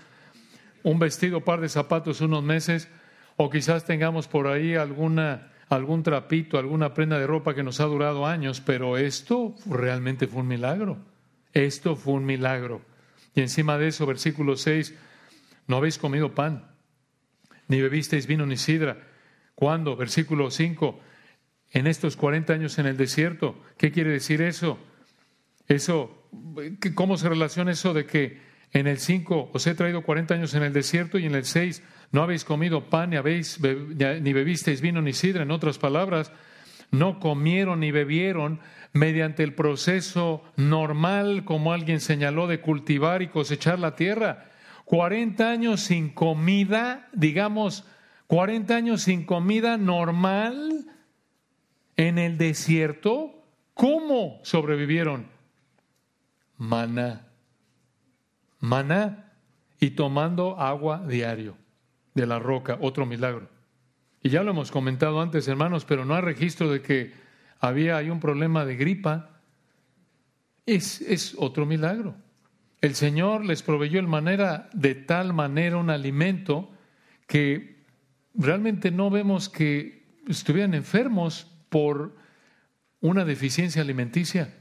Un 0.83 0.99
vestido, 0.99 1.41
par 1.41 1.63
de 1.63 1.71
zapatos 1.71 2.21
unos 2.21 2.43
meses 2.43 2.89
o 3.43 3.49
quizás 3.49 3.87
tengamos 3.87 4.29
por 4.29 4.49
ahí 4.49 4.75
alguna, 4.75 5.51
algún 5.71 6.03
trapito, 6.03 6.59
alguna 6.59 6.93
prenda 6.93 7.19
de 7.19 7.27
ropa 7.27 7.55
que 7.55 7.63
nos 7.63 7.81
ha 7.81 7.85
durado 7.85 8.27
años, 8.27 8.61
pero 8.61 8.99
esto 8.99 9.55
realmente 9.65 10.27
fue 10.27 10.43
un 10.43 10.49
milagro. 10.49 10.99
Esto 11.55 11.97
fue 11.97 12.13
un 12.13 12.27
milagro. 12.27 12.83
Y 13.35 13.41
encima 13.41 13.79
de 13.79 13.89
eso, 13.89 14.05
versículo 14.05 14.59
6, 14.59 14.95
no 15.69 15.79
habéis 15.79 15.97
comido 15.97 16.35
pan, 16.35 16.71
ni 17.67 17.81
bebisteis 17.81 18.27
vino 18.27 18.45
ni 18.45 18.59
sidra. 18.59 19.09
¿Cuándo? 19.55 19.97
Versículo 19.97 20.51
5, 20.51 21.01
en 21.71 21.87
estos 21.87 22.17
40 22.17 22.53
años 22.53 22.79
en 22.79 22.85
el 22.85 22.99
desierto. 22.99 23.59
¿Qué 23.79 23.91
quiere 23.91 24.11
decir 24.11 24.43
eso? 24.43 24.79
Eso, 25.67 26.29
¿cómo 26.95 27.17
se 27.17 27.31
relaciona 27.31 27.71
eso 27.71 27.95
de 27.95 28.05
que 28.05 28.39
en 28.73 28.87
el 28.87 28.99
5 28.99 29.53
os 29.55 29.67
he 29.67 29.75
traído 29.75 30.03
40 30.03 30.35
años 30.35 30.53
en 30.53 30.63
el 30.63 30.75
desierto 30.75 31.19
y 31.19 31.25
en 31.25 31.35
el 31.35 31.47
6 31.47 31.83
no 32.13 32.23
habéis 32.23 32.45
comido 32.45 32.91
pan 32.91 33.11
ni, 33.11 33.17
habéis, 33.17 33.61
ni 33.61 34.33
bebisteis 34.33 34.81
vino 34.81 35.01
ni 35.01 35.13
sidra. 35.13 35.45
En 35.45 35.53
otras 35.53 35.79
palabras, 35.79 36.33
no 36.91 37.21
comieron 37.21 37.81
ni 37.81 37.93
bebieron 37.93 38.61
mediante 38.93 39.45
el 39.45 39.55
proceso 39.55 40.43
normal, 40.57 41.45
como 41.45 41.73
alguien 41.73 42.01
señaló, 42.01 42.49
de 42.49 42.61
cultivar 42.61 43.23
y 43.23 43.29
cosechar 43.29 43.79
la 43.79 43.95
tierra. 43.95 44.51
40 44.87 45.49
años 45.49 45.83
sin 45.83 46.11
comida, 46.11 47.09
digamos, 47.13 47.85
40 48.27 48.75
años 48.75 49.03
sin 49.03 49.25
comida 49.25 49.77
normal 49.77 50.87
en 51.97 52.19
el 52.19 52.39
desierto. 52.39 53.45
¿Cómo 53.75 54.41
sobrevivieron? 54.43 55.29
Maná. 56.57 57.29
Maná 58.59 59.33
y 59.79 59.91
tomando 59.91 60.59
agua 60.59 61.05
diario 61.07 61.60
de 62.21 62.27
la 62.27 62.39
roca, 62.39 62.79
otro 62.81 63.07
milagro. 63.07 63.49
Y 64.23 64.29
ya 64.29 64.43
lo 64.43 64.51
hemos 64.51 64.71
comentado 64.71 65.21
antes, 65.21 65.49
hermanos, 65.49 65.85
pero 65.85 66.05
no 66.05 66.15
hay 66.15 66.21
registro 66.21 66.71
de 66.71 66.83
que 66.83 67.13
había 67.59 67.97
hay 67.97 68.11
un 68.11 68.21
problema 68.21 68.65
de 68.65 68.77
gripa. 68.77 69.41
Es, 70.67 71.01
es 71.01 71.35
otro 71.39 71.67
milagro. 71.67 72.15
El 72.81 72.95
Señor 72.95 73.45
les 73.45 73.63
proveyó 73.63 73.99
el 73.99 74.07
manera, 74.07 74.69
de 74.73 74.95
tal 74.95 75.33
manera 75.33 75.77
un 75.77 75.91
alimento 75.91 76.71
que 77.27 77.85
realmente 78.35 78.91
no 78.91 79.11
vemos 79.11 79.49
que 79.49 80.05
estuvieran 80.29 80.75
enfermos 80.75 81.47
por 81.69 82.17
una 83.01 83.25
deficiencia 83.25 83.83
alimenticia. 83.83 84.55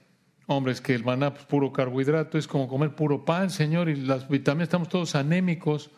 Hombre, 0.47 0.73
es 0.73 0.81
que 0.81 0.95
el 0.95 1.03
maná 1.03 1.33
es 1.37 1.45
puro 1.45 1.71
carbohidrato, 1.71 2.37
es 2.37 2.47
como 2.47 2.67
comer 2.67 2.95
puro 2.95 3.23
pan, 3.23 3.49
Señor, 3.49 3.89
y 3.89 3.95
las 3.95 4.27
vitaminas 4.27 4.67
estamos 4.67 4.89
todos 4.89 5.15
anémicos. 5.15 5.91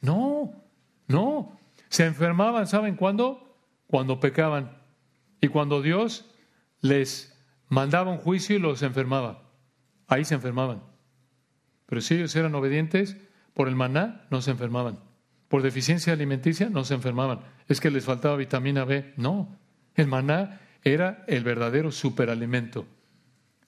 No, 0.00 0.52
no, 1.08 1.58
se 1.88 2.06
enfermaban, 2.06 2.66
¿saben 2.66 2.94
cuándo? 2.94 3.56
Cuando 3.86 4.20
pecaban. 4.20 4.78
Y 5.40 5.48
cuando 5.48 5.82
Dios 5.82 6.26
les 6.80 7.34
mandaba 7.68 8.10
un 8.10 8.18
juicio 8.18 8.56
y 8.56 8.60
los 8.60 8.82
enfermaba. 8.82 9.50
Ahí 10.06 10.24
se 10.24 10.34
enfermaban. 10.34 10.82
Pero 11.86 12.00
si 12.00 12.14
ellos 12.14 12.36
eran 12.36 12.54
obedientes, 12.54 13.16
por 13.54 13.68
el 13.68 13.74
maná 13.74 14.26
no 14.30 14.42
se 14.42 14.50
enfermaban. 14.50 15.00
Por 15.48 15.62
deficiencia 15.62 16.12
alimenticia 16.12 16.68
no 16.68 16.84
se 16.84 16.94
enfermaban. 16.94 17.40
Es 17.68 17.80
que 17.80 17.90
les 17.90 18.04
faltaba 18.04 18.36
vitamina 18.36 18.84
B. 18.84 19.14
No, 19.16 19.58
el 19.94 20.06
maná 20.06 20.60
era 20.82 21.24
el 21.26 21.42
verdadero 21.42 21.90
superalimento, 21.90 22.86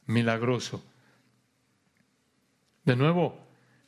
milagroso. 0.06 0.84
De 2.84 2.96
nuevo, 2.96 3.38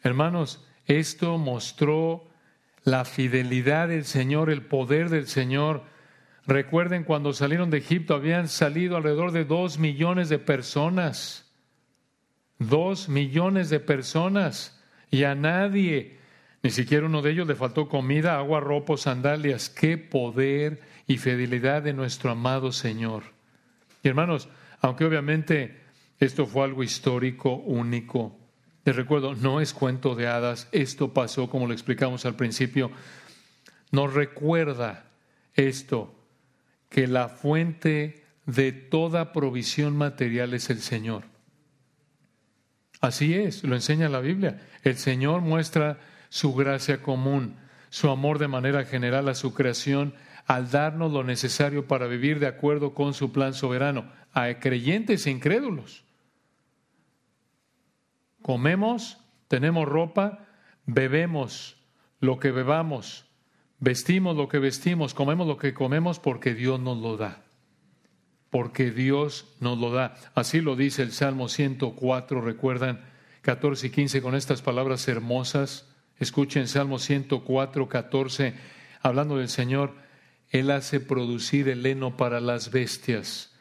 hermanos, 0.02 0.66
esto 0.86 1.38
mostró 1.38 2.31
la 2.84 3.04
fidelidad 3.04 3.88
del 3.88 4.04
Señor, 4.04 4.50
el 4.50 4.62
poder 4.62 5.08
del 5.08 5.26
Señor. 5.26 5.84
Recuerden 6.46 7.04
cuando 7.04 7.32
salieron 7.32 7.70
de 7.70 7.78
Egipto 7.78 8.14
habían 8.14 8.48
salido 8.48 8.96
alrededor 8.96 9.32
de 9.32 9.44
dos 9.44 9.78
millones 9.78 10.28
de 10.28 10.38
personas. 10.38 11.52
Dos 12.58 13.08
millones 13.08 13.70
de 13.70 13.80
personas. 13.80 14.80
Y 15.10 15.24
a 15.24 15.34
nadie, 15.34 16.18
ni 16.62 16.70
siquiera 16.70 17.06
uno 17.06 17.22
de 17.22 17.30
ellos, 17.30 17.46
le 17.46 17.54
faltó 17.54 17.88
comida, 17.88 18.36
agua, 18.36 18.60
ropa, 18.60 18.96
sandalias. 18.96 19.68
Qué 19.68 19.98
poder 19.98 20.80
y 21.06 21.18
fidelidad 21.18 21.82
de 21.82 21.92
nuestro 21.92 22.30
amado 22.30 22.72
Señor. 22.72 23.24
Y 24.02 24.08
hermanos, 24.08 24.48
aunque 24.80 25.04
obviamente 25.04 25.80
esto 26.18 26.46
fue 26.46 26.64
algo 26.64 26.82
histórico, 26.82 27.54
único, 27.54 28.41
les 28.84 28.96
recuerdo, 28.96 29.34
no 29.34 29.60
es 29.60 29.72
cuento 29.72 30.14
de 30.14 30.26
hadas, 30.26 30.68
esto 30.72 31.12
pasó 31.12 31.48
como 31.48 31.66
lo 31.66 31.72
explicamos 31.72 32.26
al 32.26 32.34
principio. 32.34 32.90
Nos 33.90 34.12
recuerda 34.12 35.04
esto, 35.54 36.14
que 36.88 37.06
la 37.06 37.28
fuente 37.28 38.22
de 38.44 38.72
toda 38.72 39.32
provisión 39.32 39.96
material 39.96 40.52
es 40.52 40.68
el 40.68 40.80
Señor. 40.80 41.24
Así 43.00 43.34
es, 43.34 43.64
lo 43.64 43.74
enseña 43.74 44.08
la 44.08 44.20
Biblia. 44.20 44.60
El 44.84 44.96
Señor 44.96 45.40
muestra 45.40 45.98
su 46.28 46.54
gracia 46.54 47.02
común, 47.02 47.56
su 47.88 48.10
amor 48.10 48.38
de 48.38 48.48
manera 48.48 48.84
general 48.84 49.28
a 49.28 49.34
su 49.34 49.54
creación, 49.54 50.14
al 50.46 50.70
darnos 50.70 51.12
lo 51.12 51.24
necesario 51.24 51.86
para 51.86 52.06
vivir 52.06 52.38
de 52.40 52.46
acuerdo 52.46 52.94
con 52.94 53.14
su 53.14 53.32
plan 53.32 53.54
soberano, 53.54 54.12
a 54.32 54.52
creyentes 54.60 55.26
e 55.26 55.30
incrédulos. 55.30 56.04
Comemos, 58.42 59.18
tenemos 59.48 59.88
ropa, 59.88 60.46
bebemos 60.86 61.76
lo 62.20 62.38
que 62.38 62.50
bebamos, 62.50 63.26
vestimos 63.78 64.36
lo 64.36 64.48
que 64.48 64.58
vestimos, 64.58 65.14
comemos 65.14 65.46
lo 65.46 65.56
que 65.56 65.74
comemos 65.74 66.18
porque 66.18 66.54
Dios 66.54 66.80
nos 66.80 66.98
lo 66.98 67.16
da. 67.16 67.42
Porque 68.50 68.90
Dios 68.90 69.46
nos 69.60 69.78
lo 69.78 69.90
da. 69.90 70.14
Así 70.34 70.60
lo 70.60 70.76
dice 70.76 71.02
el 71.02 71.12
Salmo 71.12 71.48
104, 71.48 72.40
recuerdan 72.42 73.00
14 73.42 73.86
y 73.86 73.90
15 73.90 74.22
con 74.22 74.34
estas 74.34 74.62
palabras 74.62 75.08
hermosas. 75.08 75.88
Escuchen 76.18 76.68
Salmo 76.68 76.98
104, 76.98 77.88
14, 77.88 78.54
hablando 79.00 79.38
del 79.38 79.48
Señor. 79.48 79.94
Él 80.50 80.70
hace 80.70 81.00
producir 81.00 81.68
el 81.68 81.84
heno 81.86 82.16
para 82.16 82.40
las 82.40 82.70
bestias 82.70 83.52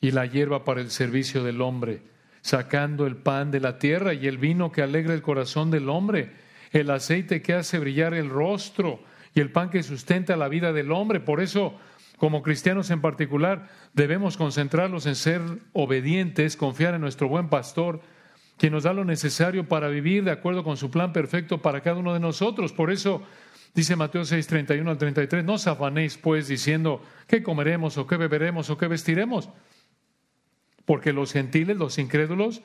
y 0.00 0.12
la 0.12 0.26
hierba 0.26 0.64
para 0.64 0.80
el 0.80 0.90
servicio 0.90 1.42
del 1.42 1.60
hombre, 1.60 2.02
sacando 2.46 3.08
el 3.08 3.16
pan 3.16 3.50
de 3.50 3.58
la 3.58 3.76
tierra 3.76 4.14
y 4.14 4.28
el 4.28 4.38
vino 4.38 4.70
que 4.70 4.80
alegra 4.80 5.14
el 5.14 5.20
corazón 5.20 5.72
del 5.72 5.88
hombre, 5.88 6.30
el 6.70 6.90
aceite 6.90 7.42
que 7.42 7.54
hace 7.54 7.80
brillar 7.80 8.14
el 8.14 8.30
rostro 8.30 9.00
y 9.34 9.40
el 9.40 9.50
pan 9.50 9.68
que 9.68 9.82
sustenta 9.82 10.36
la 10.36 10.46
vida 10.46 10.72
del 10.72 10.92
hombre. 10.92 11.18
Por 11.18 11.40
eso, 11.40 11.74
como 12.18 12.44
cristianos 12.44 12.90
en 12.90 13.00
particular, 13.00 13.68
debemos 13.94 14.36
concentrarnos 14.36 15.06
en 15.06 15.16
ser 15.16 15.42
obedientes, 15.72 16.56
confiar 16.56 16.94
en 16.94 17.00
nuestro 17.00 17.26
buen 17.26 17.48
pastor, 17.48 18.00
quien 18.58 18.72
nos 18.72 18.84
da 18.84 18.92
lo 18.92 19.04
necesario 19.04 19.66
para 19.66 19.88
vivir 19.88 20.22
de 20.22 20.30
acuerdo 20.30 20.62
con 20.62 20.76
su 20.76 20.88
plan 20.88 21.12
perfecto 21.12 21.60
para 21.60 21.80
cada 21.80 21.98
uno 21.98 22.14
de 22.14 22.20
nosotros. 22.20 22.72
Por 22.72 22.92
eso, 22.92 23.24
Dice 23.74 23.94
Mateo 23.94 24.24
6, 24.24 24.46
31 24.46 24.90
al 24.90 24.96
33, 24.96 25.44
no 25.44 25.54
os 25.54 25.66
afanéis 25.66 26.16
pues 26.16 26.48
diciendo 26.48 27.02
qué 27.26 27.42
comeremos 27.42 27.98
o 27.98 28.06
qué 28.06 28.16
beberemos 28.16 28.70
o 28.70 28.78
qué 28.78 28.88
vestiremos, 28.88 29.50
porque 30.86 31.12
los 31.12 31.32
gentiles, 31.32 31.76
los 31.76 31.98
incrédulos, 31.98 32.62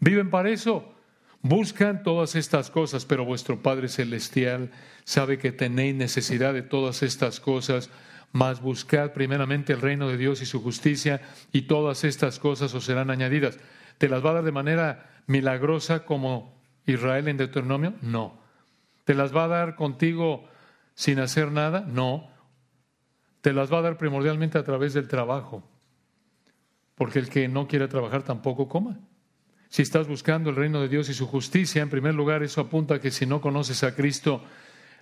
viven 0.00 0.30
para 0.30 0.48
eso. 0.48 0.94
Buscan 1.42 2.02
todas 2.02 2.36
estas 2.36 2.70
cosas, 2.70 3.04
pero 3.04 3.26
vuestro 3.26 3.62
Padre 3.62 3.88
Celestial 3.88 4.70
sabe 5.04 5.36
que 5.36 5.52
tenéis 5.52 5.94
necesidad 5.94 6.54
de 6.54 6.62
todas 6.62 7.02
estas 7.02 7.38
cosas, 7.38 7.90
mas 8.32 8.62
buscad 8.62 9.12
primeramente 9.12 9.74
el 9.74 9.82
reino 9.82 10.08
de 10.08 10.16
Dios 10.16 10.40
y 10.40 10.46
su 10.46 10.62
justicia, 10.62 11.20
y 11.52 11.62
todas 11.62 12.04
estas 12.04 12.38
cosas 12.38 12.72
os 12.74 12.86
serán 12.86 13.10
añadidas. 13.10 13.58
¿Te 13.98 14.08
las 14.08 14.24
va 14.24 14.30
a 14.30 14.34
dar 14.34 14.44
de 14.44 14.52
manera 14.52 15.10
milagrosa 15.26 16.06
como 16.06 16.54
Israel 16.86 17.28
en 17.28 17.36
Deuteronomio? 17.36 17.92
No. 18.00 18.38
¿Te 19.04 19.14
las 19.14 19.36
va 19.36 19.44
a 19.44 19.48
dar 19.48 19.76
contigo 19.76 20.48
sin 20.94 21.18
hacer 21.18 21.52
nada? 21.52 21.80
No. 21.80 22.30
Te 23.42 23.52
las 23.52 23.70
va 23.70 23.78
a 23.78 23.82
dar 23.82 23.98
primordialmente 23.98 24.56
a 24.56 24.64
través 24.64 24.94
del 24.94 25.08
trabajo. 25.08 25.62
Porque 26.94 27.18
el 27.18 27.28
que 27.28 27.48
no 27.48 27.66
quiere 27.66 27.88
trabajar 27.88 28.22
tampoco 28.22 28.68
coma. 28.68 28.98
Si 29.68 29.82
estás 29.82 30.06
buscando 30.06 30.50
el 30.50 30.56
reino 30.56 30.80
de 30.80 30.88
Dios 30.88 31.08
y 31.08 31.14
su 31.14 31.26
justicia, 31.26 31.82
en 31.82 31.90
primer 31.90 32.14
lugar, 32.14 32.42
eso 32.42 32.60
apunta 32.60 32.94
a 32.94 33.00
que 33.00 33.10
si 33.10 33.26
no 33.26 33.40
conoces 33.40 33.82
a 33.82 33.96
Cristo, 33.96 34.44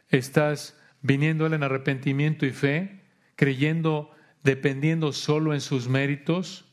estás 0.08 0.78
viniendo 1.02 1.46
Él 1.46 1.52
en 1.52 1.62
arrepentimiento 1.62 2.46
y 2.46 2.52
fe, 2.52 3.02
creyendo, 3.36 4.10
dependiendo 4.42 5.12
solo 5.12 5.52
en 5.52 5.60
sus 5.60 5.88
méritos, 5.88 6.64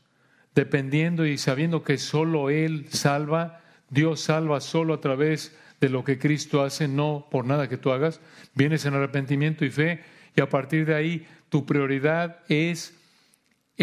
dependiendo 0.54 1.26
y 1.26 1.36
sabiendo 1.36 1.82
que 1.82 1.98
solo 1.98 2.48
Él 2.48 2.86
salva, 2.88 3.60
Dios 3.90 4.20
salva 4.20 4.60
solo 4.60 4.94
a 4.94 5.00
través 5.00 5.56
de 5.80 5.88
lo 5.88 6.04
que 6.04 6.18
Cristo 6.18 6.62
hace, 6.62 6.88
no 6.88 7.28
por 7.30 7.44
nada 7.44 7.68
que 7.68 7.78
tú 7.78 7.90
hagas. 7.90 8.20
Vienes 8.54 8.84
en 8.84 8.94
arrepentimiento 8.94 9.64
y 9.64 9.70
fe 9.70 10.02
y 10.36 10.40
a 10.40 10.48
partir 10.48 10.86
de 10.86 10.94
ahí 10.94 11.26
tu 11.48 11.66
prioridad 11.66 12.40
es 12.48 12.96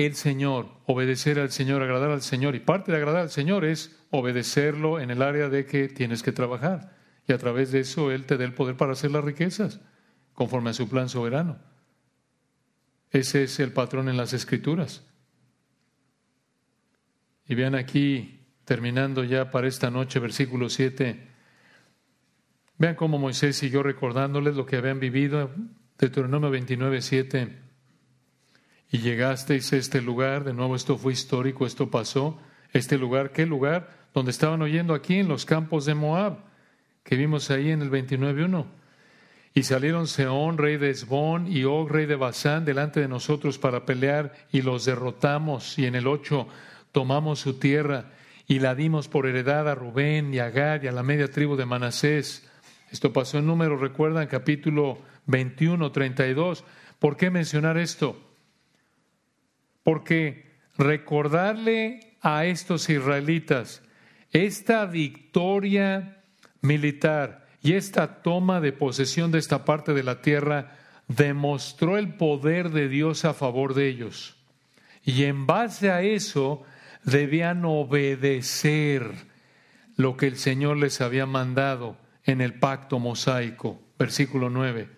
el 0.06 0.16
Señor, 0.16 0.70
obedecer 0.86 1.40
al 1.40 1.50
Señor, 1.50 1.82
agradar 1.82 2.12
al 2.12 2.22
Señor. 2.22 2.56
Y 2.56 2.60
parte 2.60 2.92
de 2.92 2.98
agradar 2.98 3.22
al 3.24 3.30
Señor 3.32 3.66
es 3.66 3.98
obedecerlo 4.12 5.00
en 5.00 5.10
el 5.10 5.24
área 5.24 5.50
de 5.50 5.66
que 5.66 5.88
tienes 5.88 6.22
que 6.22 6.32
trabajar. 6.32 6.96
Y 7.28 7.34
a 7.34 7.38
través 7.40 7.72
de 7.72 7.80
eso 7.80 8.12
Él 8.12 8.26
te 8.26 8.38
da 8.38 8.46
el 8.46 8.54
poder 8.54 8.78
para 8.78 8.92
hacer 8.94 9.10
las 9.10 9.24
riquezas, 9.24 9.82
conforme 10.34 10.70
a 10.70 10.74
su 10.74 10.88
plan 10.88 11.10
soberano. 11.10 11.58
Ese 13.10 13.44
es 13.44 13.60
el 13.60 13.74
patrón 13.74 14.08
en 14.08 14.18
las 14.18 14.34
Escrituras. 14.34 15.04
Y 17.48 17.56
vean 17.56 17.74
aquí, 17.74 18.46
terminando 18.66 19.24
ya 19.24 19.50
para 19.50 19.68
esta 19.68 19.90
noche, 19.90 20.20
versículo 20.20 20.70
7. 20.70 21.28
Vean 22.78 22.94
cómo 22.94 23.18
Moisés 23.18 23.56
siguió 23.56 23.82
recordándoles 23.82 24.56
lo 24.56 24.68
que 24.68 24.76
habían 24.76 25.00
vivido. 25.00 25.50
Deuteronomio 25.98 26.52
29, 26.52 27.02
7. 27.02 27.67
Y 28.92 29.00
llegasteis 29.00 29.74
a 29.74 29.78
este 29.78 30.02
lugar, 30.02 30.44
de 30.44 30.54
nuevo 30.54 30.76
esto 30.76 30.98
fue 30.98 31.14
histórico, 31.14 31.66
esto 31.66 31.90
pasó. 31.90 32.40
Este 32.74 32.98
lugar, 32.98 33.32
¿qué 33.32 33.46
lugar? 33.46 33.90
Donde 34.14 34.32
estaban 34.32 34.62
oyendo 34.62 34.94
aquí 34.94 35.16
en 35.16 35.28
los 35.28 35.46
campos 35.46 35.86
de 35.86 35.96
Moab, 35.96 36.40
que 37.04 37.16
vimos 37.16 37.52
ahí 37.52 37.72
en 37.72 37.82
el 37.82 37.92
29.1. 37.92 38.66
Y 39.54 39.64
salieron 39.64 40.08
Seón, 40.08 40.58
rey 40.58 40.78
de 40.78 40.90
Esbón, 40.90 41.48
y 41.48 41.64
Og, 41.64 41.90
rey 41.90 42.06
de 42.06 42.16
Basán, 42.16 42.64
delante 42.64 43.00
de 43.00 43.08
nosotros 43.08 43.58
para 43.58 43.86
pelear, 43.86 44.34
y 44.52 44.62
los 44.62 44.86
derrotamos. 44.86 45.78
Y 45.80 45.86
en 45.86 45.96
el 45.96 46.08
8 46.08 46.48
tomamos 46.92 47.40
su 47.40 47.56
tierra 47.60 48.12
y 48.48 48.60
la 48.60 48.76
dimos 48.76 49.08
por 49.08 49.26
heredad 49.26 49.68
a 49.68 49.76
Rubén 49.76 50.34
y 50.34 50.40
a 50.40 50.50
Gad 50.50 50.84
y 50.84 50.88
a 50.88 50.92
la 50.92 51.04
media 51.04 51.30
tribu 51.30 51.56
de 51.56 51.66
Manasés 51.66 52.48
esto 52.92 53.12
pasó 53.12 53.38
en 53.38 53.48
número, 53.48 53.78
recuerdan, 53.78 54.28
capítulo 54.28 55.00
21, 55.26 55.92
32. 55.92 56.64
¿Por 57.00 57.18
qué 57.18 57.30
mencionar 57.30 57.78
esto? 57.78 58.18
Porque 59.88 60.44
recordarle 60.78 62.18
a 62.20 62.44
estos 62.44 62.90
israelitas 62.90 63.82
esta 64.34 64.86
victoria 64.86 66.24
militar 66.60 67.48
y 67.62 67.72
esta 67.72 68.22
toma 68.22 68.60
de 68.60 68.74
posesión 68.74 69.32
de 69.32 69.40
esta 69.40 69.64
parte 69.64 69.94
de 69.94 70.04
la 70.04 70.22
tierra 70.22 70.76
demostró 71.08 71.98
el 71.98 72.16
poder 72.16 72.72
de 72.72 72.90
Dios 72.90 73.24
a 73.24 73.34
favor 73.34 73.76
de 73.76 73.88
ellos. 73.88 74.36
Y 75.06 75.24
en 75.24 75.46
base 75.46 75.90
a 75.90 76.02
eso 76.02 76.64
debían 77.06 77.64
obedecer 77.64 79.10
lo 79.96 80.18
que 80.18 80.28
el 80.28 80.36
Señor 80.36 80.76
les 80.76 81.00
había 81.00 81.26
mandado 81.26 81.96
en 82.26 82.42
el 82.42 82.56
pacto 82.56 83.00
mosaico, 83.00 83.82
versículo 83.98 84.50
9. 84.50 84.90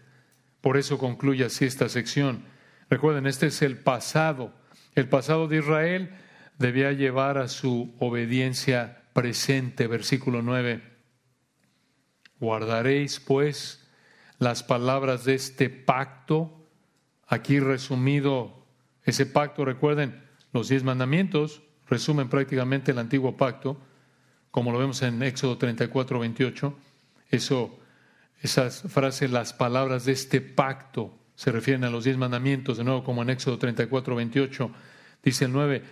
Por 0.61 0.77
eso 0.77 0.97
concluye 0.97 1.45
así 1.45 1.65
esta 1.65 1.89
sección. 1.89 2.43
Recuerden, 2.89 3.27
este 3.27 3.45
es 3.45 3.61
el 3.61 3.77
pasado. 3.77 4.57
El 4.99 5.07
pasado 5.07 5.47
de 5.47 5.59
Israel 5.59 6.09
debía 6.57 6.91
llevar 6.91 7.37
a 7.37 7.47
su 7.47 7.95
obediencia 7.99 9.03
presente, 9.13 9.87
versículo 9.87 10.41
9. 10.41 10.83
Guardaréis, 12.41 13.21
pues, 13.21 13.87
las 14.39 14.61
palabras 14.61 15.23
de 15.23 15.35
este 15.35 15.69
pacto. 15.69 16.67
Aquí 17.27 17.61
resumido, 17.61 18.65
ese 19.05 19.25
pacto, 19.25 19.63
recuerden, 19.63 20.21
los 20.51 20.67
diez 20.67 20.83
mandamientos 20.83 21.61
resumen 21.87 22.27
prácticamente 22.27 22.91
el 22.91 22.99
antiguo 22.99 23.37
pacto, 23.37 23.79
como 24.51 24.73
lo 24.73 24.79
vemos 24.79 25.01
en 25.01 25.23
Éxodo 25.23 25.57
34, 25.57 26.19
28 26.19 26.77
eso, 27.29 27.79
esas 28.41 28.81
frases, 28.81 29.31
las 29.31 29.53
palabras 29.53 30.03
de 30.03 30.11
este 30.11 30.41
pacto, 30.41 31.17
se 31.39 31.53
refieren 31.53 31.85
a 31.85 31.89
los 31.89 32.03
diez 32.03 32.17
mandamientos, 32.17 32.77
de 32.77 32.83
nuevo 32.83 33.05
como 33.05 33.21
en 33.21 33.29
Éxodo 33.29 33.57
34, 33.57 34.13
28, 34.13 34.71
dice 35.23 35.45
el 35.45 35.53
9, 35.53 35.83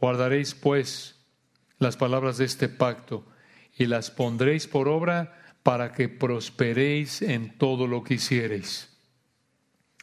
guardaréis 0.00 0.54
pues 0.54 1.20
las 1.78 1.98
palabras 1.98 2.38
de 2.38 2.46
este 2.46 2.70
pacto 2.70 3.26
y 3.76 3.84
las 3.84 4.10
pondréis 4.10 4.66
por 4.66 4.88
obra 4.88 5.42
para 5.62 5.92
que 5.92 6.08
prosperéis 6.08 7.20
en 7.20 7.58
todo 7.58 7.86
lo 7.86 8.02
que 8.02 8.14
hiciereis. 8.14 8.96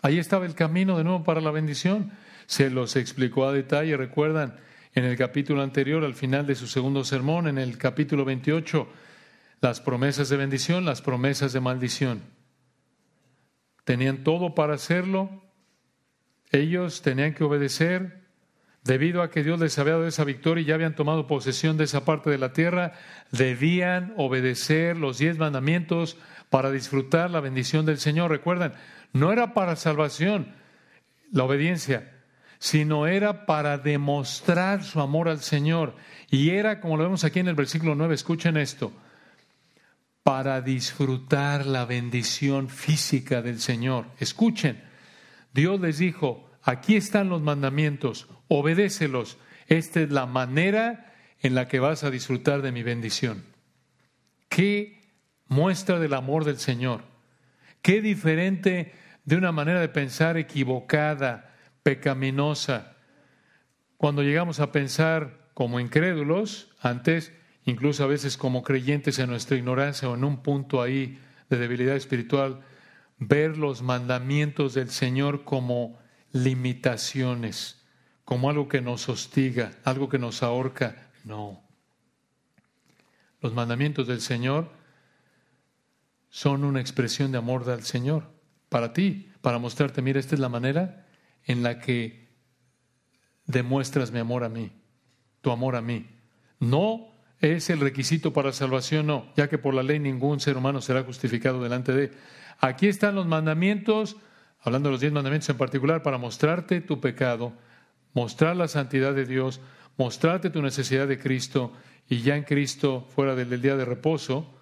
Ahí 0.04 0.20
estaba 0.20 0.46
el 0.46 0.54
camino 0.54 1.00
de 1.00 1.04
nuevo 1.04 1.24
para 1.24 1.42
la 1.42 1.50
bendición. 1.50 2.12
Se 2.46 2.70
los 2.70 2.96
explicó 2.96 3.48
a 3.48 3.54
detalle, 3.54 3.98
recuerdan, 3.98 4.60
en 4.94 5.06
el 5.06 5.18
capítulo 5.18 5.64
anterior, 5.64 6.04
al 6.04 6.14
final 6.14 6.46
de 6.46 6.54
su 6.54 6.68
segundo 6.68 7.04
sermón, 7.04 7.48
en 7.48 7.58
el 7.58 7.80
capítulo 7.80 8.24
28, 8.24 8.88
las 9.62 9.82
promesas 9.82 10.30
de 10.30 10.38
bendición, 10.38 10.86
las 10.86 11.02
promesas 11.02 11.54
de 11.54 11.60
maldición. 11.60 12.22
Tenían 13.84 14.24
todo 14.24 14.56
para 14.56 14.76
hacerlo. 14.76 15.30
Ellos 16.52 17.02
tenían 17.02 17.34
que 17.34 17.44
obedecer. 17.44 18.22
Debido 18.84 19.22
a 19.22 19.30
que 19.30 19.44
Dios 19.44 19.60
les 19.60 19.78
había 19.78 19.94
dado 19.94 20.08
esa 20.08 20.24
victoria 20.24 20.64
y 20.64 20.66
ya 20.66 20.74
habían 20.74 20.96
tomado 20.96 21.28
posesión 21.28 21.78
de 21.78 21.84
esa 21.84 22.04
parte 22.04 22.32
de 22.32 22.40
la 22.40 22.52
tierra, 22.52 22.94
debían 23.32 24.14
obedecer 24.18 24.98
los 24.98 25.20
diez 25.20 25.38
mandamientos 25.38 26.18
para 26.50 26.72
disfrutar 26.72 27.30
la 27.30 27.42
bendición 27.42 27.86
del 27.86 28.00
Señor. 28.00 28.32
Recuerdan, 28.32 28.74
no 29.14 29.32
era 29.32 29.54
para 29.54 29.76
salvación 29.76 30.56
la 31.32 31.44
obediencia, 31.44 32.12
sino 32.58 33.08
era 33.08 33.46
para 33.46 33.78
demostrar 33.78 34.84
su 34.84 35.00
amor 35.00 35.30
al 35.30 35.42
Señor. 35.42 35.96
Y 36.30 36.52
era, 36.52 36.80
como 36.80 36.98
lo 36.98 37.04
vemos 37.04 37.24
aquí 37.24 37.40
en 37.40 37.48
el 37.48 37.56
versículo 37.56 37.96
9, 37.96 38.16
escuchen 38.16 38.58
esto, 38.58 38.92
para 40.24 40.62
disfrutar 40.62 41.66
la 41.66 41.86
bendición 41.86 42.70
física 42.70 43.42
del 43.42 43.60
Señor. 43.60 44.06
Escuchen, 44.20 44.84
Dios 45.54 45.80
les 45.80 45.98
dijo, 45.98 46.50
aquí 46.62 46.96
están 46.96 47.30
los 47.30 47.42
mandamientos, 47.42 48.28
obedécelos. 48.48 49.38
Esta 49.68 50.02
es 50.02 50.12
la 50.12 50.26
manera 50.26 51.14
en 51.40 51.56
la 51.56 51.68
que 51.68 51.80
vas 51.80 52.04
a 52.04 52.12
disfrutar 52.12 52.62
de 52.62 52.72
mi 52.72 52.84
bendición. 52.84 53.46
Qué 54.48 55.02
muestra 55.48 56.00
del 56.00 56.14
amor 56.14 56.46
del 56.46 56.58
Señor. 56.58 57.04
Qué 57.82 58.02
diferente 58.02 58.94
de 59.26 59.36
una 59.38 59.52
manera 59.52 59.80
de 59.80 59.90
pensar 59.90 60.38
equivocada, 60.38 61.56
pecaminosa. 61.84 62.96
Cuando 63.98 64.24
llegamos 64.24 64.60
a 64.60 64.72
pensar 64.72 65.50
como 65.54 65.80
incrédulos, 65.80 66.70
antes, 66.80 67.34
incluso 67.66 68.04
a 68.04 68.08
veces 68.08 68.38
como 68.38 68.64
creyentes 68.64 69.20
en 69.20 69.30
nuestra 69.30 69.58
ignorancia 69.58 70.10
o 70.10 70.16
en 70.16 70.24
un 70.24 70.42
punto 70.42 70.82
ahí 70.82 71.20
de 71.50 71.58
debilidad 71.58 71.96
espiritual, 71.96 72.62
ver 73.18 73.58
los 73.58 73.82
mandamientos 73.82 74.74
del 74.74 74.90
Señor 74.90 75.44
como 75.44 76.00
limitaciones, 76.32 77.86
como 78.26 78.50
algo 78.50 78.68
que 78.68 78.82
nos 78.82 79.10
hostiga, 79.10 79.74
algo 79.84 80.10
que 80.10 80.18
nos 80.18 80.44
ahorca. 80.44 81.12
No. 81.24 81.62
Los 83.42 83.54
mandamientos 83.54 84.08
del 84.08 84.22
Señor 84.22 84.72
son 86.30 86.64
una 86.64 86.80
expresión 86.80 87.32
de 87.32 87.38
amor 87.38 87.66
del 87.66 87.84
Señor 87.84 88.32
para 88.70 88.94
ti, 88.94 89.30
para 89.42 89.60
mostrarte, 89.60 90.02
mira, 90.02 90.20
esta 90.20 90.36
es 90.36 90.40
la 90.40 90.50
manera 90.50 91.06
en 91.44 91.62
la 91.62 91.80
que 91.80 92.30
demuestras 93.46 94.12
mi 94.12 94.20
amor 94.20 94.44
a 94.44 94.50
mí, 94.50 94.72
tu 95.42 95.52
amor 95.52 95.76
a 95.76 95.82
mí. 95.82 96.08
No 96.60 97.11
es 97.42 97.72
el 97.72 97.80
requisito 97.80 98.34
para 98.34 98.54
salvación, 98.54 99.08
no, 99.08 99.26
ya 99.36 99.50
que 99.50 99.58
por 99.58 99.74
la 99.74 99.84
ley 99.84 100.00
ningún 100.00 100.40
ser 100.40 100.58
humano 100.58 100.80
será 100.80 101.04
justificado 101.04 101.62
delante 101.62 101.92
de. 101.92 102.12
Aquí 102.60 102.88
están 102.88 103.16
los 103.16 103.26
mandamientos, 103.26 104.18
hablando 104.62 104.90
de 104.90 104.94
los 104.94 105.02
diez 105.02 105.12
mandamientos 105.12 105.50
en 105.50 105.58
particular, 105.58 106.04
para 106.04 106.20
mostrarte 106.20 106.82
tu 106.82 107.02
pecado, 107.02 107.54
mostrar 108.14 108.56
la 108.56 108.68
santidad 108.68 109.16
de 109.16 109.26
Dios, 109.26 109.60
mostrarte 109.98 110.52
tu 110.52 110.62
necesidad 110.62 111.08
de 111.08 111.18
Cristo 111.18 111.74
y 112.08 112.22
ya 112.22 112.36
en 112.36 112.44
Cristo, 112.44 113.08
fuera 113.16 113.36
del, 113.36 113.62
día 113.62 113.76
de 113.76 113.86
reposo, 113.86 114.54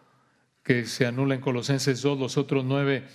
que 0.64 0.86
se 0.86 1.06
anula 1.06 1.36
en 1.36 1.42
Colosenses 1.42 2.02
2, 2.02 2.18
los 2.18 2.38
otros 2.38 2.64
nueve 2.64 3.06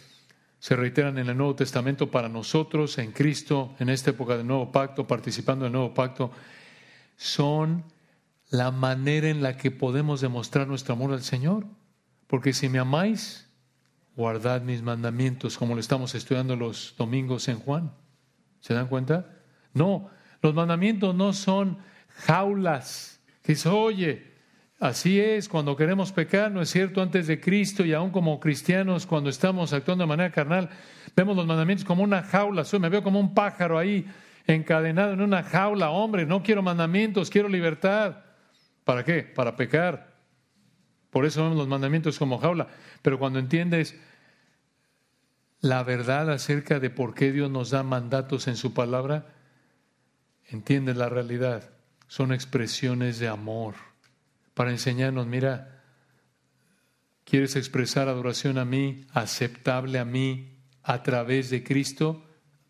se 0.58 0.76
reiteran 0.76 1.18
en 1.18 1.28
el 1.28 1.36
Nuevo 1.36 1.54
Testamento 1.54 2.10
para 2.10 2.28
nosotros, 2.28 2.98
en 2.98 3.12
Cristo, 3.12 3.74
en 3.78 3.90
esta 3.90 4.10
época 4.10 4.36
del 4.36 4.46
nuevo 4.46 4.72
pacto, 4.72 5.06
participando 5.06 5.64
del 5.64 5.72
nuevo 5.72 5.92
pacto, 5.92 6.30
son 7.16 7.84
la 8.54 8.70
manera 8.70 9.28
en 9.28 9.42
la 9.42 9.56
que 9.56 9.72
podemos 9.72 10.20
demostrar 10.20 10.68
nuestro 10.68 10.94
amor 10.94 11.12
al 11.12 11.22
Señor. 11.22 11.66
Porque 12.28 12.52
si 12.52 12.68
me 12.68 12.78
amáis, 12.78 13.50
guardad 14.14 14.62
mis 14.62 14.80
mandamientos, 14.80 15.58
como 15.58 15.74
lo 15.74 15.80
estamos 15.80 16.14
estudiando 16.14 16.54
los 16.54 16.94
domingos 16.96 17.48
en 17.48 17.58
Juan. 17.58 17.92
¿Se 18.60 18.72
dan 18.72 18.86
cuenta? 18.86 19.28
No, 19.72 20.08
los 20.40 20.54
mandamientos 20.54 21.16
no 21.16 21.32
son 21.32 21.78
jaulas 22.08 23.20
que 23.42 23.52
dice, 23.52 23.68
oye, 23.68 24.34
Así 24.80 25.18
es, 25.18 25.48
cuando 25.48 25.76
queremos 25.76 26.12
pecar, 26.12 26.50
¿no 26.50 26.60
es 26.60 26.68
cierto? 26.68 27.00
Antes 27.00 27.28
de 27.28 27.40
Cristo 27.40 27.86
y 27.86 27.94
aún 27.94 28.10
como 28.10 28.38
cristianos, 28.38 29.06
cuando 29.06 29.30
estamos 29.30 29.72
actuando 29.72 30.02
de 30.02 30.08
manera 30.08 30.30
carnal, 30.30 30.68
vemos 31.16 31.36
los 31.36 31.46
mandamientos 31.46 31.86
como 31.86 32.02
una 32.02 32.22
jaula. 32.22 32.64
me 32.78 32.88
veo 32.90 33.02
como 33.02 33.18
un 33.18 33.32
pájaro 33.32 33.78
ahí 33.78 34.04
encadenado 34.46 35.14
en 35.14 35.22
una 35.22 35.42
jaula. 35.42 35.90
Hombre, 35.90 36.26
no 36.26 36.42
quiero 36.42 36.60
mandamientos, 36.60 37.30
quiero 37.30 37.48
libertad. 37.48 38.16
¿Para 38.84 39.04
qué? 39.04 39.22
Para 39.22 39.56
pecar. 39.56 40.14
Por 41.10 41.24
eso 41.24 41.42
vemos 41.42 41.58
los 41.58 41.68
mandamientos 41.68 42.18
como 42.18 42.38
jaula. 42.38 42.68
Pero 43.02 43.18
cuando 43.18 43.38
entiendes 43.38 43.96
la 45.60 45.82
verdad 45.82 46.30
acerca 46.30 46.78
de 46.78 46.90
por 46.90 47.14
qué 47.14 47.32
Dios 47.32 47.50
nos 47.50 47.70
da 47.70 47.82
mandatos 47.82 48.48
en 48.48 48.56
su 48.56 48.74
palabra, 48.74 49.34
entiendes 50.46 50.96
la 50.96 51.08
realidad. 51.08 51.70
Son 52.06 52.32
expresiones 52.32 53.18
de 53.18 53.28
amor 53.28 53.74
para 54.52 54.70
enseñarnos, 54.70 55.26
mira, 55.26 55.82
¿quieres 57.24 57.56
expresar 57.56 58.08
adoración 58.08 58.58
a 58.58 58.64
mí, 58.64 59.06
aceptable 59.12 59.98
a 59.98 60.04
mí, 60.04 60.58
a 60.82 61.02
través 61.02 61.48
de 61.48 61.64
Cristo? 61.64 62.24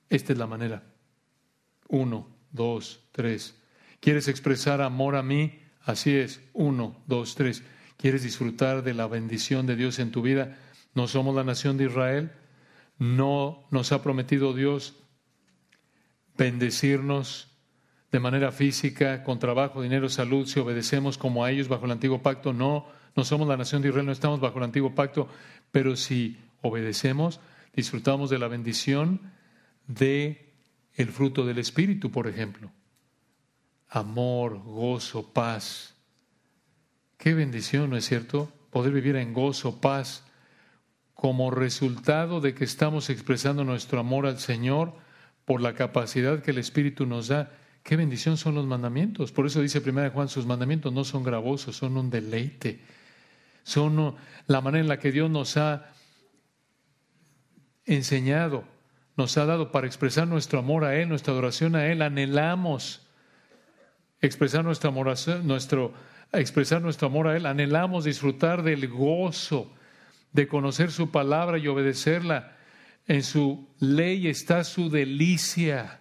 Esta 0.08 0.32
es 0.32 0.38
la 0.38 0.46
manera. 0.46 0.84
Uno, 1.88 2.28
dos, 2.52 3.08
tres. 3.10 3.60
¿Quieres 3.98 4.28
expresar 4.28 4.80
amor 4.80 5.16
a 5.16 5.22
mí? 5.22 5.63
Así 5.84 6.16
es. 6.16 6.40
Uno, 6.52 6.96
dos, 7.06 7.34
tres. 7.34 7.62
¿Quieres 7.96 8.22
disfrutar 8.22 8.82
de 8.82 8.94
la 8.94 9.06
bendición 9.06 9.66
de 9.66 9.76
Dios 9.76 9.98
en 9.98 10.10
tu 10.10 10.22
vida? 10.22 10.58
No 10.94 11.08
somos 11.08 11.34
la 11.34 11.44
nación 11.44 11.76
de 11.76 11.84
Israel. 11.84 12.32
No 12.98 13.66
nos 13.70 13.92
ha 13.92 14.02
prometido 14.02 14.54
Dios 14.54 14.94
bendecirnos 16.36 17.48
de 18.14 18.20
manera 18.20 18.52
física, 18.52 19.24
con 19.24 19.40
trabajo, 19.40 19.82
dinero, 19.82 20.08
salud, 20.08 20.46
si 20.46 20.60
obedecemos 20.60 21.18
como 21.18 21.44
a 21.44 21.50
ellos 21.50 21.66
bajo 21.66 21.86
el 21.86 21.90
antiguo 21.90 22.22
pacto, 22.22 22.52
no, 22.52 22.86
no 23.16 23.24
somos 23.24 23.48
la 23.48 23.56
nación 23.56 23.82
de 23.82 23.88
Israel, 23.88 24.06
no 24.06 24.12
estamos 24.12 24.38
bajo 24.38 24.58
el 24.58 24.64
antiguo 24.64 24.94
pacto, 24.94 25.28
pero 25.72 25.96
si 25.96 26.38
obedecemos, 26.62 27.40
disfrutamos 27.74 28.30
de 28.30 28.38
la 28.38 28.46
bendición 28.46 29.20
de 29.88 30.52
el 30.94 31.08
fruto 31.08 31.44
del 31.44 31.58
espíritu, 31.58 32.12
por 32.12 32.28
ejemplo. 32.28 32.70
Amor, 33.94 34.58
gozo, 34.58 35.32
paz. 35.32 35.94
Qué 37.16 37.32
bendición, 37.32 37.90
¿no 37.90 37.96
es 37.96 38.04
cierto? 38.04 38.52
Poder 38.70 38.92
vivir 38.92 39.14
en 39.14 39.32
gozo, 39.32 39.80
paz, 39.80 40.24
como 41.14 41.52
resultado 41.52 42.40
de 42.40 42.54
que 42.54 42.64
estamos 42.64 43.08
expresando 43.08 43.62
nuestro 43.62 44.00
amor 44.00 44.26
al 44.26 44.40
Señor 44.40 44.94
por 45.44 45.60
la 45.60 45.74
capacidad 45.74 46.42
que 46.42 46.50
el 46.50 46.58
Espíritu 46.58 47.06
nos 47.06 47.28
da 47.28 47.52
Qué 47.84 47.94
bendición 47.94 48.36
son 48.36 48.56
los 48.56 48.66
mandamientos. 48.66 49.30
Por 49.30 49.46
eso 49.46 49.60
dice 49.60 49.78
1 49.78 50.10
Juan, 50.10 50.28
sus 50.28 50.44
mandamientos 50.44 50.92
no 50.92 51.04
son 51.04 51.22
gravosos, 51.22 51.76
son 51.76 51.96
un 51.96 52.10
deleite. 52.10 52.80
Son 53.62 54.16
la 54.48 54.60
manera 54.60 54.82
en 54.82 54.88
la 54.88 54.98
que 54.98 55.12
Dios 55.12 55.30
nos 55.30 55.56
ha 55.56 55.92
enseñado, 57.84 58.64
nos 59.16 59.36
ha 59.36 59.46
dado 59.46 59.70
para 59.70 59.86
expresar 59.86 60.26
nuestro 60.26 60.58
amor 60.58 60.84
a 60.84 60.96
Él, 60.96 61.08
nuestra 61.10 61.32
adoración 61.32 61.76
a 61.76 61.86
Él. 61.86 62.02
Anhelamos 62.02 63.03
expresar 64.26 64.64
nuestro 64.64 64.90
amor 64.90 65.14
nuestro, 65.42 65.92
expresar 66.32 66.82
nuestro 66.82 67.08
amor 67.08 67.28
a 67.28 67.36
Él. 67.36 67.46
Anhelamos 67.46 68.04
disfrutar 68.04 68.62
del 68.62 68.88
gozo 68.88 69.72
de 70.32 70.48
conocer 70.48 70.90
su 70.90 71.10
palabra 71.10 71.58
y 71.58 71.68
obedecerla. 71.68 72.56
En 73.06 73.22
su 73.22 73.68
ley 73.78 74.28
está 74.28 74.64
su 74.64 74.88
delicia 74.90 76.00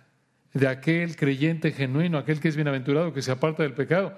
de 0.53 0.67
aquel 0.67 1.15
creyente 1.15 1.71
genuino, 1.71 2.17
aquel 2.17 2.39
que 2.39 2.47
es 2.47 2.55
bienaventurado, 2.55 3.13
que 3.13 3.21
se 3.21 3.31
aparta 3.31 3.63
del 3.63 3.73
pecado. 3.73 4.17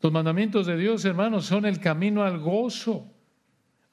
Los 0.00 0.12
mandamientos 0.12 0.66
de 0.66 0.76
Dios, 0.76 1.04
hermanos, 1.04 1.46
son 1.46 1.64
el 1.64 1.80
camino 1.80 2.22
al 2.22 2.38
gozo, 2.38 3.12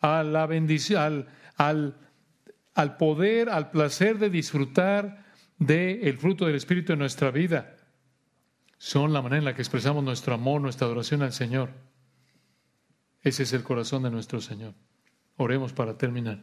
a 0.01 0.23
la 0.23 0.45
bendición, 0.45 1.28
al, 1.57 1.95
al, 2.76 2.97
poder, 2.97 3.49
al 3.49 3.71
placer 3.71 4.19
de 4.19 4.30
disfrutar 4.30 5.23
del 5.57 6.17
fruto 6.17 6.45
del 6.45 6.55
Espíritu 6.55 6.93
en 6.93 6.99
nuestra 6.99 7.32
vida. 7.32 7.74
Son 8.78 9.13
la 9.13 9.21
manera 9.21 9.39
en 9.39 9.45
la 9.45 9.55
que 9.55 9.61
expresamos 9.61 10.03
nuestro 10.03 10.34
amor, 10.34 10.61
nuestra 10.61 10.88
adoración 10.88 11.21
al 11.21 11.34
Señor. 11.34 11.69
Ese 13.21 13.43
es 13.43 13.53
el 13.53 13.63
corazón 13.63 14.03
de 14.03 14.11
nuestro 14.11 14.41
Señor. 14.41 14.73
Oremos 15.38 15.73
para 15.73 15.97
terminar. 15.97 16.39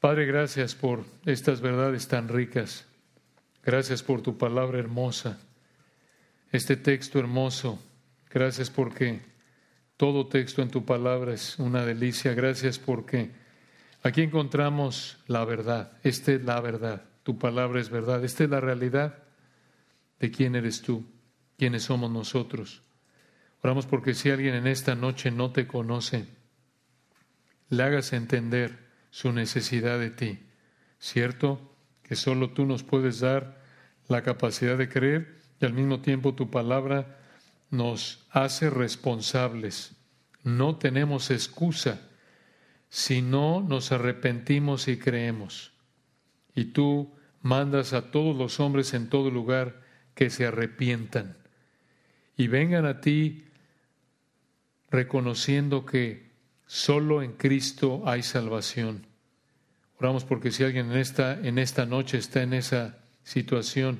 Padre, 0.00 0.26
gracias 0.26 0.74
por 0.74 1.04
estas 1.24 1.60
verdades 1.60 2.06
tan 2.08 2.28
ricas. 2.28 2.86
Gracias 3.64 4.02
por 4.02 4.22
tu 4.22 4.38
palabra 4.38 4.78
hermosa, 4.78 5.40
este 6.52 6.76
texto 6.76 7.18
hermoso. 7.18 7.82
Gracias 8.30 8.70
porque 8.70 9.22
todo 9.96 10.28
texto 10.28 10.62
en 10.62 10.70
tu 10.70 10.84
palabra 10.84 11.34
es 11.34 11.58
una 11.58 11.84
delicia. 11.84 12.34
Gracias 12.34 12.78
porque 12.78 13.32
aquí 14.02 14.22
encontramos 14.22 15.18
la 15.26 15.44
verdad. 15.44 15.98
Esta 16.04 16.32
es 16.32 16.44
la 16.44 16.60
verdad. 16.60 17.02
Tu 17.24 17.38
palabra 17.38 17.80
es 17.80 17.90
verdad. 17.90 18.24
Esta 18.24 18.44
es 18.44 18.50
la 18.50 18.60
realidad 18.60 19.25
de 20.18 20.30
quién 20.30 20.54
eres 20.54 20.82
tú, 20.82 21.04
quiénes 21.58 21.84
somos 21.84 22.10
nosotros. 22.10 22.82
Oramos 23.62 23.86
porque 23.86 24.14
si 24.14 24.30
alguien 24.30 24.54
en 24.54 24.66
esta 24.66 24.94
noche 24.94 25.30
no 25.30 25.52
te 25.52 25.66
conoce, 25.66 26.26
le 27.68 27.82
hagas 27.82 28.12
entender 28.12 28.78
su 29.10 29.32
necesidad 29.32 29.98
de 29.98 30.10
ti. 30.10 30.38
¿Cierto? 30.98 31.76
que 32.06 32.14
solo 32.14 32.50
tú 32.50 32.66
nos 32.66 32.84
puedes 32.84 33.18
dar 33.18 33.60
la 34.06 34.22
capacidad 34.22 34.78
de 34.78 34.88
creer 34.88 35.40
y 35.60 35.64
al 35.64 35.72
mismo 35.72 36.00
tiempo 36.00 36.34
tu 36.34 36.50
palabra 36.50 37.18
nos 37.70 38.24
hace 38.30 38.70
responsables. 38.70 39.96
No 40.44 40.76
tenemos 40.76 41.32
excusa 41.32 42.08
si 42.88 43.22
no 43.22 43.60
nos 43.60 43.90
arrepentimos 43.90 44.86
y 44.86 44.98
creemos. 44.98 45.72
Y 46.54 46.66
tú 46.66 47.12
mandas 47.42 47.92
a 47.92 48.12
todos 48.12 48.36
los 48.36 48.60
hombres 48.60 48.94
en 48.94 49.08
todo 49.08 49.28
lugar 49.28 49.82
que 50.16 50.30
se 50.30 50.46
arrepientan 50.46 51.36
y 52.36 52.48
vengan 52.48 52.86
a 52.86 53.00
ti 53.00 53.44
reconociendo 54.90 55.84
que 55.84 56.30
solo 56.66 57.22
en 57.22 57.34
Cristo 57.34 58.02
hay 58.06 58.22
salvación. 58.22 59.06
Oramos 59.98 60.24
porque 60.24 60.50
si 60.50 60.64
alguien 60.64 60.90
en 60.90 60.98
esta, 60.98 61.38
en 61.38 61.58
esta 61.58 61.86
noche 61.86 62.18
está 62.18 62.42
en 62.42 62.54
esa 62.54 62.98
situación, 63.24 63.98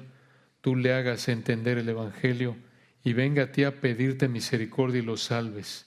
tú 0.63 0.75
le 0.75 0.95
hagas 0.95 1.29
entender 1.29 1.79
el 1.79 1.89
Evangelio 1.89 2.57
y 3.05 3.13
venga 3.13 3.45
a 3.45 3.53
ti 3.53 3.65
a 3.65 3.81
pedirte 3.81 4.27
misericordia 4.27 5.01
y 5.01 5.05
lo 5.05 5.19
salves. 5.19 5.87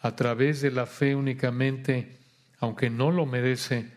A 0.00 0.14
través 0.14 0.60
de 0.60 0.70
la 0.70 0.86
fe 0.86 1.14
únicamente, 1.14 2.18
aunque 2.58 2.90
no 2.90 3.10
lo 3.10 3.24
merece, 3.24 3.92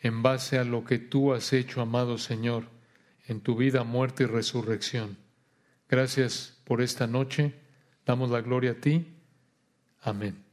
en 0.00 0.22
base 0.22 0.58
a 0.58 0.64
lo 0.64 0.84
que 0.84 0.98
tú 0.98 1.34
has 1.34 1.52
hecho, 1.52 1.80
amado 1.80 2.18
Señor, 2.18 2.77
en 3.28 3.40
tu 3.40 3.54
vida, 3.56 3.84
muerte 3.84 4.24
y 4.24 4.26
resurrección. 4.26 5.18
Gracias 5.88 6.60
por 6.64 6.82
esta 6.82 7.06
noche. 7.06 7.54
Damos 8.04 8.30
la 8.30 8.40
gloria 8.40 8.72
a 8.72 8.80
ti. 8.80 9.14
Amén. 10.00 10.47